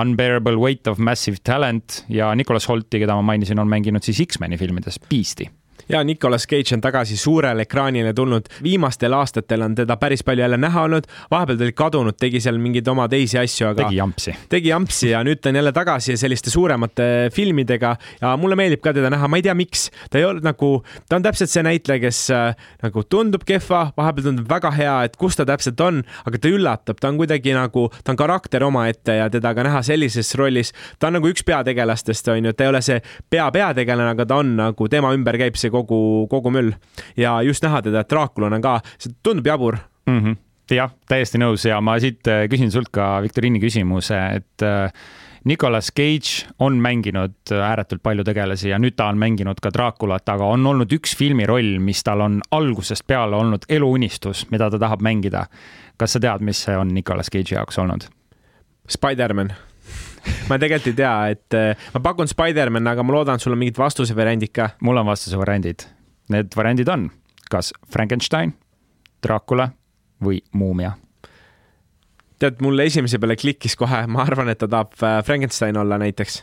Unbearable 0.00 0.56
Weight 0.56 0.88
of 0.88 0.98
Massive 0.98 1.42
Talent 1.44 2.04
ja 2.08 2.32
Nicolas 2.34 2.68
Holti, 2.68 3.02
keda 3.02 3.18
ma 3.18 3.26
mainisin, 3.34 3.60
on 3.60 3.68
mänginud 3.68 4.06
siis 4.06 4.22
X-meni 4.24 4.56
filmides 4.58 4.98
Beast'i 5.10 5.50
ja 5.88 6.04
Nicolas 6.04 6.46
Cage 6.46 6.74
on 6.74 6.80
tagasi 6.80 7.16
suurele 7.16 7.64
ekraanile 7.66 8.12
tulnud, 8.14 8.48
viimastel 8.62 9.12
aastatel 9.12 9.62
on 9.66 9.74
teda 9.74 9.96
päris 10.00 10.24
palju 10.24 10.44
jälle 10.44 10.58
näha 10.60 10.82
olnud, 10.82 11.08
vahepeal 11.30 11.58
ta 11.58 11.64
oli 11.64 11.76
kadunud, 11.76 12.18
tegi 12.20 12.40
seal 12.40 12.58
mingeid 12.58 12.88
oma 12.88 13.06
teisi 13.08 13.38
asju, 13.40 13.68
aga 13.70 13.84
tegi 13.84 14.00
jampsi. 14.00 14.34
tegi 14.48 14.72
jampsi 14.72 15.10
ja 15.12 15.22
nüüd 15.26 15.42
ta 15.42 15.52
on 15.52 15.60
jälle 15.60 15.72
tagasi 15.72 16.16
selliste 16.20 16.50
suuremate 16.50 17.30
filmidega. 17.34 17.96
Ja 18.20 18.34
mulle 18.40 18.56
meeldib 18.56 18.82
ka 18.84 18.92
teda 18.96 19.10
näha, 19.12 19.28
ma 19.28 19.38
ei 19.40 19.44
tea, 19.44 19.54
miks, 19.58 19.88
ta 20.10 20.18
ei 20.20 20.26
olnud 20.28 20.46
nagu, 20.46 20.70
ta 21.08 21.18
on 21.18 21.26
täpselt 21.26 21.52
see 21.52 21.64
näitleja, 21.66 22.02
kes 22.02 22.20
äh, 22.34 22.68
nagu 22.82 23.04
tundub 23.10 23.44
kehva, 23.48 23.86
vahepeal 23.96 24.30
tundub 24.30 24.48
väga 24.50 24.72
hea, 24.74 24.96
et 25.08 25.16
kus 25.20 25.38
ta 25.38 25.46
täpselt 25.48 25.80
on, 25.84 26.02
aga 26.24 26.40
ta 26.40 26.52
üllatab, 26.52 27.00
ta 27.00 27.10
on 27.10 27.20
kuidagi 27.20 27.54
nagu, 27.56 27.88
ta 28.04 28.14
on 28.14 28.20
karakter 28.20 28.64
omaette 28.66 29.18
ja 29.20 29.28
teda 29.32 29.54
ka 29.56 29.66
näha 29.66 29.82
sellises 29.86 30.34
rollis, 30.40 30.72
ta 30.98 31.10
on 31.10 31.18
nagu 31.18 31.30
üks 31.30 31.44
peategelastest, 31.46 32.32
on 32.32 32.50
ju, 32.50 32.54
ta 32.56 32.66
ei 32.66 32.72
ole 32.72 32.82
see 32.84 33.00
pea-peategelane, 33.30 34.14
aga 34.14 34.26
ta 34.28 34.40
on 34.42 34.54
nagu, 34.58 34.88
tema 34.92 35.12
ümber 35.16 35.38
käib 35.40 35.58
see 35.60 35.63
kogu, 35.72 36.26
kogu 36.30 36.50
müll. 36.54 36.72
ja 37.16 37.36
just 37.42 37.64
näha 37.64 37.82
teda, 37.82 38.04
et 38.04 38.10
Draakulana 38.10 38.60
ka, 38.60 38.78
see 38.98 39.14
tundub 39.22 39.46
jabur 39.46 39.78
mm. 40.06 40.18
-hmm. 40.20 40.36
jah, 40.76 40.90
täiesti 41.08 41.38
nõus 41.38 41.68
ja 41.68 41.80
ma 41.80 41.98
siit 42.00 42.26
äh, 42.28 42.46
küsin 42.50 42.70
sult 42.70 42.90
ka 42.92 43.20
viktoriini 43.22 43.60
küsimuse, 43.60 44.20
et 44.36 44.62
äh, 44.62 44.92
Nicolas 45.44 45.92
Cage 45.96 46.48
on 46.58 46.78
mänginud 46.80 47.52
ääretult 47.52 48.02
palju 48.02 48.24
tegelasi 48.24 48.68
ja 48.68 48.78
nüüd 48.78 48.96
ta 48.96 49.10
on 49.12 49.18
mänginud 49.18 49.60
ka 49.60 49.70
Draculat, 49.70 50.28
aga 50.28 50.44
on 50.44 50.66
olnud 50.66 50.92
üks 50.92 51.12
filmiroll, 51.16 51.78
mis 51.84 52.00
tal 52.02 52.20
on 52.24 52.40
algusest 52.50 53.04
peale 53.06 53.36
olnud 53.36 53.68
eluunistus, 53.68 54.46
mida 54.50 54.70
ta 54.70 54.78
tahab 54.78 55.04
mängida. 55.04 55.46
kas 55.96 56.12
sa 56.12 56.20
tead, 56.20 56.40
mis 56.40 56.64
see 56.64 56.76
on 56.76 56.88
Nicolas 56.88 57.28
Cage'i 57.30 57.54
jaoks 57.54 57.78
olnud? 57.78 58.08
Spider-man 58.88 59.52
ma 60.50 60.58
tegelikult 60.60 60.92
ei 60.92 60.98
tea, 61.02 61.14
et 61.34 61.58
äh, 61.58 61.86
ma 61.94 62.02
pakun 62.04 62.30
Spider-man, 62.30 62.92
aga 62.94 63.06
ma 63.06 63.18
loodan, 63.18 63.42
sul 63.42 63.56
on 63.56 63.62
mingid 63.62 63.78
vastuse 63.80 64.16
variandid 64.16 64.54
ka. 64.54 64.72
mul 64.84 65.02
on 65.02 65.08
vastuse 65.12 65.40
variandid. 65.40 65.86
Need 66.32 66.56
variandid 66.56 66.88
on 66.88 67.08
kas 67.52 67.74
Frankenstein, 67.92 68.54
Dracula 69.22 69.68
või 70.24 70.40
Muumia 70.56 70.94
tead, 72.40 72.58
mulle 72.64 72.88
esimese 72.88 73.20
peale 73.22 73.36
klikkis 73.38 73.76
kohe, 73.78 74.04
ma 74.10 74.24
arvan, 74.24 74.50
et 74.52 74.60
ta 74.60 74.68
tahab 74.70 74.98
äh, 75.00 75.20
Frankenstein 75.26 75.78
olla 75.80 75.98
näiteks 76.02 76.42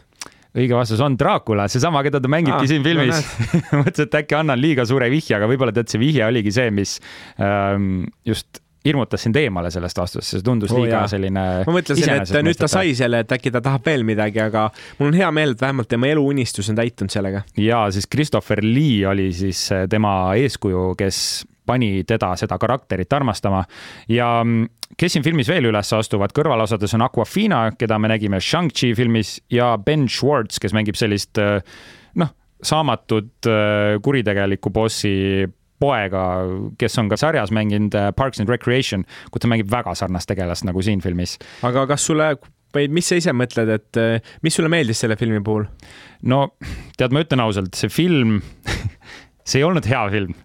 õige 0.58 0.76
vastus 0.76 1.00
on 1.04 1.16
Dracula, 1.20 1.68
seesama, 1.72 2.02
keda 2.04 2.20
ta 2.24 2.32
mängibki 2.32 2.66
ah, 2.66 2.68
siin 2.68 2.84
filmis 2.84 3.16
no. 3.16 3.82
mõtlesin, 3.84 4.10
et 4.10 4.18
äkki 4.20 4.36
annan 4.36 4.60
liiga 4.60 4.86
suure 4.88 5.08
vihje, 5.12 5.38
aga 5.38 5.48
võib-olla 5.52 5.76
tead, 5.76 5.92
see 5.92 6.02
vihje 6.02 6.26
oligi 6.28 6.52
see, 6.56 6.74
mis 6.76 6.98
ähm, 7.40 8.10
just 8.28 8.64
hirmutas 8.86 9.22
sind 9.26 9.38
eemale 9.38 9.72
sellest 9.74 10.00
vastusest, 10.02 10.38
see 10.38 10.46
tundus 10.46 10.74
oh, 10.74 10.82
liiga 10.82 11.04
jah. 11.04 11.10
selline. 11.12 11.46
ma 11.68 11.76
mõtlesin, 11.76 12.14
et 12.18 12.34
nüüd 12.46 12.60
ta 12.60 12.70
sai 12.72 12.96
selle, 12.98 13.22
et 13.26 13.36
äkki 13.38 13.54
ta 13.54 13.62
tahab 13.64 13.86
veel 13.86 14.06
midagi, 14.08 14.42
aga 14.44 14.68
mul 15.00 15.12
on 15.12 15.20
hea 15.20 15.30
meel, 15.36 15.56
et 15.56 15.62
vähemalt 15.62 15.92
tema 15.92 16.10
eluunistus 16.12 16.72
on 16.74 16.80
täitunud 16.80 17.14
sellega. 17.14 17.46
ja 17.62 17.84
siis 17.94 18.10
Christopher 18.12 18.64
Lee 18.66 19.06
oli 19.08 19.30
siis 19.36 19.68
äh, 19.76 19.86
tema 19.92 20.34
eeskuju, 20.40 20.92
kes 21.00 21.22
pani 21.68 22.04
teda, 22.08 22.34
seda 22.40 22.58
karakterit 22.60 23.14
armastama 23.14 23.62
ja 24.10 24.34
mm, 24.44 24.66
kes 24.98 25.16
siin 25.16 25.26
filmis 25.26 25.50
veel 25.52 25.70
üles 25.70 25.94
astuvad, 25.96 26.34
kõrvalosades 26.36 26.98
on 26.98 27.06
Aquafina, 27.06 27.64
keda 27.78 28.00
me 28.02 28.12
nägime 28.12 28.42
Shang-Chi 28.42 28.96
filmis 28.98 29.38
ja 29.54 29.76
Ben 29.82 30.08
Schwartz, 30.10 30.60
kes 30.62 30.76
mängib 30.76 30.98
sellist 31.00 31.40
äh, 31.42 31.62
noh, 32.20 32.34
saamatut 32.66 33.50
äh, 33.50 33.98
kuritegelikku 34.04 34.74
bossi 34.74 35.46
poega, 35.82 36.24
kes 36.82 36.98
on 37.02 37.12
ka 37.12 37.20
sarjas 37.20 37.54
mänginud 37.56 37.98
äh, 37.98 38.12
Parks 38.16 38.42
and 38.44 38.52
Recreation, 38.52 39.06
kus 39.34 39.44
ta 39.44 39.52
mängib 39.52 39.72
väga 39.72 39.96
sarnast 39.98 40.30
tegelast 40.32 40.68
nagu 40.68 40.84
siin 40.86 41.04
filmis. 41.04 41.38
aga 41.68 41.88
kas 41.90 42.08
sulle 42.10 42.36
või 42.72 42.88
mis 42.94 43.10
sa 43.12 43.18
ise 43.20 43.34
mõtled, 43.36 43.68
et 43.74 44.00
mis 44.46 44.56
sulle 44.56 44.72
meeldis 44.72 45.02
selle 45.04 45.18
filmi 45.20 45.42
puhul? 45.44 45.68
no 46.32 46.46
tead, 46.98 47.12
ma 47.12 47.26
ütlen 47.26 47.44
ausalt, 47.44 47.76
see 47.76 47.92
film 47.92 48.40
see 49.48 49.60
ei 49.60 49.68
olnud 49.68 49.88
hea 49.90 50.04
film 50.14 50.36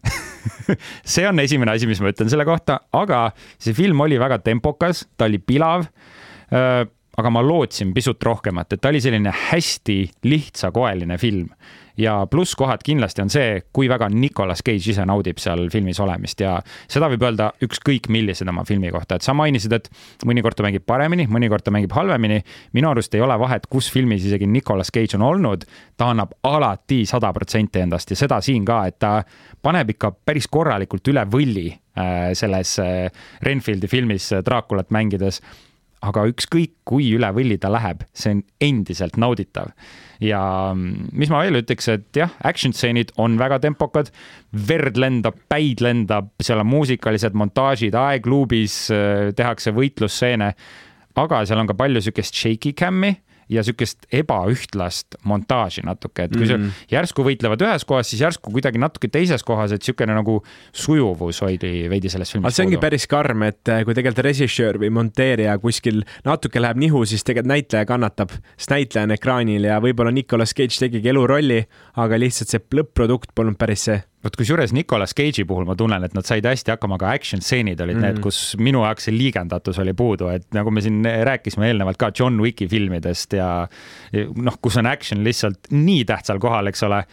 see 1.14 1.26
on 1.28 1.40
esimene 1.42 1.74
asi, 1.74 1.88
mis 1.88 2.00
ma 2.02 2.12
ütlen 2.12 2.30
selle 2.32 2.46
kohta, 2.48 2.80
aga 2.96 3.28
see 3.58 3.76
film 3.76 4.00
oli 4.04 4.18
väga 4.20 4.40
tempokas, 4.44 5.04
ta 5.18 5.28
oli 5.30 5.40
pilav 5.42 5.86
äh, 5.86 6.84
aga 7.16 7.32
ma 7.32 7.42
lootsin 7.44 7.94
pisut 7.96 8.22
rohkemat, 8.22 8.72
et 8.72 8.80
ta 8.80 8.92
oli 8.92 9.00
selline 9.00 9.32
hästi 9.50 9.98
lihtsakoeline 10.28 11.18
film 11.18 11.48
ja 11.96 12.26
plusskohad 12.30 12.82
kindlasti 12.84 13.22
on 13.22 13.30
see, 13.32 13.60
kui 13.72 13.88
väga 13.88 14.08
Nicolas 14.12 14.60
Cage 14.64 14.90
ise 14.92 15.04
naudib 15.08 15.38
seal 15.40 15.66
filmis 15.72 16.00
olemist 16.02 16.40
ja 16.44 16.56
seda 16.92 17.08
võib 17.12 17.24
öelda 17.24 17.50
ükskõik 17.64 18.10
millise 18.12 18.44
tema 18.44 18.64
filmi 18.68 18.90
kohta, 18.92 19.16
et 19.16 19.26
sa 19.26 19.34
mainisid, 19.36 19.72
et 19.72 19.88
mõnikord 20.28 20.58
ta 20.58 20.66
mängib 20.66 20.84
paremini, 20.86 21.26
mõnikord 21.30 21.64
ta 21.64 21.72
mängib 21.74 21.94
halvemini. 21.96 22.42
minu 22.76 22.90
arust 22.90 23.14
ei 23.14 23.24
ole 23.24 23.38
vahet, 23.40 23.66
kus 23.66 23.88
filmis 23.92 24.24
isegi 24.24 24.46
Nicolas 24.46 24.92
Cage 24.92 25.16
on 25.16 25.24
olnud, 25.24 25.64
ta 25.96 26.10
annab 26.12 26.36
alati 26.42 27.04
sada 27.06 27.32
protsenti 27.32 27.80
endast 27.80 28.10
ja 28.10 28.16
seda 28.16 28.40
siin 28.40 28.64
ka, 28.64 28.84
et 28.86 28.98
ta 28.98 29.22
paneb 29.62 29.96
ikka 29.96 30.12
päris 30.24 30.48
korralikult 30.48 31.08
üle 31.08 31.24
võlli 31.24 31.70
äh, 31.72 32.34
selles 32.34 32.78
äh, 32.78 33.08
Renfieldi 33.42 33.88
filmis 33.88 34.32
äh, 34.32 34.44
Draakulat 34.44 34.90
mängides 34.90 35.40
aga 36.06 36.26
ükskõik 36.30 36.72
kui 36.86 37.10
üle 37.16 37.28
võlli 37.34 37.58
ta 37.60 37.70
läheb, 37.72 38.04
see 38.16 38.36
on 38.36 38.42
endiselt 38.62 39.18
nauditav. 39.20 39.72
ja 40.22 40.40
mm, 40.72 41.10
mis 41.12 41.30
ma 41.32 41.42
veel 41.44 41.60
ütleks, 41.60 41.90
et 41.92 42.08
jah, 42.16 42.32
action 42.46 42.72
stseenid 42.72 43.12
on 43.20 43.36
väga 43.40 43.58
tempokad, 43.66 44.10
verd 44.52 44.96
lendab, 44.96 45.36
päid 45.50 45.82
lendab, 45.84 46.30
seal 46.40 46.62
on 46.62 46.70
muusikalised 46.70 47.36
montaažid, 47.36 47.96
aegluubis 48.00 48.78
äh, 48.94 49.30
tehakse 49.36 49.74
võitlusseene, 49.76 50.52
aga 51.16 51.44
seal 51.48 51.60
on 51.60 51.68
ka 51.68 51.76
palju 51.76 52.00
niisugust 52.00 52.36
shaky 52.36 52.72
cam'i 52.76 53.14
ja 53.48 53.62
niisugust 53.62 54.06
ebaühtlast 54.12 55.18
montaaži 55.24 55.84
natuke, 55.86 56.26
et 56.26 56.34
kui 56.34 56.46
mm 56.46 56.54
-hmm. 56.54 56.86
järsku 56.90 57.24
võitlevad 57.26 57.62
ühes 57.62 57.84
kohas, 57.84 58.10
siis 58.10 58.22
järsku 58.22 58.50
kuidagi 58.50 58.78
natuke 58.78 59.08
teises 59.08 59.44
kohas, 59.44 59.72
et 59.72 59.80
niisugune 59.80 60.14
nagu 60.14 60.42
sujuvus 60.72 61.42
oli 61.42 61.88
veidi 61.90 62.10
selles 62.10 62.32
filmis. 62.32 62.56
see 62.56 62.66
ongi 62.66 62.78
päris 62.78 63.06
karm, 63.06 63.42
et 63.42 63.68
eh, 63.68 63.84
kui 63.84 63.94
tegelikult 63.94 64.24
režissöör 64.24 64.78
või 64.78 64.90
monteerija 64.90 65.58
kuskil 65.58 66.02
natuke 66.24 66.60
läheb 66.60 66.76
nihu, 66.76 67.04
siis 67.04 67.24
tegelikult 67.24 67.52
näitleja 67.54 67.84
kannatab, 67.84 68.30
sest 68.56 68.70
näitleja 68.70 69.04
on 69.04 69.10
ekraanil 69.10 69.64
ja 69.64 69.80
võib-olla 69.80 70.12
Nicolas 70.12 70.54
Cage 70.54 70.78
tegigi 70.78 71.08
elurolli, 71.08 71.66
aga 71.96 72.18
lihtsalt 72.18 72.48
see 72.48 72.60
lõpp-produkt 72.74 73.34
polnud 73.34 73.56
päris 73.58 73.84
see 73.84 74.02
vot 74.26 74.38
kusjuures 74.40 74.74
Nicolas 74.76 75.14
Cage'i 75.16 75.46
puhul 75.48 75.68
ma 75.68 75.76
tunnen, 75.78 76.04
et 76.06 76.16
nad 76.16 76.26
said 76.26 76.46
hästi 76.46 76.74
hakkama, 76.74 76.98
aga 76.98 77.12
action 77.14 77.42
stseenid 77.44 77.80
olid 77.80 77.96
mm 77.96 78.02
-hmm. 78.02 78.18
need, 78.18 78.24
kus 78.24 78.56
minu 78.58 78.82
jaoks 78.84 79.08
see 79.08 79.14
liigendatus 79.14 79.78
oli 79.82 79.94
puudu, 79.94 80.28
et 80.34 80.46
nagu 80.56 80.70
me 80.70 80.82
siin 80.84 81.04
rääkisime 81.04 81.70
eelnevalt 81.70 82.00
ka 82.00 82.10
John 82.18 82.40
Wicki 82.42 82.68
filmidest 82.68 83.32
ja 83.38 83.68
noh, 84.34 84.58
kus 84.60 84.76
on 84.76 84.86
action 84.86 85.24
lihtsalt 85.24 85.70
nii 85.70 86.04
tähtsal 86.04 86.38
kohal, 86.42 86.66
eks 86.66 86.82
ole 86.82 87.04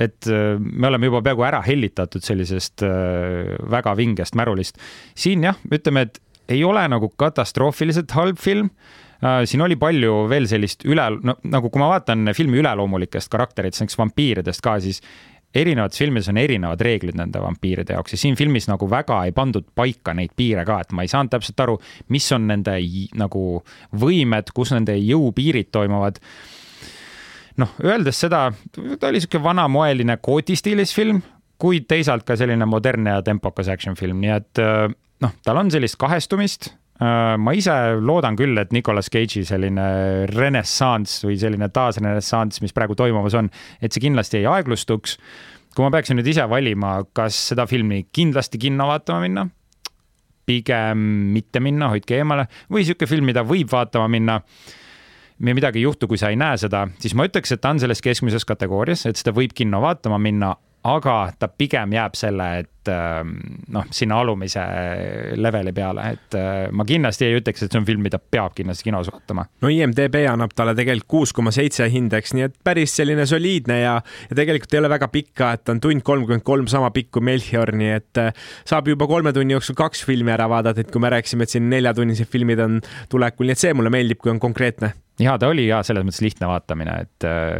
et 0.00 0.26
äh, 0.26 0.58
me 0.58 0.88
oleme 0.88 1.10
juba 1.10 1.22
peaaegu 1.22 1.46
ära 1.46 1.62
hellitatud 1.66 2.24
sellisest 2.24 2.84
äh, 2.86 3.54
väga 3.70 3.94
vingest 3.96 4.36
märulist. 4.38 4.78
siin 5.14 5.44
jah, 5.44 5.58
ütleme, 5.70 6.08
et 6.08 6.20
ei 6.52 6.64
ole 6.64 6.82
nagu 6.90 7.08
katastroofiliselt 7.20 8.12
halb 8.16 8.40
film 8.40 8.70
äh, 9.22 9.42
siin 9.48 9.62
oli 9.64 9.76
palju 9.80 10.26
veel 10.32 10.48
sellist 10.50 10.86
üle, 10.88 11.06
no 11.22 11.36
nagu 11.44 11.70
kui 11.70 11.82
ma 11.82 11.92
vaatan 11.92 12.32
filmi 12.36 12.60
üleloomulikest 12.62 13.30
karakteritest, 13.32 13.84
näiteks 13.84 14.00
vampiiridest 14.00 14.64
ka, 14.64 14.78
siis 14.82 15.02
erinevates 15.54 16.00
filmides 16.00 16.30
on 16.32 16.40
erinevad 16.40 16.80
reeglid 16.84 17.18
nende 17.18 17.40
vampiiride 17.42 17.96
jaoks 17.96 18.16
ja 18.16 18.20
siin 18.20 18.36
filmis 18.38 18.68
nagu 18.70 18.88
väga 18.90 19.22
ei 19.26 19.34
pandud 19.36 19.66
paika 19.74 20.14
neid 20.16 20.34
piire 20.36 20.64
ka, 20.68 20.80
et 20.82 20.92
ma 20.96 21.04
ei 21.04 21.12
saanud 21.12 21.32
täpselt 21.32 21.60
aru, 21.64 21.78
mis 22.12 22.26
on 22.32 22.48
nende 22.48 22.78
nagu 23.20 23.44
võimed, 24.00 24.52
kus 24.54 24.72
nende 24.76 24.96
jõupiirid 24.96 25.72
toimuvad. 25.72 26.20
noh, 27.60 27.74
öeldes 27.84 28.20
seda, 28.24 28.46
ta 28.98 29.08
oli 29.08 29.20
sihuke 29.20 29.42
vanamoeline 29.42 30.16
kooti 30.24 30.56
stiilis 30.56 30.94
film, 30.96 31.20
kuid 31.60 31.84
teisalt 31.88 32.24
ka 32.24 32.36
selline 32.36 32.66
modernne 32.66 33.18
ja 33.18 33.22
tempokas 33.22 33.68
action 33.68 33.96
film, 33.96 34.22
nii 34.24 34.32
et 34.34 34.62
noh, 35.22 35.34
tal 35.44 35.60
on 35.60 35.70
sellist 35.70 36.00
kahestumist 36.00 36.72
ma 37.02 37.54
ise 37.56 37.74
loodan 37.98 38.36
küll, 38.38 38.58
et 38.60 38.72
Nicolas 38.74 39.08
Cage'i 39.12 39.46
selline 39.48 39.86
renessanss 40.30 41.24
või 41.26 41.38
selline 41.40 41.70
taasrenessanss, 41.72 42.62
mis 42.62 42.74
praegu 42.76 42.96
toimumas 42.98 43.36
on, 43.38 43.48
et 43.82 43.94
see 43.94 44.04
kindlasti 44.04 44.42
ei 44.42 44.46
aeglustuks. 44.50 45.18
kui 45.72 45.86
ma 45.86 45.90
peaksin 45.94 46.18
nüüd 46.20 46.28
ise 46.28 46.44
valima, 46.48 46.98
kas 47.16 47.36
seda 47.48 47.64
filmi 47.66 48.04
kindlasti 48.12 48.58
kinno 48.60 48.90
vaatama 48.90 49.24
minna, 49.24 49.46
pigem 50.44 51.06
mitte 51.32 51.62
minna, 51.64 51.88
hoidke 51.88 52.18
eemale, 52.20 52.46
või 52.70 52.84
sihuke 52.84 53.08
film, 53.08 53.24
mida 53.30 53.44
võib 53.46 53.72
vaatama 53.72 54.08
minna 54.12 54.40
ja 55.48 55.54
midagi 55.54 55.80
ei 55.80 55.86
juhtu, 55.86 56.06
kui 56.08 56.20
sa 56.20 56.30
ei 56.30 56.36
näe 56.38 56.58
seda, 56.60 56.84
siis 57.02 57.16
ma 57.18 57.26
ütleks, 57.26 57.54
et 57.54 57.62
ta 57.62 57.72
on 57.72 57.80
selles 57.82 58.02
keskmises 58.04 58.44
kategoorias, 58.46 59.06
et 59.08 59.18
seda 59.18 59.32
võib 59.34 59.54
kinno 59.56 59.80
vaatama 59.82 60.20
minna, 60.22 60.52
aga 60.88 61.16
ta 61.38 61.48
pigem 61.48 61.92
jääb 61.94 62.16
selle, 62.18 62.46
et 62.62 62.90
ähm, 62.90 63.36
noh, 63.72 63.86
sinna 63.94 64.18
alumise 64.22 64.62
leveli 65.38 65.72
peale, 65.76 66.06
et 66.16 66.36
äh, 66.38 66.64
ma 66.74 66.86
kindlasti 66.88 67.28
ei 67.28 67.36
ütleks, 67.38 67.62
et 67.62 67.72
see 67.72 67.80
on 67.80 67.86
film, 67.86 68.02
mida 68.02 68.18
peab 68.18 68.56
kindlasti 68.56 68.88
kinos 68.88 69.10
vaatama. 69.12 69.46
no 69.62 69.70
IMDB 69.70 70.24
annab 70.30 70.54
talle 70.58 70.74
tegelikult 70.78 71.08
kuus 71.12 71.34
koma 71.36 71.52
seitse 71.54 71.86
hindeks, 71.92 72.34
nii 72.34 72.46
et 72.48 72.56
päris 72.64 72.96
selline 72.98 73.26
soliidne 73.28 73.78
ja, 73.78 73.94
ja 74.30 74.38
tegelikult 74.38 74.74
ei 74.74 74.82
ole 74.82 74.90
väga 74.92 75.10
pikk 75.12 75.30
ka, 75.38 75.52
et 75.58 75.72
on 75.72 75.82
tund 75.82 76.02
kolmkümmend 76.06 76.46
kolm 76.46 76.70
sama 76.70 76.90
pikk 76.94 77.12
kui 77.14 77.26
Melchior, 77.30 77.74
nii 77.78 77.94
et 78.00 78.22
äh, 78.22 78.34
saab 78.68 78.90
juba 78.90 79.06
kolme 79.10 79.34
tunni 79.36 79.54
jooksul 79.54 79.78
kaks 79.78 80.02
filmi 80.08 80.34
ära 80.34 80.50
vaadata, 80.50 80.82
et 80.82 80.90
kui 80.90 81.02
me 81.02 81.12
rääkisime, 81.14 81.46
et 81.46 81.54
siin 81.54 81.70
neljatunnised 81.70 82.30
filmid 82.32 82.62
on 82.64 82.80
tulekul, 83.12 83.46
nii 83.46 83.58
et 83.58 83.66
see 83.66 83.78
mulle 83.78 83.94
meeldib, 83.94 84.18
kui 84.22 84.34
on 84.34 84.42
konkreetne 84.42 84.94
ja 85.22 85.36
ta 85.38 85.48
oli 85.52 85.66
ja 85.68 85.80
selles 85.86 86.04
mõttes 86.06 86.22
lihtne 86.24 86.48
vaatamine, 86.50 86.96
et 87.06 87.26
äh, 87.26 87.52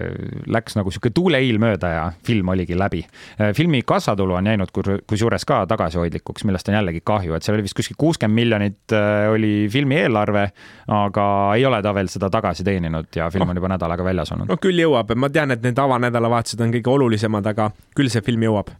läks 0.50 0.76
nagu 0.78 0.92
sihuke 0.92 1.12
tuuleiil 1.14 1.60
mööda 1.62 1.92
ja 1.92 2.04
film 2.26 2.52
oligi 2.54 2.76
läbi 2.78 3.02
äh,. 3.04 3.52
filmi 3.56 3.82
kassatulu 3.86 4.36
on 4.38 4.50
jäänud 4.50 4.72
kusjuures 5.06 5.46
ka 5.48 5.62
tagasihoidlikuks, 5.70 6.46
millest 6.48 6.68
on 6.68 6.78
jällegi 6.78 7.02
kahju, 7.04 7.36
et 7.36 7.46
seal 7.46 7.58
oli 7.58 7.66
vist 7.66 7.78
kuskil 7.78 7.98
kuuskümmend 7.98 8.40
miljonit 8.42 8.96
äh, 8.96 9.30
oli 9.32 9.68
filmi 9.72 10.00
eelarve, 10.02 10.46
aga 10.92 11.26
ei 11.56 11.66
ole 11.66 11.82
ta 11.82 11.94
veel 11.94 12.10
seda 12.12 12.30
tagasi 12.32 12.64
teeninud 12.66 13.10
ja 13.16 13.30
film 13.30 13.52
on 13.52 13.60
juba 13.60 13.74
nädal 13.74 13.96
aega 13.96 14.06
väljas 14.06 14.32
olnud. 14.34 14.50
no 14.50 14.60
küll 14.62 14.82
jõuab, 14.82 15.14
ma 15.16 15.30
tean, 15.32 15.54
et 15.54 15.62
need 15.64 15.78
avanädalavahetused 15.78 16.62
on 16.64 16.74
kõige 16.78 16.96
olulisemad, 16.96 17.52
aga 17.54 17.70
küll 17.96 18.12
see 18.12 18.24
film 18.24 18.48
jõuab 18.48 18.72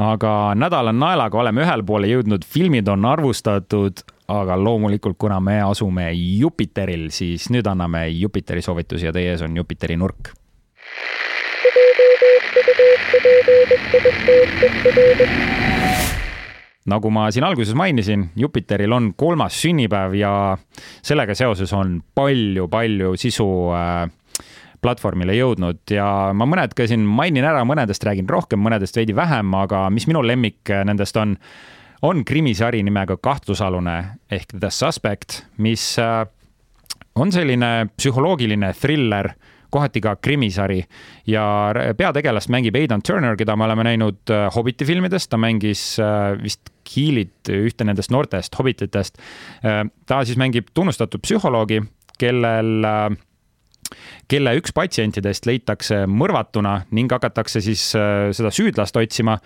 aga 0.00 0.54
nädala 0.58 0.92
naelaga 0.92 1.38
oleme 1.38 1.62
ühele 1.62 1.86
poole 1.86 2.10
jõudnud, 2.10 2.44
filmid 2.46 2.88
on 2.90 3.04
arvustatud, 3.06 4.02
aga 4.28 4.56
loomulikult, 4.56 5.16
kuna 5.18 5.40
me 5.40 5.58
asume 5.62 6.08
Jupiteril, 6.12 7.10
siis 7.12 7.50
nüüd 7.52 7.66
anname 7.68 8.06
Jupiteri 8.08 8.62
soovitusi 8.64 9.10
ja 9.10 9.12
teie 9.12 9.34
ees 9.34 9.44
on 9.44 9.56
Jupiteri 9.56 9.96
nurk. 10.00 10.32
nagu 16.84 17.10
ma 17.10 17.30
siin 17.32 17.44
alguses 17.44 17.74
mainisin, 17.74 18.28
Jupiteril 18.36 18.92
on 18.92 19.12
kolmas 19.16 19.56
sünnipäev 19.62 20.14
ja 20.18 20.32
sellega 21.02 21.34
seoses 21.34 21.72
on 21.72 22.02
palju-palju 22.14 23.14
sisu 23.20 23.46
äh, 23.72 24.10
platvormile 24.84 25.36
jõudnud 25.36 25.94
ja 25.96 26.06
ma 26.36 26.48
mõned 26.48 26.76
ka 26.76 26.86
siin 26.88 27.06
mainin 27.08 27.46
ära, 27.48 27.64
mõnedest 27.64 28.04
räägin 28.04 28.28
rohkem, 28.28 28.60
mõnedest 28.60 28.96
veidi 29.00 29.16
vähem, 29.16 29.54
aga 29.56 29.86
mis 29.92 30.08
minu 30.10 30.20
lemmik 30.24 30.72
nendest 30.84 31.16
on, 31.20 31.38
on 32.04 32.24
krimisari 32.24 32.82
nimega 32.84 33.16
Kahtlusalune 33.16 33.96
ehk 34.32 34.52
The 34.60 34.70
Suspect, 34.70 35.40
mis 35.64 35.94
äh, 35.98 36.26
on 37.16 37.32
selline 37.32 37.88
psühholoogiline 37.96 38.72
thriller 38.76 39.30
kohati 39.74 40.02
ka 40.04 40.14
krimisari 40.22 40.82
ja 41.26 41.44
peategelast 41.98 42.52
mängib 42.52 42.76
Aidan 42.78 43.02
Turner, 43.02 43.38
keda 43.40 43.56
me 43.56 43.66
oleme 43.66 43.86
näinud 43.88 44.30
äh, 44.30 44.46
Hobbiti 44.54 44.86
filmidest, 44.86 45.30
ta 45.32 45.40
mängis 45.40 45.94
äh, 46.02 46.34
vist 46.42 46.70
Keelit, 46.84 47.48
ühte 47.48 47.86
nendest 47.88 48.12
noortest 48.12 48.58
hobbititest. 48.58 49.16
ta 50.06 50.18
siis 50.28 50.36
mängib 50.36 50.66
tunnustatud 50.76 51.22
psühholoogi, 51.24 51.78
kellel 52.20 52.84
kelle 54.30 54.54
üks 54.58 54.74
patsientidest 54.74 55.46
leitakse 55.48 56.04
mõrvatuna 56.10 56.80
ning 56.96 57.12
hakatakse 57.12 57.62
siis 57.64 57.86
äh, 57.98 58.30
seda 58.36 58.52
süüdlast 58.54 58.96
otsima 59.00 59.38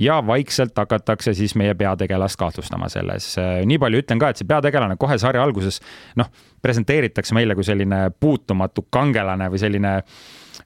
ja 0.00 0.18
vaikselt 0.26 0.76
hakatakse 0.76 1.34
siis 1.36 1.56
meie 1.58 1.74
peategelast 1.74 2.38
kahtlustama 2.40 2.90
selles. 2.92 3.32
Äh, 3.40 3.60
nii 3.68 3.80
palju 3.82 4.02
ütlen 4.04 4.22
ka, 4.22 4.30
et 4.30 4.40
see 4.42 4.48
peategelane 4.48 4.98
kohe 5.00 5.18
sarja 5.20 5.44
alguses 5.44 5.80
noh, 6.20 6.30
presenteeritakse 6.62 7.36
meile 7.36 7.56
kui 7.56 7.66
selline 7.66 8.08
puutumatu 8.20 8.86
kangelane 8.90 9.50
või 9.52 9.62
selline 9.62 10.00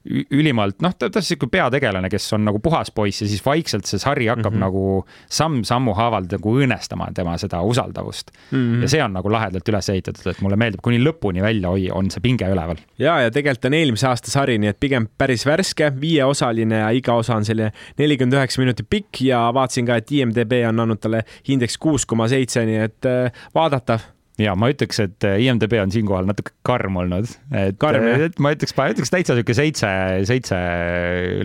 ülimalt 0.09 0.81
noh, 0.81 0.93
ta 0.97 1.09
on 1.11 1.25
sihuke 1.25 1.47
peategelane, 1.51 2.09
kes 2.09 2.25
on 2.33 2.45
nagu 2.47 2.59
puhas 2.63 2.89
poiss 2.93 3.21
ja 3.21 3.27
siis 3.29 3.43
vaikselt 3.45 3.85
see 3.89 4.01
sari 4.01 4.27
hakkab 4.31 4.55
mm 4.55 4.57
-hmm. 4.57 4.63
nagu 4.65 5.05
samm-sammu 5.29 5.93
haaval 5.93 6.25
nagu 6.31 6.53
õõnestama 6.57 7.11
tema 7.13 7.37
seda 7.37 7.61
usaldavust 7.61 8.31
mm. 8.51 8.57
-hmm. 8.57 8.81
ja 8.81 8.89
see 8.89 9.03
on 9.03 9.13
nagu 9.13 9.31
lahedalt 9.31 9.69
üles 9.69 9.89
ehitatud, 9.89 10.31
et 10.31 10.41
mulle 10.41 10.57
meeldib 10.57 10.81
kuni 10.81 10.97
lõpuni 11.03 11.41
välja 11.41 11.69
hoia, 11.69 11.93
on 11.93 12.09
see 12.11 12.21
pinge 12.21 12.49
üleval. 12.49 12.77
ja, 12.97 13.19
ja 13.21 13.31
tegelikult 13.31 13.65
on 13.65 13.73
eelmise 13.73 14.07
aasta 14.07 14.31
sari, 14.31 14.57
nii 14.57 14.69
et 14.73 14.79
pigem 14.79 15.07
päris 15.17 15.45
värske, 15.45 15.91
viieosaline 16.01 16.79
ja 16.79 16.89
iga 16.89 17.13
osa 17.13 17.35
on 17.35 17.45
selline 17.45 17.71
nelikümmend 17.97 18.33
üheksa 18.39 18.61
minutit 18.61 18.89
pikk 18.89 19.21
ja 19.21 19.51
vaatasin 19.53 19.85
ka, 19.85 19.95
et 19.95 20.11
IMDB 20.11 20.65
on 20.69 20.79
andnud 20.79 20.99
talle 20.99 21.23
hindeks 21.47 21.77
kuus 21.77 22.05
koma 22.05 22.27
seitse, 22.27 22.65
nii 22.65 22.81
et 22.87 23.05
äh, 23.05 23.45
vaadatav 23.55 24.01
ja 24.39 24.53
ma 24.57 24.69
ütleks, 24.71 24.99
et 25.03 25.25
äh, 25.27 25.39
IMDB 25.43 25.75
on 25.81 25.91
siinkohal 25.93 26.27
natuke 26.29 26.53
karm 26.67 26.97
olnud, 27.01 27.27
et, 27.51 27.77
karm, 27.81 28.05
äh, 28.07 28.25
et 28.29 28.39
ma 28.41 28.53
ütleks, 28.55 28.73
ma 28.77 28.87
ütleks 28.93 29.11
täitsa 29.13 29.35
sihuke 29.37 29.55
seitse, 29.57 29.89
seitse 30.29 30.59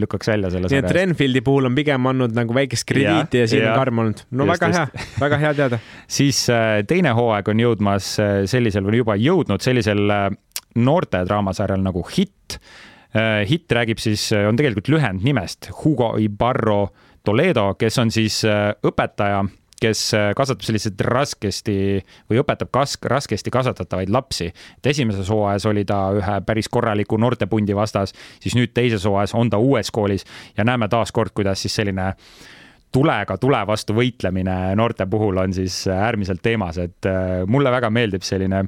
lükkaks 0.03 0.30
välja 0.30 0.53
selle 0.55 0.70
nii 0.70 0.80
et 0.82 0.97
Renfieldi 0.97 1.43
puhul 1.47 1.70
on 1.70 1.76
pigem 1.78 2.11
andnud 2.12 2.37
nagu 2.37 2.57
väikest 2.57 2.87
krediiti 2.89 3.43
ja, 3.43 3.47
ja 3.47 3.51
siin 3.51 3.64
ja, 3.64 3.74
on 3.74 3.82
karm 3.82 4.03
olnud. 4.05 4.22
no 4.30 4.47
just, 4.47 4.55
väga 4.55 4.70
just. 4.72 4.99
hea, 4.99 5.07
väga 5.24 5.41
hea 5.43 5.53
teada 5.61 5.80
siis 6.18 6.43
äh, 6.53 6.80
teine 6.89 7.14
hooaeg 7.18 7.51
on 7.53 7.64
jõudmas 7.66 8.12
sellisel 8.51 8.87
või 8.87 9.03
juba 9.03 9.18
jõudnud 9.20 9.64
sellisel 9.64 10.05
noorte 10.76 11.22
draamasarjal 11.24 11.80
nagu 11.80 12.03
Hitt. 12.16 12.59
Hitt 13.49 13.72
räägib 13.72 14.01
siis, 14.03 14.26
on 14.37 14.59
tegelikult 14.59 14.91
lühend 14.93 15.22
nimest 15.24 15.70
Hugo 15.78 16.11
Ibarro 16.20 16.91
Toledo, 17.24 17.70
kes 17.80 17.97
on 18.03 18.12
siis 18.12 18.43
õpetaja 18.45 19.41
kes 19.80 20.02
äh, 20.14 20.30
kasvatab 20.36 20.64
selliseid 20.66 21.00
raskesti 21.04 21.76
või 22.30 22.40
õpetab 22.42 22.70
kas-, 22.72 22.98
raskesti 23.02 23.52
kasvatatavaid 23.52 24.10
lapsi. 24.12 24.50
et 24.78 24.90
esimeses 24.92 25.28
hooajas 25.30 25.66
oli 25.66 25.84
ta 25.84 26.00
ühe 26.16 26.40
päris 26.46 26.68
korraliku 26.68 27.16
noortepundi 27.20 27.76
vastas, 27.76 28.14
siis 28.40 28.56
nüüd 28.56 28.72
teises 28.74 29.04
hooajas 29.04 29.34
on 29.34 29.50
ta 29.50 29.58
uues 29.58 29.90
koolis 29.90 30.24
ja 30.56 30.64
näeme 30.64 30.88
taaskord, 30.88 31.34
kuidas 31.34 31.62
siis 31.62 31.74
selline 31.74 32.12
tulega 32.92 33.36
tule 33.38 33.60
vastu 33.66 33.94
võitlemine 33.96 34.74
noorte 34.78 35.06
puhul 35.06 35.36
on 35.42 35.52
siis 35.52 35.84
äärmiselt 35.92 36.42
teemas, 36.42 36.78
et 36.78 37.08
äh, 37.10 37.42
mulle 37.46 37.70
väga 37.70 37.90
meeldib 37.90 38.24
selline 38.24 38.64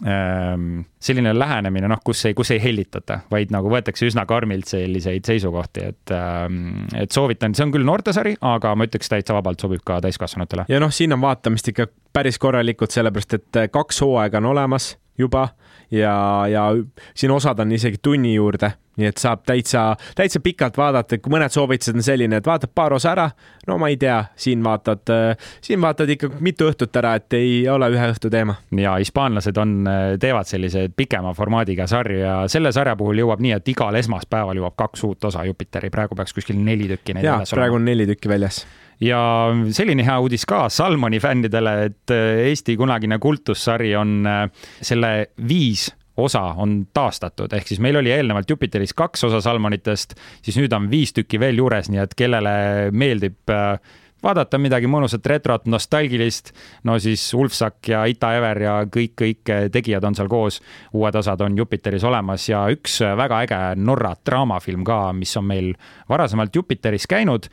selline 0.00 1.32
lähenemine, 1.36 1.88
noh, 1.90 2.00
kus 2.04 2.22
ei, 2.24 2.34
kus 2.34 2.50
ei 2.54 2.60
hellitata, 2.62 3.18
vaid 3.30 3.52
nagu 3.52 3.68
võetakse 3.68 4.08
üsna 4.08 4.24
karmilt 4.28 4.70
selliseid 4.70 5.26
seisukohti, 5.28 5.84
et, 5.92 6.14
ehm, 6.16 6.86
et 6.96 7.12
soovitan, 7.12 7.52
see 7.54 7.66
on 7.66 7.74
küll 7.74 7.84
noortesari, 7.84 8.32
aga 8.40 8.72
ma 8.76 8.88
ütleks 8.88 9.12
täitsa 9.12 9.36
vabalt 9.36 9.60
sobib 9.60 9.84
ka 9.84 10.00
täiskasvanutele. 10.00 10.64
ja 10.72 10.80
noh, 10.80 10.92
siin 10.94 11.12
on 11.12 11.20
vaatamist 11.20 11.68
ikka 11.68 11.90
päris 12.12 12.40
korralikult, 12.40 12.96
sellepärast 12.96 13.36
et 13.36 13.60
kaks 13.72 14.00
hooaega 14.00 14.40
on 14.40 14.52
olemas 14.54 14.94
juba 15.18 15.48
ja, 15.90 16.46
ja 16.48 16.64
siin 17.14 17.30
osad 17.34 17.58
on 17.60 17.72
isegi 17.72 18.00
tunni 18.02 18.34
juurde, 18.34 18.72
nii 19.00 19.10
et 19.10 19.20
saab 19.20 19.44
täitsa, 19.48 19.90
täitsa 20.16 20.42
pikalt 20.44 20.78
vaadata, 20.80 21.18
kui 21.18 21.32
mõned 21.34 21.52
soovitused 21.54 21.98
on 21.98 22.06
selline, 22.06 22.40
et 22.40 22.46
vaatad 22.46 22.72
paar 22.74 22.94
osa 22.96 23.12
ära, 23.14 23.26
no 23.68 23.78
ma 23.80 23.90
ei 23.92 23.98
tea, 24.00 24.18
siin 24.40 24.64
vaatad, 24.64 25.12
siin 25.64 25.80
vaatad 25.82 26.10
ikka 26.16 26.30
mitu 26.44 26.68
õhtut 26.70 27.00
ära, 27.00 27.14
et 27.20 27.38
ei 27.38 27.62
ole 27.70 27.90
ühe 27.94 28.10
õhtu 28.12 28.30
teema. 28.32 28.58
ja 28.76 28.96
hispaanlased 29.00 29.56
on, 29.60 29.76
teevad 30.20 30.48
selliseid 30.48 30.94
pikema 30.96 31.32
formaadiga 31.36 31.86
sarju 31.90 32.20
ja 32.20 32.36
selle 32.52 32.72
sarja 32.76 32.96
puhul 33.00 33.24
jõuab 33.24 33.42
nii, 33.42 33.56
et 33.56 33.72
igal 33.72 33.96
esmaspäeval 34.00 34.60
jõuab 34.60 34.76
kaks 34.78 35.04
uut 35.08 35.30
osa 35.30 35.44
Jupiteri, 35.48 35.90
praegu 35.90 36.18
peaks 36.18 36.36
kuskil 36.36 36.60
neli 36.60 36.88
tükki 36.90 37.16
neid 37.16 37.26
väljas 37.26 37.52
olema. 37.52 37.64
praegu 37.64 37.80
on 37.80 37.90
neli 37.90 38.06
tükki 38.10 38.30
väljas 38.30 38.64
ja 39.00 39.20
selline 39.72 40.04
hea 40.06 40.18
uudis 40.20 40.44
ka 40.48 40.66
Salmoni 40.72 41.20
fännidele, 41.20 41.74
et 41.90 42.14
äh, 42.14 42.44
Eesti 42.50 42.76
kunagine 42.80 43.18
kultussari 43.18 43.94
on 43.96 44.20
äh, 44.28 44.44
selle 44.82 45.30
viis 45.48 45.88
osa 46.20 46.42
on 46.60 46.82
taastatud, 46.94 47.52
ehk 47.56 47.72
siis 47.72 47.80
meil 47.80 47.98
oli 48.00 48.12
eelnevalt 48.14 48.50
Jupiteris 48.50 48.94
kaks 48.96 49.24
osa 49.30 49.40
Salmonitest, 49.44 50.14
siis 50.42 50.60
nüüd 50.60 50.72
on 50.76 50.90
viis 50.90 51.14
tükki 51.16 51.40
veel 51.40 51.58
juures, 51.62 51.90
nii 51.90 52.02
et 52.04 52.14
kellele 52.18 52.54
meeldib 52.92 53.52
äh, 53.54 53.80
vaadata 54.22 54.58
midagi 54.60 54.88
mõnusat 54.90 55.26
retrot, 55.30 55.66
nostalgilist, 55.70 56.52
no 56.88 56.96
siis 57.02 57.22
Ulfsak 57.36 57.90
ja 57.92 58.02
Ita 58.10 58.32
Ever 58.36 58.62
ja 58.64 58.76
kõik, 58.92 59.14
kõik 59.18 59.52
tegijad 59.72 60.04
on 60.04 60.16
seal 60.16 60.28
koos. 60.30 60.60
uued 60.92 61.14
osad 61.16 61.40
on 61.40 61.58
Jupiteris 61.58 62.04
olemas 62.04 62.48
ja 62.48 62.66
üks 62.72 63.00
väga 63.16 63.42
äge 63.46 63.60
Norra 63.76 64.14
draamafilm 64.26 64.84
ka, 64.84 65.12
mis 65.12 65.36
on 65.36 65.44
meil 65.44 65.72
varasemalt 66.08 66.56
Jupiteris 66.56 67.06
käinud. 67.06 67.48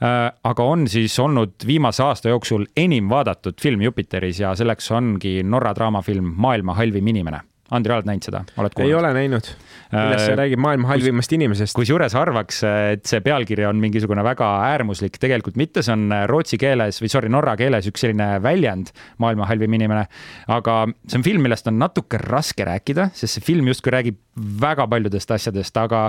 Äh, 0.00 0.32
aga 0.44 0.64
on 0.64 0.88
siis 0.88 1.18
olnud 1.18 1.66
viimase 1.66 2.02
aasta 2.02 2.28
jooksul 2.28 2.66
enim 2.76 3.08
vaadatud 3.08 3.60
film 3.60 3.82
Jupiteris 3.82 4.40
ja 4.40 4.54
selleks 4.54 4.90
ongi 4.90 5.42
Norra 5.42 5.74
draamafilm 5.76 6.34
Maailma 6.36 6.74
halvim 6.74 7.06
inimene 7.06 7.49
Andri, 7.70 7.94
oled 7.94 8.08
näinud 8.08 8.26
seda, 8.26 8.40
oled 8.58 8.74
kuulnud? 8.74 8.90
ei 8.90 8.94
ole 8.98 9.10
näinud. 9.14 9.50
millest 9.92 10.24
see 10.24 10.34
äh, 10.34 10.38
räägib 10.40 10.62
maailma 10.62 10.90
halvimast 10.90 11.32
inimesest? 11.36 11.76
kusjuures 11.76 12.16
arvaks, 12.18 12.62
et 12.66 13.04
see 13.06 13.22
pealkiri 13.24 13.66
on 13.68 13.78
mingisugune 13.82 14.24
väga 14.26 14.48
äärmuslik, 14.70 15.20
tegelikult 15.22 15.58
mitte, 15.60 15.84
see 15.86 15.94
on 15.94 16.10
rootsi 16.30 16.58
keeles 16.60 16.98
või 17.02 17.12
sorry, 17.12 17.30
norra 17.32 17.54
keeles 17.60 17.86
üks 17.90 18.02
selline 18.06 18.32
väljend, 18.42 18.90
maailma 19.22 19.46
halvim 19.50 19.78
inimene. 19.78 20.06
aga 20.50 20.80
see 21.06 21.20
on 21.20 21.26
film, 21.26 21.46
millest 21.46 21.70
on 21.70 21.78
natuke 21.78 22.18
raske 22.22 22.66
rääkida, 22.66 23.10
sest 23.14 23.38
see 23.38 23.46
film 23.52 23.70
justkui 23.70 23.94
räägib 23.94 24.18
väga 24.60 24.88
paljudest 24.90 25.30
asjadest, 25.38 25.76
aga 25.78 26.08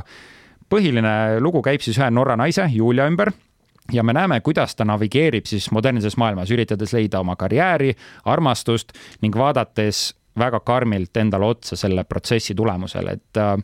põhiline 0.72 1.40
lugu 1.44 1.62
käib 1.66 1.84
siis 1.84 2.00
ühe 2.00 2.10
Norra 2.14 2.38
naise, 2.40 2.66
Julia 2.74 3.06
ümber 3.12 3.34
ja 3.92 4.04
me 4.04 4.14
näeme, 4.14 4.40
kuidas 4.42 4.76
ta 4.76 4.86
navigeerib 4.88 5.46
siis 5.50 5.70
modernses 5.72 6.18
maailmas, 6.18 6.52
üritades 6.52 6.94
leida 6.96 7.20
oma 7.20 7.36
karjääri, 7.36 7.94
armastust 8.26 8.96
ning 9.22 9.36
vaadates 9.36 10.12
väga 10.40 10.62
karmilt 10.66 11.18
endale 11.18 11.50
otsa 11.52 11.78
selle 11.80 12.06
protsessi 12.08 12.56
tulemusel, 12.58 13.12
et 13.16 13.40
äh, 13.42 13.56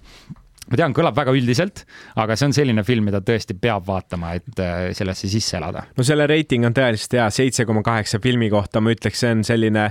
ma 0.68 0.80
tean, 0.80 0.96
kõlab 0.96 1.18
väga 1.18 1.34
üldiselt, 1.36 1.84
aga 2.20 2.36
see 2.38 2.50
on 2.50 2.56
selline 2.58 2.84
film, 2.88 3.08
mida 3.08 3.22
tõesti 3.24 3.56
peab 3.60 3.88
vaatama, 3.88 4.34
et 4.40 4.64
äh, 4.64 4.88
sellesse 4.98 5.30
sisse 5.32 5.58
elada. 5.60 5.88
no 5.98 6.08
selle 6.08 6.28
reiting 6.30 6.68
on 6.68 6.76
tõeliselt 6.76 7.20
hea, 7.20 7.28
seitse 7.34 7.68
koma 7.68 7.86
kaheksa 7.86 8.22
filmi 8.24 8.52
kohta, 8.54 8.84
ma 8.84 8.96
ütleks, 8.96 9.24
see 9.24 9.38
on 9.38 9.46
selline 9.48 9.90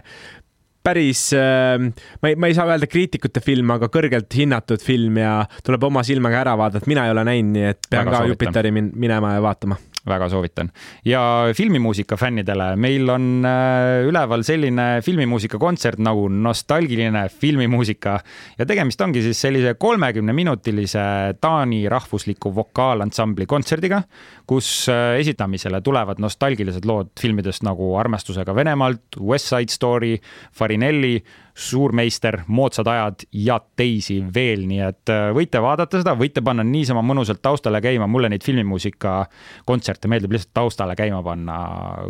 päris 0.86 1.28
äh,, 1.34 1.80
ma 2.22 2.30
ei, 2.30 2.38
ma 2.38 2.50
ei 2.50 2.54
saa 2.54 2.68
öelda 2.70 2.88
kriitikute 2.90 3.42
film, 3.44 3.72
aga 3.74 3.90
kõrgelt 3.92 4.30
hinnatud 4.38 4.84
film 4.84 5.18
ja 5.22 5.40
tuleb 5.66 5.88
oma 5.88 6.04
silmaga 6.06 6.44
ära 6.44 6.54
vaadata, 6.60 6.86
mina 6.90 7.08
ei 7.08 7.16
ole 7.16 7.26
näinud, 7.26 7.56
nii 7.56 7.68
et 7.72 7.90
pean 7.90 8.04
väga 8.04 8.12
ka 8.12 8.22
soovitan. 8.22 8.36
Jupiteri 8.36 8.74
min 8.76 8.92
minema 8.94 9.34
ja 9.34 9.44
vaatama 9.44 9.80
väga 10.06 10.28
soovitan. 10.30 10.70
ja 11.04 11.20
filmimuusika 11.56 12.16
fännidele, 12.16 12.74
meil 12.76 13.08
on 13.10 13.44
äh, 13.46 14.06
üleval 14.08 14.44
selline 14.46 15.00
filmimuusika 15.04 15.58
kontsert 15.58 15.98
nagu 16.02 16.28
nostalgiline 16.28 17.26
filmimuusika 17.28 18.18
ja 18.58 18.66
tegemist 18.66 19.00
ongi 19.00 19.22
siis 19.22 19.40
sellise 19.40 19.74
kolmekümne 19.74 20.32
minutilise 20.32 21.36
Taani 21.40 21.88
rahvusliku 21.88 22.54
vokaalansambli 22.54 23.46
kontserdiga, 23.46 24.02
kus 24.46 24.88
äh, 24.92 25.16
esitamisele 25.20 25.80
tulevad 25.80 26.22
nostalgilised 26.22 26.86
lood 26.86 27.12
filmidest 27.20 27.66
nagu 27.66 27.94
Armastusega 28.00 28.54
Venemaalt, 28.54 29.20
West 29.20 29.52
Side 29.52 29.72
Story, 29.72 30.16
Farinelli 30.52 31.18
suurmeister, 31.56 32.42
moodsad 32.46 32.86
ajad 32.86 33.22
ja 33.32 33.56
teisi 33.76 34.18
veel, 34.34 34.66
nii 34.68 34.80
et 34.84 35.12
äh, 35.12 35.30
võite 35.36 35.62
vaadata 35.64 36.02
seda, 36.02 36.12
võite 36.18 36.42
panna 36.44 36.64
niisama 36.66 37.00
mõnusalt 37.06 37.40
taustale 37.42 37.80
käima, 37.84 38.08
mulle 38.10 38.28
neid 38.28 38.44
filmimuusika 38.44 39.22
kontserte 39.64 40.10
meeldib 40.12 40.36
lihtsalt 40.36 40.52
taustale 40.56 40.96
käima 40.98 41.22
panna, 41.24 41.56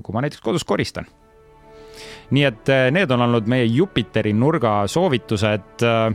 kui 0.02 0.16
ma 0.16 0.24
näiteks 0.26 0.42
kodus 0.42 0.66
koristan. 0.66 1.06
nii 2.30 2.42
et 2.44 2.68
äh, 2.74 2.88
need 2.90 3.10
on 3.14 3.22
olnud 3.22 3.46
meie 3.46 3.68
Jupiteri 3.70 4.32
nurga 4.34 4.80
soovitused 4.90 5.86
äh, 5.86 6.10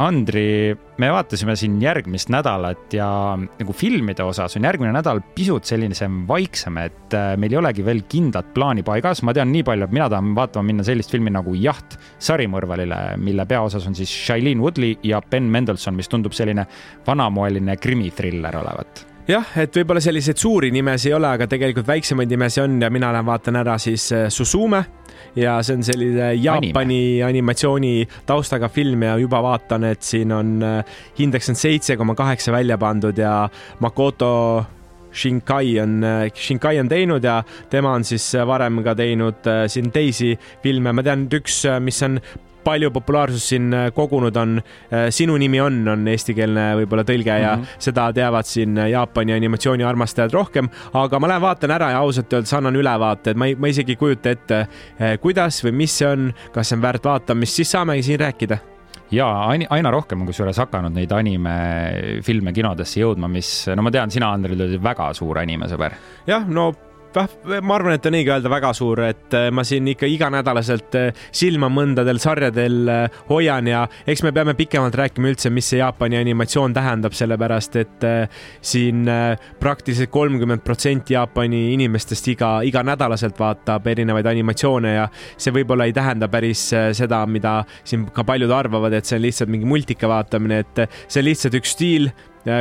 Andri, 0.00 0.72
me 0.96 1.08
vaatasime 1.12 1.52
siin 1.60 1.74
järgmist 1.82 2.30
nädalat 2.32 2.94
ja 2.96 3.06
nagu 3.36 3.74
filmide 3.76 4.24
osas 4.24 4.56
on 4.56 4.64
järgmine 4.64 4.94
nädal 4.96 5.20
pisut 5.34 5.68
sellisem 5.68 6.22
vaiksem, 6.28 6.78
et 6.80 7.16
äh, 7.16 7.34
meil 7.36 7.52
ei 7.52 7.58
olegi 7.60 7.84
veel 7.84 8.00
kindlat 8.08 8.48
plaani 8.56 8.80
paigas. 8.86 9.20
ma 9.28 9.34
tean 9.36 9.52
nii 9.52 9.66
palju, 9.68 9.84
et 9.84 9.92
mina 9.92 10.08
tahan 10.08 10.32
vaatama 10.38 10.70
minna 10.70 10.86
sellist 10.88 11.12
filmi 11.12 11.32
nagu 11.34 11.52
Jaht 11.52 11.98
sarimõrvarile, 12.16 13.18
mille 13.20 13.44
peaosas 13.50 13.84
on 13.90 13.98
siis 13.98 14.08
Shailene 14.24 14.64
Woodley 14.64 14.96
ja 15.04 15.20
Ben 15.20 15.52
Mendelsohn, 15.52 15.98
mis 16.00 16.08
tundub 16.08 16.32
selline 16.32 16.64
vanamoeline 17.06 17.76
krimitriller 17.76 18.56
olevat 18.56 19.04
jah, 19.28 19.52
et 19.60 19.76
võib-olla 19.76 20.00
selliseid 20.00 20.40
suuri 20.40 20.72
nimesid 20.72 21.10
ei 21.10 21.18
ole, 21.18 21.28
aga 21.36 21.46
tegelikult 21.50 21.88
väiksemaid 21.92 22.32
nimesid 22.32 22.64
on 22.64 22.80
ja 22.82 22.88
mina 22.90 23.12
lähen 23.12 23.28
vaatan 23.28 23.60
ära 23.60 23.76
siis 23.78 24.08
äh, 24.16 24.30
Susume 24.32 24.80
ja 25.36 25.58
see 25.62 25.78
on 25.78 25.86
selline 25.86 26.32
Jaapani 26.34 27.00
Anime. 27.22 27.28
animatsiooni 27.28 28.08
taustaga 28.26 28.68
film 28.68 29.02
ja 29.02 29.16
juba 29.20 29.42
vaatan, 29.42 29.84
et 29.92 30.02
siin 30.02 30.32
on 30.32 30.58
hindeks 31.18 31.50
on 31.52 31.58
seitse 31.58 31.96
koma 31.96 32.14
kaheksa 32.14 32.52
välja 32.52 32.78
pandud 32.78 33.18
ja 33.18 33.48
Makoto 33.80 34.64
Shinkai 35.12 35.80
on, 35.80 36.04
Shinkai 36.34 36.78
on 36.80 36.88
teinud 36.88 37.24
ja 37.24 37.42
tema 37.70 37.94
on 37.98 38.04
siis 38.06 38.32
varem 38.46 38.82
ka 38.86 38.94
teinud 38.98 39.46
äh, 39.50 39.64
siin 39.70 39.90
teisi 39.94 40.36
filme, 40.62 40.92
ma 40.94 41.02
tean, 41.02 41.26
et 41.26 41.40
üks, 41.40 41.64
äh, 41.68 41.80
mis 41.82 41.98
on 42.06 42.20
palju 42.64 42.90
populaarsust 42.94 43.52
siin 43.52 43.74
äh, 43.74 43.88
kogunud 43.94 44.36
on 44.36 44.58
äh, 44.60 45.08
Sinu 45.14 45.36
nimi 45.40 45.60
on, 45.60 45.80
on 45.88 46.08
eestikeelne 46.10 46.66
võib-olla 46.80 47.04
tõlge 47.08 47.36
ja 47.42 47.54
mm 47.56 47.62
-hmm. 47.62 47.78
seda 47.78 48.08
teavad 48.16 48.48
siin 48.48 48.76
Jaapani 48.90 49.36
animatsiooni 49.36 49.84
armastajad 49.84 50.34
rohkem, 50.34 50.68
aga 50.92 51.20
ma 51.20 51.28
lähen 51.28 51.42
vaatan 51.42 51.70
ära 51.70 51.90
ja 51.90 51.98
ausalt 51.98 52.32
öeldes 52.32 52.52
annan 52.54 52.76
ülevaate, 52.76 53.30
et 53.30 53.36
ma 53.36 53.46
ei, 53.46 53.54
ma 53.54 53.68
isegi 53.68 53.92
ei 53.92 53.96
kujuta 53.96 54.30
ette, 54.30 54.66
äh, 55.00 55.18
kuidas 55.20 55.64
või 55.64 55.72
mis 55.72 55.98
see 55.98 56.08
on, 56.08 56.32
kas 56.52 56.68
see 56.68 56.76
on 56.76 56.82
väärt 56.82 57.04
vaatamist, 57.04 57.54
siis 57.54 57.70
saamegi 57.70 58.02
siin 58.02 58.20
rääkida 58.20 58.58
ja 59.10 59.26
aina 59.70 59.90
rohkem 59.90 60.20
on 60.20 60.26
kusjuures 60.26 60.58
hakanud 60.62 60.94
neid 60.94 61.12
animefilme 61.12 62.52
kinodesse 62.52 63.00
jõudma, 63.00 63.28
mis, 63.28 63.66
no 63.74 63.82
ma 63.82 63.90
tean, 63.90 64.10
sina, 64.10 64.30
Andrei, 64.32 64.56
oled 64.58 64.78
väga 64.82 65.10
suur 65.18 65.42
animesõber. 65.42 65.96
jah, 66.26 66.46
no 66.46 66.70
ma 67.16 67.74
arvan, 67.74 67.94
et 67.96 68.06
on 68.06 68.16
õige 68.16 68.32
öelda 68.34 68.50
väga 68.52 68.70
suur, 68.76 69.02
et 69.08 69.34
äh, 69.36 69.48
ma 69.54 69.64
siin 69.66 69.88
ikka 69.90 70.08
iganädalaselt 70.10 70.96
äh, 70.98 71.22
silma 71.34 71.70
mõndadel 71.72 72.20
sarjadel 72.22 72.90
äh, 72.90 73.18
hoian 73.30 73.68
ja 73.70 73.82
eks 74.06 74.22
me 74.26 74.32
peame 74.36 74.54
pikemalt 74.58 74.94
rääkima 74.98 75.30
üldse, 75.32 75.50
mis 75.54 75.70
see 75.72 75.80
Jaapani 75.80 76.20
animatsioon 76.20 76.74
tähendab, 76.76 77.14
sellepärast 77.16 77.76
et 77.80 78.06
siin 78.64 79.08
praktiliselt 79.60 80.10
kolmkümmend 80.12 80.62
protsenti 80.64 81.14
Jaapani 81.14 81.72
inimestest 81.74 82.30
iga, 82.32 82.50
iganädalaselt 82.66 83.38
vaatab 83.40 83.86
erinevaid 83.90 84.28
animatsioone 84.30 84.94
ja 84.94 85.06
see 85.36 85.54
võib-olla 85.54 85.88
ei 85.88 85.94
tähenda 85.96 86.28
päris 86.32 86.62
seda, 86.96 87.22
mida 87.26 87.60
siin 87.84 88.06
ka 88.14 88.24
paljud 88.26 88.52
arvavad, 88.54 88.94
et 88.96 89.08
see 89.08 89.18
on 89.18 89.24
lihtsalt 89.26 89.52
mingi 89.52 89.68
multika 89.68 90.10
vaatamine, 90.10 90.62
et 90.64 90.84
see 91.06 91.22
on 91.22 91.28
lihtsalt 91.30 91.58
üks 91.60 91.74
stiil, 91.76 92.10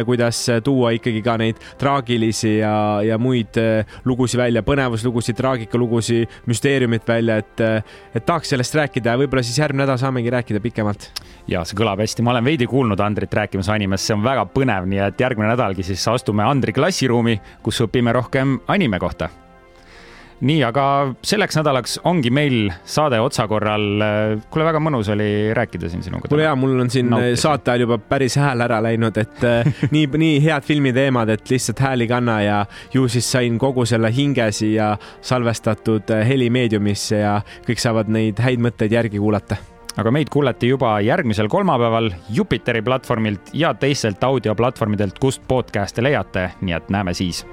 kuidas 0.06 0.42
tuua 0.64 0.92
ikkagi 0.98 1.22
ka 1.26 1.38
neid 1.40 1.60
traagilisi 1.80 2.58
ja, 2.60 2.74
ja 3.06 3.18
muid 3.22 3.58
äh, 3.60 3.98
lugusid 4.06 4.40
välja, 4.40 4.64
põnevuslugusid, 4.66 5.38
traagikalugusid, 5.40 6.40
müsteeriumit 6.50 7.08
välja, 7.08 7.40
et, 7.44 7.64
äh, 7.64 8.00
et 8.16 8.26
tahaks 8.26 8.54
sellest 8.56 8.76
rääkida. 8.76 9.16
Ja 9.16 9.22
võib-olla 9.24 9.44
siis 9.46 9.60
järgmine 9.60 9.86
nädal 9.86 10.00
saamegi 10.02 10.34
rääkida 10.34 10.64
pikemalt. 10.64 11.12
ja 11.50 11.64
see 11.66 11.78
kõlab 11.80 12.02
hästi, 12.04 12.22
ma 12.22 12.36
olen 12.36 12.46
veidi 12.46 12.68
kuulnud 12.70 13.00
Andrit 13.02 13.34
rääkimas 13.34 13.72
animest, 13.74 14.06
see 14.06 14.14
on 14.14 14.24
väga 14.24 14.46
põnev, 14.54 14.86
nii 14.90 15.02
et 15.08 15.22
järgmine 15.22 15.50
nädalgi 15.50 15.86
siis 15.88 16.08
astume 16.08 16.46
Andri 16.46 16.76
klassiruumi, 16.76 17.40
kus 17.66 17.82
õpime 17.88 18.14
rohkem 18.14 18.60
anime 18.70 19.00
kohta 19.02 19.32
nii, 20.46 20.60
aga 20.64 20.84
selleks 21.26 21.58
nädalaks 21.60 21.98
ongi 22.08 22.32
meil 22.34 22.70
saade 22.88 23.20
otsakorral. 23.22 23.88
kuule, 24.50 24.68
väga 24.68 24.82
mõnus 24.84 25.10
oli 25.12 25.54
rääkida 25.56 25.90
siin 25.92 26.04
sinuga. 26.04 26.30
kuule 26.30 26.46
ja 26.46 26.56
mul 26.56 26.80
on 26.80 26.90
siin 26.90 27.10
Nautisin. 27.10 27.38
saate 27.38 27.72
ajal 27.72 27.88
juba 27.88 27.98
päris 27.98 28.38
hääl 28.40 28.62
ära 28.66 28.82
läinud, 28.84 29.18
et 29.18 29.44
äh, 29.44 29.74
nii, 29.96 30.08
nii 30.18 30.38
head 30.44 30.68
filmiteemad, 30.68 31.30
et 31.36 31.50
lihtsalt 31.50 31.84
hääl 31.84 32.06
ei 32.06 32.12
kanna 32.12 32.42
ja 32.42 32.60
ju 32.94 33.08
siis 33.08 33.32
sain 33.32 33.58
kogu 33.60 33.86
selle 33.86 34.12
hinge 34.16 34.52
siia 34.56 34.94
salvestatud 35.22 36.16
äh, 36.16 36.28
helimeediumisse 36.28 37.24
ja 37.24 37.40
kõik 37.68 37.84
saavad 37.84 38.12
neid 38.12 38.40
häid 38.44 38.64
mõtteid 38.64 38.96
järgi 38.96 39.20
kuulata 39.20 39.60
aga 40.00 40.12
meid 40.16 40.30
kuulati 40.32 40.70
juba 40.70 41.00
järgmisel 41.04 41.50
kolmapäeval 41.52 42.12
Jupiteri 42.32 42.82
platvormilt 42.82 43.52
ja 43.54 43.74
teistelt 43.74 44.24
audioplatvormidelt, 44.24 45.20
kust 45.20 45.44
podcast'e 45.48 46.04
leiate, 46.04 46.52
nii 46.62 46.78
et 46.78 46.94
näeme 46.94 47.14
siis 47.18 47.44